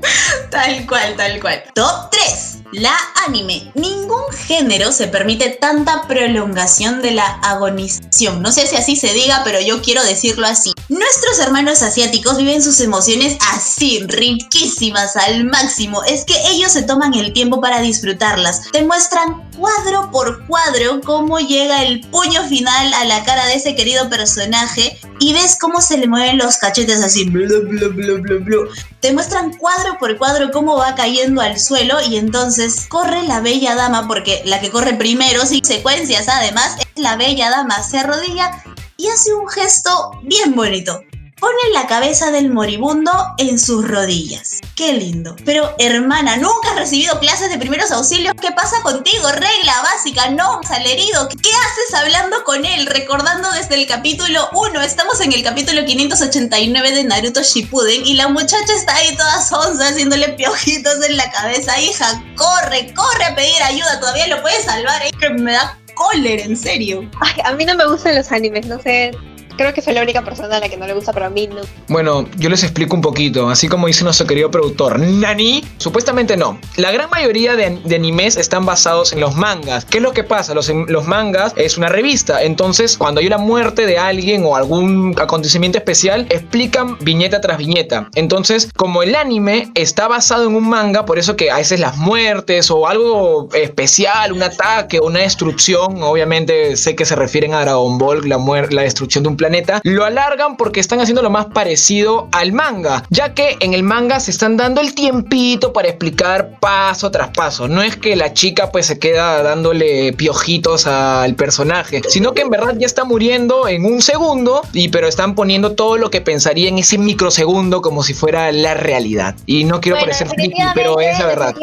Tal 0.49 0.85
cual, 0.85 1.15
tal 1.15 1.39
cual. 1.39 1.63
Top 1.73 2.09
3. 2.11 2.50
La 2.71 2.97
anime. 3.27 3.71
Ningún 3.75 4.23
género 4.47 4.91
se 4.93 5.07
permite 5.07 5.49
tanta 5.49 6.07
prolongación 6.07 7.01
de 7.01 7.11
la 7.11 7.25
agonización. 7.41 8.41
No 8.41 8.51
sé 8.51 8.65
si 8.65 8.77
así 8.77 8.95
se 8.95 9.13
diga, 9.13 9.41
pero 9.43 9.59
yo 9.59 9.81
quiero 9.81 10.01
decirlo 10.03 10.47
así. 10.47 10.73
Nuestros 10.87 11.39
hermanos 11.39 11.81
asiáticos 11.81 12.37
viven 12.37 12.63
sus 12.63 12.79
emociones 12.79 13.37
así, 13.53 13.99
riquísimas 14.07 15.17
al 15.17 15.45
máximo. 15.45 16.03
Es 16.03 16.23
que 16.23 16.35
ellos 16.49 16.71
se 16.71 16.83
toman 16.83 17.13
el 17.13 17.33
tiempo 17.33 17.59
para 17.59 17.81
disfrutarlas. 17.81 18.61
Te 18.71 18.83
muestran 18.83 19.50
cuadro 19.61 20.09
por 20.09 20.47
cuadro 20.47 21.01
cómo 21.05 21.37
llega 21.37 21.83
el 21.83 22.01
puño 22.09 22.43
final 22.49 22.93
a 22.95 23.05
la 23.05 23.23
cara 23.23 23.45
de 23.45 23.53
ese 23.53 23.75
querido 23.75 24.09
personaje 24.09 24.99
y 25.19 25.33
ves 25.33 25.55
cómo 25.61 25.81
se 25.81 25.99
le 25.99 26.07
mueven 26.07 26.39
los 26.39 26.57
cachetes 26.57 27.03
así. 27.03 27.29
Blu, 27.29 27.61
blu, 27.67 28.21
blu. 28.23 28.69
Te 29.01 29.13
muestran 29.13 29.55
cuadro 29.57 29.99
por 29.99 30.17
cuadro 30.17 30.49
cómo 30.49 30.77
va 30.77 30.95
cayendo 30.95 31.41
al 31.41 31.59
suelo 31.59 31.97
y 32.01 32.17
entonces 32.17 32.87
corre 32.89 33.21
la 33.21 33.39
bella 33.39 33.75
dama 33.75 34.07
porque 34.07 34.41
la 34.45 34.59
que 34.59 34.71
corre 34.71 34.95
primero 34.95 35.45
sin 35.45 35.63
secuencias 35.63 36.27
además 36.27 36.77
es 36.79 37.01
la 37.01 37.15
bella 37.15 37.51
dama. 37.51 37.83
Se 37.83 37.99
arrodilla 37.99 38.63
y 38.97 39.09
hace 39.09 39.31
un 39.35 39.47
gesto 39.47 40.19
bien 40.23 40.55
bonito 40.55 41.01
pone 41.41 41.57
la 41.73 41.87
cabeza 41.87 42.29
del 42.29 42.51
moribundo 42.51 43.11
en 43.39 43.57
sus 43.57 43.85
rodillas. 43.87 44.61
Qué 44.75 44.93
lindo. 44.93 45.35
Pero 45.43 45.73
hermana, 45.79 46.37
¿nunca 46.37 46.69
has 46.69 46.75
recibido 46.75 47.19
clases 47.19 47.49
de 47.49 47.57
primeros 47.57 47.89
auxilios? 47.89 48.35
¿Qué 48.39 48.51
pasa 48.51 48.79
contigo? 48.83 49.27
Regla 49.31 49.73
básica, 49.81 50.29
no 50.29 50.61
al 50.69 50.85
herido. 50.85 51.27
¿Qué 51.29 51.49
haces 51.49 51.95
hablando 51.95 52.43
con 52.43 52.63
él? 52.63 52.85
Recordando 52.85 53.51
desde 53.53 53.73
el 53.73 53.87
capítulo 53.87 54.49
1, 54.53 54.81
estamos 54.81 55.19
en 55.19 55.33
el 55.33 55.43
capítulo 55.43 55.83
589 55.83 56.91
de 56.91 57.03
Naruto 57.05 57.41
Shippuden 57.41 58.05
y 58.05 58.13
la 58.13 58.27
muchacha 58.27 58.73
está 58.75 58.95
ahí 58.95 59.17
toda 59.17 59.41
sonza 59.41 59.87
haciéndole 59.87 60.29
piojitos 60.29 61.03
en 61.03 61.17
la 61.17 61.31
cabeza. 61.31 61.81
Hija, 61.81 62.23
corre, 62.35 62.93
corre 62.93 63.25
a 63.25 63.35
pedir 63.35 63.63
ayuda, 63.63 63.99
todavía 63.99 64.27
lo 64.27 64.43
puedes 64.43 64.63
salvar. 64.63 65.01
¿eh? 65.01 65.29
Me 65.31 65.53
da 65.53 65.79
cólera, 65.95 66.43
en 66.43 66.55
serio. 66.55 67.09
Ay, 67.19 67.41
a 67.43 67.53
mí 67.53 67.65
no 67.65 67.73
me 67.75 67.87
gustan 67.87 68.15
los 68.15 68.31
animes, 68.31 68.67
no 68.67 68.79
sé 68.79 69.11
creo 69.57 69.73
que 69.73 69.81
soy 69.81 69.93
la 69.93 70.01
única 70.01 70.23
persona 70.23 70.57
a 70.57 70.59
la 70.59 70.69
que 70.69 70.77
no 70.77 70.87
le 70.87 70.93
gusta, 70.93 71.13
pero 71.13 71.27
a 71.27 71.29
mí 71.29 71.47
no. 71.47 71.61
Bueno, 71.87 72.27
yo 72.37 72.49
les 72.49 72.63
explico 72.63 72.95
un 72.95 73.01
poquito. 73.01 73.49
Así 73.49 73.67
como 73.67 73.87
dice 73.87 74.03
nuestro 74.03 74.27
querido 74.27 74.51
productor, 74.51 74.99
¿Nani? 74.99 75.63
Supuestamente 75.77 76.37
no. 76.37 76.59
La 76.77 76.91
gran 76.91 77.09
mayoría 77.09 77.55
de, 77.55 77.79
animes 77.95 78.37
están 78.37 78.65
basados 78.65 79.13
en 79.13 79.19
los 79.19 79.35
mangas. 79.35 79.85
¿Qué 79.85 79.97
es 79.97 80.03
lo 80.03 80.13
que 80.13 80.23
pasa? 80.23 80.53
Los, 80.53 80.69
los 80.69 81.05
mangas 81.05 81.53
es 81.55 81.77
una 81.77 81.89
revista. 81.89 82.43
Entonces, 82.43 82.97
cuando 82.97 83.19
hay 83.19 83.27
una 83.27 83.37
muerte 83.37 83.85
de 83.85 83.97
alguien 83.97 84.43
o 84.45 84.55
algún 84.55 85.15
acontecimiento 85.19 85.77
especial, 85.77 86.25
explican 86.29 86.97
viñeta 86.99 87.41
tras 87.41 87.57
viñeta. 87.57 88.09
Entonces, 88.15 88.69
como 88.75 89.03
el 89.03 89.15
anime 89.15 89.71
está 89.75 90.07
basado 90.07 90.47
en 90.47 90.55
un 90.55 90.67
manga, 90.67 91.05
por 91.05 91.19
eso 91.19 91.35
que 91.35 91.51
a 91.51 91.57
veces 91.57 91.79
las 91.79 91.97
muertes 91.97 92.71
o 92.71 92.87
algo 92.87 93.49
especial, 93.53 94.31
un 94.31 94.43
ataque, 94.43 94.99
una 94.99 95.19
destrucción, 95.19 96.01
obviamente 96.01 96.75
sé 96.77 96.95
que 96.95 97.05
se 97.05 97.15
refieren 97.15 97.53
a 97.53 97.61
Dragon 97.61 97.97
Ball, 97.97 98.27
la, 98.27 98.37
la 98.69 98.81
destrucción 98.81 99.23
de 99.23 99.29
un 99.29 99.37
planeta 99.41 99.81
lo 99.83 100.05
alargan 100.05 100.55
porque 100.55 100.79
están 100.79 100.99
haciendo 100.99 101.23
lo 101.23 101.31
más 101.31 101.47
parecido 101.47 102.29
al 102.31 102.53
manga, 102.53 103.03
ya 103.09 103.33
que 103.33 103.57
en 103.59 103.73
el 103.73 103.81
manga 103.81 104.19
se 104.19 104.29
están 104.29 104.55
dando 104.55 104.81
el 104.81 104.93
tiempito 104.93 105.73
para 105.73 105.87
explicar 105.87 106.59
paso 106.59 107.09
tras 107.09 107.29
paso. 107.29 107.67
No 107.67 107.81
es 107.81 107.95
que 107.95 108.15
la 108.15 108.33
chica 108.33 108.71
pues 108.71 108.85
se 108.85 108.99
queda 108.99 109.41
dándole 109.41 110.13
piojitos 110.13 110.85
al 110.85 111.33
personaje, 111.33 112.03
sino 112.07 112.35
que 112.35 112.41
en 112.41 112.51
verdad 112.51 112.75
ya 112.77 112.85
está 112.85 113.03
muriendo 113.03 113.67
en 113.67 113.83
un 113.83 114.03
segundo 114.03 114.61
y 114.73 114.89
pero 114.89 115.07
están 115.07 115.33
poniendo 115.33 115.73
todo 115.73 115.97
lo 115.97 116.11
que 116.11 116.21
pensaría 116.21 116.69
en 116.69 116.77
ese 116.77 116.99
microsegundo 116.99 117.81
como 117.81 118.03
si 118.03 118.13
fuera 118.13 118.51
la 118.51 118.75
realidad. 118.75 119.35
Y 119.47 119.63
no 119.63 119.81
quiero 119.81 119.97
parecer 119.97 120.27
friki, 120.27 120.61
pero 120.75 120.99
es 120.99 121.17
la 121.17 121.25
verdad. 121.25 121.55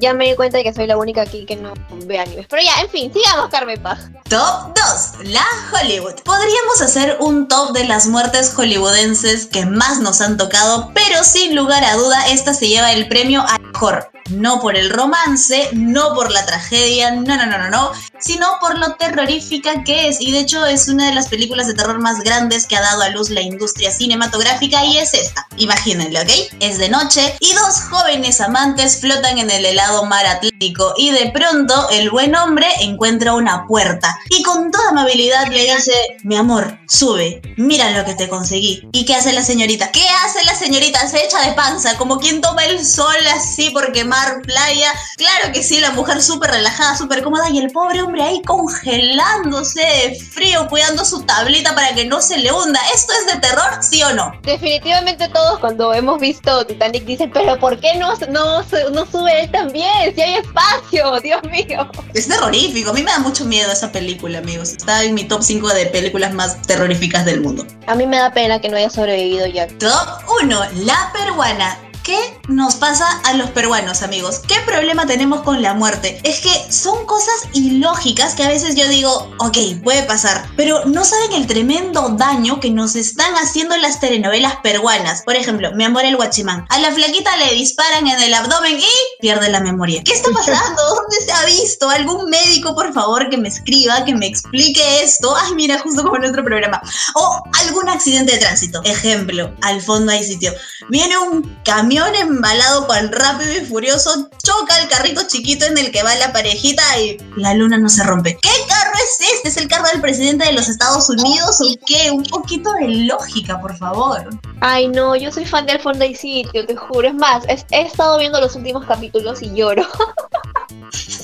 Ya 0.00 0.14
me 0.14 0.24
di 0.24 0.34
cuenta 0.36 0.56
de 0.56 0.64
que 0.64 0.72
soy 0.72 0.86
la 0.86 0.96
única 0.96 1.20
aquí 1.20 1.44
que 1.44 1.56
no 1.56 1.74
ve 2.06 2.18
animes. 2.18 2.46
Pero 2.48 2.62
ya, 2.62 2.80
en 2.80 2.88
fin, 2.88 3.12
sigamos 3.12 3.50
Carmen 3.50 3.78
Paz. 3.82 4.08
Top 4.30 4.74
2. 4.74 5.28
La 5.32 5.44
Hollywood. 5.72 6.14
Podríamos 6.24 6.80
hacer 6.80 6.93
un 7.20 7.48
top 7.48 7.72
de 7.72 7.84
las 7.84 8.06
muertes 8.06 8.52
hollywoodenses 8.54 9.46
que 9.46 9.66
más 9.66 10.00
nos 10.00 10.20
han 10.20 10.36
tocado, 10.36 10.92
pero 10.94 11.24
sin 11.24 11.56
lugar 11.56 11.82
a 11.84 11.96
duda 11.96 12.28
esta 12.28 12.54
se 12.54 12.68
lleva 12.68 12.92
el 12.92 13.08
premio 13.08 13.42
a 13.42 13.58
mejor. 13.58 14.10
No 14.30 14.60
por 14.60 14.76
el 14.76 14.90
romance, 14.90 15.68
no 15.72 16.14
por 16.14 16.30
la 16.30 16.44
tragedia, 16.46 17.10
no, 17.10 17.36
no, 17.36 17.46
no, 17.46 17.58
no, 17.58 17.70
no, 17.70 17.92
sino 18.20 18.46
por 18.60 18.78
lo 18.78 18.94
terrorífica 18.94 19.84
que 19.84 20.08
es. 20.08 20.20
Y 20.20 20.32
de 20.32 20.40
hecho 20.40 20.64
es 20.66 20.88
una 20.88 21.06
de 21.06 21.14
las 21.14 21.28
películas 21.28 21.66
de 21.66 21.74
terror 21.74 22.00
más 22.00 22.20
grandes 22.20 22.66
que 22.66 22.76
ha 22.76 22.80
dado 22.80 23.02
a 23.02 23.10
luz 23.10 23.30
la 23.30 23.42
industria 23.42 23.90
cinematográfica 23.90 24.84
y 24.84 24.98
es 24.98 25.14
esta. 25.14 25.46
Imagínenlo, 25.56 26.20
¿ok? 26.20 26.30
Es 26.60 26.78
de 26.78 26.88
noche 26.88 27.34
y 27.40 27.52
dos 27.52 27.80
jóvenes 27.90 28.40
amantes 28.40 29.00
flotan 29.00 29.38
en 29.38 29.50
el 29.50 29.64
helado 29.64 30.04
mar 30.04 30.26
Atlántico 30.26 30.94
y 30.96 31.10
de 31.10 31.30
pronto 31.32 31.88
el 31.90 32.10
buen 32.10 32.34
hombre 32.34 32.66
encuentra 32.80 33.34
una 33.34 33.66
puerta 33.66 34.18
y 34.30 34.42
con 34.42 34.70
toda 34.70 34.90
amabilidad 34.90 35.48
le 35.48 35.74
dice, 35.74 35.92
mi 36.22 36.36
amor, 36.36 36.78
sube, 36.88 37.42
mira 37.56 37.90
lo 37.90 38.04
que 38.04 38.14
te 38.14 38.28
conseguí. 38.28 38.88
¿Y 38.92 39.04
qué 39.04 39.14
hace 39.14 39.32
la 39.32 39.44
señorita? 39.44 39.90
¿Qué 39.92 40.04
hace 40.24 40.44
la 40.44 40.54
señorita? 40.54 41.06
Se 41.08 41.24
echa 41.24 41.40
de 41.46 41.52
panza, 41.52 41.96
como 41.96 42.18
quien 42.18 42.40
toma 42.40 42.64
el 42.64 42.84
sol 42.84 43.14
así 43.34 43.70
porque 43.70 44.04
mar, 44.14 44.42
playa. 44.42 44.92
Claro 45.16 45.52
que 45.52 45.62
sí, 45.62 45.80
la 45.80 45.90
mujer 45.90 46.22
súper 46.22 46.50
relajada, 46.50 46.96
súper 46.96 47.22
cómoda 47.22 47.50
y 47.50 47.58
el 47.58 47.70
pobre 47.70 48.02
hombre 48.02 48.22
ahí 48.22 48.42
congelándose 48.42 49.80
de 49.80 50.20
frío, 50.20 50.68
cuidando 50.68 51.04
su 51.04 51.22
tablita 51.22 51.74
para 51.74 51.94
que 51.94 52.04
no 52.04 52.20
se 52.20 52.38
le 52.38 52.52
hunda. 52.52 52.80
¿Esto 52.94 53.12
es 53.20 53.34
de 53.34 53.40
terror, 53.40 53.70
sí 53.80 54.02
o 54.02 54.12
no? 54.14 54.32
Definitivamente 54.42 55.28
todos 55.28 55.58
cuando 55.58 55.92
hemos 55.92 56.20
visto 56.20 56.64
Titanic 56.66 57.04
dicen, 57.04 57.30
pero 57.32 57.58
¿por 57.58 57.80
qué 57.80 57.96
no, 57.96 58.14
no, 58.28 58.62
no 58.92 59.06
sube 59.06 59.40
él 59.40 59.50
también? 59.50 60.14
Si 60.14 60.20
hay 60.20 60.34
espacio, 60.34 61.20
Dios 61.22 61.42
mío. 61.44 61.90
Es 62.14 62.28
terrorífico, 62.28 62.90
a 62.90 62.92
mí 62.92 63.02
me 63.02 63.10
da 63.10 63.18
mucho 63.18 63.44
miedo 63.44 63.72
esa 63.72 63.90
película, 63.90 64.38
amigos. 64.38 64.70
Está 64.70 65.02
en 65.02 65.14
mi 65.14 65.24
top 65.24 65.42
5 65.42 65.68
de 65.68 65.86
películas 65.86 66.32
más 66.32 66.62
terroríficas 66.62 66.84
terroríficas 66.84 67.24
del 67.24 67.40
mundo. 67.40 67.66
A 67.86 67.94
mí 67.94 68.06
me 68.06 68.18
da 68.18 68.30
pena 68.32 68.60
que 68.60 68.68
no 68.68 68.76
haya 68.76 68.90
sobrevivido 68.90 69.46
ya. 69.46 69.66
Top 69.78 70.22
1. 70.42 70.60
La 70.84 71.10
peruana. 71.12 71.83
¿Qué 72.04 72.38
nos 72.48 72.74
pasa 72.74 73.06
a 73.24 73.32
los 73.32 73.48
peruanos, 73.52 74.02
amigos? 74.02 74.42
¿Qué 74.46 74.56
problema 74.66 75.06
tenemos 75.06 75.40
con 75.40 75.62
la 75.62 75.72
muerte? 75.72 76.20
Es 76.22 76.40
que 76.40 76.70
son 76.70 77.06
cosas 77.06 77.48
ilógicas 77.54 78.34
que 78.34 78.44
a 78.44 78.48
veces 78.48 78.74
yo 78.74 78.86
digo, 78.88 79.34
ok, 79.38 79.56
puede 79.82 80.02
pasar, 80.02 80.46
pero 80.54 80.84
no 80.84 81.02
saben 81.02 81.32
el 81.32 81.46
tremendo 81.46 82.10
daño 82.10 82.60
que 82.60 82.70
nos 82.70 82.94
están 82.94 83.32
haciendo 83.36 83.74
las 83.78 84.00
telenovelas 84.00 84.56
peruanas. 84.56 85.22
Por 85.22 85.34
ejemplo, 85.34 85.72
Mi 85.74 85.84
amor 85.84 86.04
el 86.04 86.16
guachimán. 86.16 86.66
A 86.68 86.78
la 86.78 86.92
flaquita 86.92 87.38
le 87.38 87.54
disparan 87.54 88.06
en 88.06 88.20
el 88.20 88.34
abdomen 88.34 88.78
y 88.78 89.20
pierde 89.22 89.48
la 89.48 89.60
memoria. 89.60 90.02
¿Qué 90.04 90.12
está 90.12 90.30
pasando? 90.30 90.82
¿Dónde 90.94 91.24
se 91.24 91.32
ha 91.32 91.46
visto? 91.46 91.88
¿Algún 91.88 92.28
médico, 92.28 92.74
por 92.74 92.92
favor, 92.92 93.30
que 93.30 93.38
me 93.38 93.48
escriba, 93.48 94.04
que 94.04 94.14
me 94.14 94.26
explique 94.26 95.02
esto? 95.02 95.34
Ay, 95.34 95.54
mira, 95.54 95.78
justo 95.78 96.02
como 96.02 96.16
en 96.16 96.26
otro 96.26 96.44
programa. 96.44 96.82
O 97.14 97.42
algún 97.62 97.88
accidente 97.88 98.32
de 98.32 98.38
tránsito. 98.40 98.82
Ejemplo, 98.84 99.54
al 99.62 99.80
fondo 99.80 100.12
hay 100.12 100.22
sitio. 100.22 100.52
Viene 100.90 101.16
un 101.16 101.58
camión 101.64 101.93
embalado 101.98 102.86
con 102.86 103.12
rápido 103.12 103.52
y 103.52 103.64
furioso, 103.64 104.28
choca 104.42 104.80
el 104.80 104.88
carrito 104.88 105.22
chiquito 105.26 105.64
en 105.66 105.78
el 105.78 105.92
que 105.92 106.02
va 106.02 106.14
la 106.16 106.32
parejita 106.32 106.82
y 106.98 107.18
la 107.36 107.54
luna 107.54 107.78
no 107.78 107.88
se 107.88 108.02
rompe. 108.02 108.38
¿Qué 108.40 108.50
carro 108.68 108.92
es 108.94 109.28
este? 109.34 109.48
¿Es 109.48 109.56
el 109.56 109.68
carro 109.68 109.86
del 109.92 110.00
presidente 110.00 110.46
de 110.46 110.52
los 110.52 110.68
Estados 110.68 111.08
Unidos 111.08 111.60
o 111.60 111.64
qué? 111.86 112.10
Un 112.10 112.24
poquito 112.24 112.72
de 112.72 112.88
lógica, 112.88 113.60
por 113.60 113.76
favor. 113.76 114.28
Ay, 114.60 114.88
no, 114.88 115.16
yo 115.16 115.30
soy 115.30 115.44
fan 115.44 115.66
del 115.66 115.80
fondo 115.80 116.04
y 116.04 116.14
sitio, 116.14 116.66
te 116.66 116.76
juro. 116.76 117.08
Es 117.08 117.14
más, 117.14 117.44
he 117.48 117.82
estado 117.82 118.18
viendo 118.18 118.40
los 118.40 118.54
últimos 118.56 118.84
capítulos 118.86 119.42
y 119.42 119.54
lloro. 119.54 119.86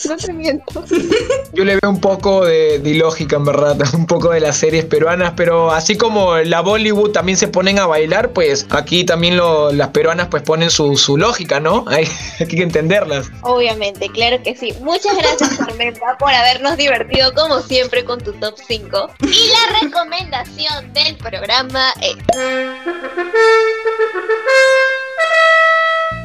no 0.08 0.16
te 0.16 0.32
miento. 0.32 0.84
Yo 1.52 1.64
le 1.64 1.76
veo 1.80 1.90
un 1.90 2.00
poco 2.00 2.44
de, 2.44 2.78
de 2.78 2.90
ilógica, 2.90 3.36
en 3.36 3.44
verdad, 3.44 3.76
un 3.94 4.06
poco 4.06 4.30
de 4.30 4.40
las 4.40 4.56
series 4.56 4.84
peruanas, 4.84 5.32
pero 5.36 5.70
así 5.70 5.96
como 5.96 6.36
la 6.38 6.60
Bollywood 6.60 7.10
también 7.12 7.36
se 7.38 7.48
ponen 7.48 7.78
a 7.78 7.86
bailar, 7.86 8.30
pues 8.32 8.66
aquí 8.70 9.04
también 9.04 9.36
lo- 9.36 9.72
las 9.72 9.88
peruanas 9.88 10.28
pues 10.28 10.42
ponen 10.42 10.70
su, 10.70 10.96
su 10.96 11.16
lógica, 11.16 11.60
¿no? 11.60 11.84
Hay, 11.88 12.08
hay 12.38 12.46
que 12.46 12.62
entenderlas. 12.62 13.30
Obviamente, 13.42 14.08
claro 14.10 14.42
que 14.42 14.54
sí. 14.56 14.72
Muchas 14.80 15.16
gracias, 15.16 15.58
Tormenta, 15.58 16.16
por 16.18 16.32
habernos 16.32 16.76
divertido 16.76 17.32
como 17.34 17.60
siempre 17.60 18.04
con 18.04 18.20
tu 18.20 18.32
top 18.34 18.54
5. 18.66 19.10
Y 19.22 19.48
la 19.50 19.80
recomendación 19.82 20.92
del 20.92 21.16
programa 21.16 21.92
es... 22.00 22.16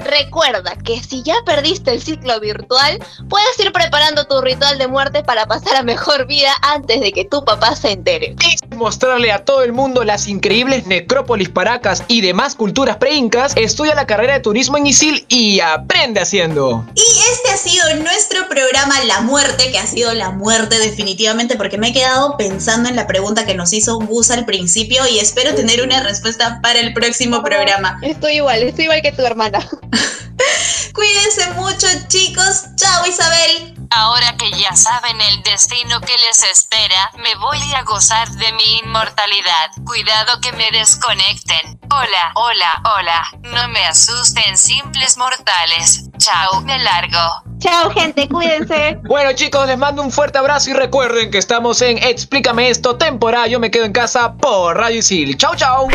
Recuerda 0.05 0.75
que 0.83 1.01
si 1.01 1.23
ya 1.23 1.35
perdiste 1.45 1.91
el 1.91 2.01
ciclo 2.01 2.39
virtual, 2.39 2.99
puedes 3.27 3.59
ir 3.59 3.71
preparando 3.71 4.25
tu 4.25 4.39
ritual 4.39 4.77
de 4.77 4.87
muerte 4.87 5.23
para 5.23 5.47
pasar 5.47 5.75
a 5.77 5.83
mejor 5.83 6.27
vida 6.27 6.51
antes 6.61 7.01
de 7.01 7.11
que 7.11 7.25
tu 7.25 7.43
papá 7.43 7.75
se 7.75 7.91
entere. 7.91 8.35
Mostrarle 8.75 9.31
a 9.31 9.45
todo 9.45 9.63
el 9.63 9.73
mundo 9.73 10.03
las 10.03 10.27
increíbles 10.27 10.85
necrópolis 10.85 11.49
paracas 11.49 12.03
y 12.07 12.21
demás 12.21 12.55
culturas 12.55 12.97
preincas, 12.97 13.53
estudia 13.55 13.95
la 13.95 14.05
carrera 14.05 14.33
de 14.33 14.39
turismo 14.41 14.77
en 14.77 14.87
ISIL 14.87 15.25
y 15.29 15.59
aprende 15.61 16.19
haciendo. 16.19 16.85
Y 16.93 17.01
este 17.01 17.51
ha 17.51 17.57
sido 17.57 17.95
nuestro 18.03 18.47
programa 18.49 19.01
La 19.05 19.21
Muerte, 19.21 19.71
que 19.71 19.77
ha 19.77 19.87
sido 19.87 20.13
la 20.13 20.31
muerte 20.31 20.77
definitivamente, 20.77 21.55
porque 21.55 21.77
me 21.77 21.89
he 21.89 21.93
quedado 21.93 22.35
pensando 22.37 22.89
en 22.89 22.95
la 22.95 23.07
pregunta 23.07 23.45
que 23.45 23.55
nos 23.55 23.71
hizo 23.73 23.97
Gus 23.99 24.31
al 24.31 24.45
principio 24.45 25.07
y 25.07 25.19
espero 25.19 25.55
tener 25.55 25.81
una 25.81 26.03
respuesta 26.03 26.59
para 26.61 26.79
el 26.79 26.93
próximo 26.93 27.43
programa. 27.43 27.97
Estoy 28.01 28.35
igual, 28.35 28.63
estoy 28.63 28.85
igual 28.85 29.01
que 29.01 29.11
tu 29.11 29.21
hermana. 29.25 29.59
Cuídense 30.93 31.51
mucho, 31.55 31.87
chicos. 32.07 32.63
Chao, 32.75 33.05
Isabel. 33.07 33.74
Ahora 33.91 34.35
que 34.37 34.51
ya 34.51 34.75
saben 34.75 35.19
el 35.21 35.43
destino 35.43 35.99
que 36.01 36.13
les 36.27 36.43
espera, 36.43 37.11
me 37.17 37.35
voy 37.35 37.59
a 37.75 37.83
gozar 37.83 38.29
de 38.29 38.51
mi 38.53 38.79
inmortalidad. 38.83 39.71
Cuidado 39.85 40.39
que 40.41 40.51
me 40.53 40.69
desconecten. 40.71 41.79
Hola, 41.91 42.31
hola, 42.35 42.81
hola. 42.95 43.23
No 43.43 43.67
me 43.69 43.85
asusten 43.85 44.57
simples 44.57 45.17
mortales. 45.17 46.09
Chao, 46.17 46.61
me 46.61 46.77
largo. 46.79 47.19
Chao, 47.59 47.89
gente, 47.91 48.27
cuídense. 48.27 48.99
Bueno 49.07 49.33
chicos, 49.33 49.67
les 49.67 49.77
mando 49.77 50.01
un 50.01 50.11
fuerte 50.11 50.37
abrazo 50.37 50.71
y 50.71 50.73
recuerden 50.73 51.31
que 51.31 51.37
estamos 51.37 51.81
en 51.81 51.97
Explícame 51.99 52.69
esto, 52.69 52.97
temporada 52.97 53.47
Yo 53.47 53.59
me 53.59 53.71
quedo 53.71 53.85
en 53.85 53.93
casa 53.93 54.33
por 54.33 54.77
Radio 54.77 54.99
Isil. 54.99 55.37
Chau, 55.37 55.55
chau. 55.55 55.87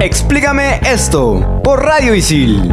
Explícame 0.00 0.80
esto 0.84 1.60
por 1.62 1.82
Radio 1.84 2.14
Isil. 2.14 2.72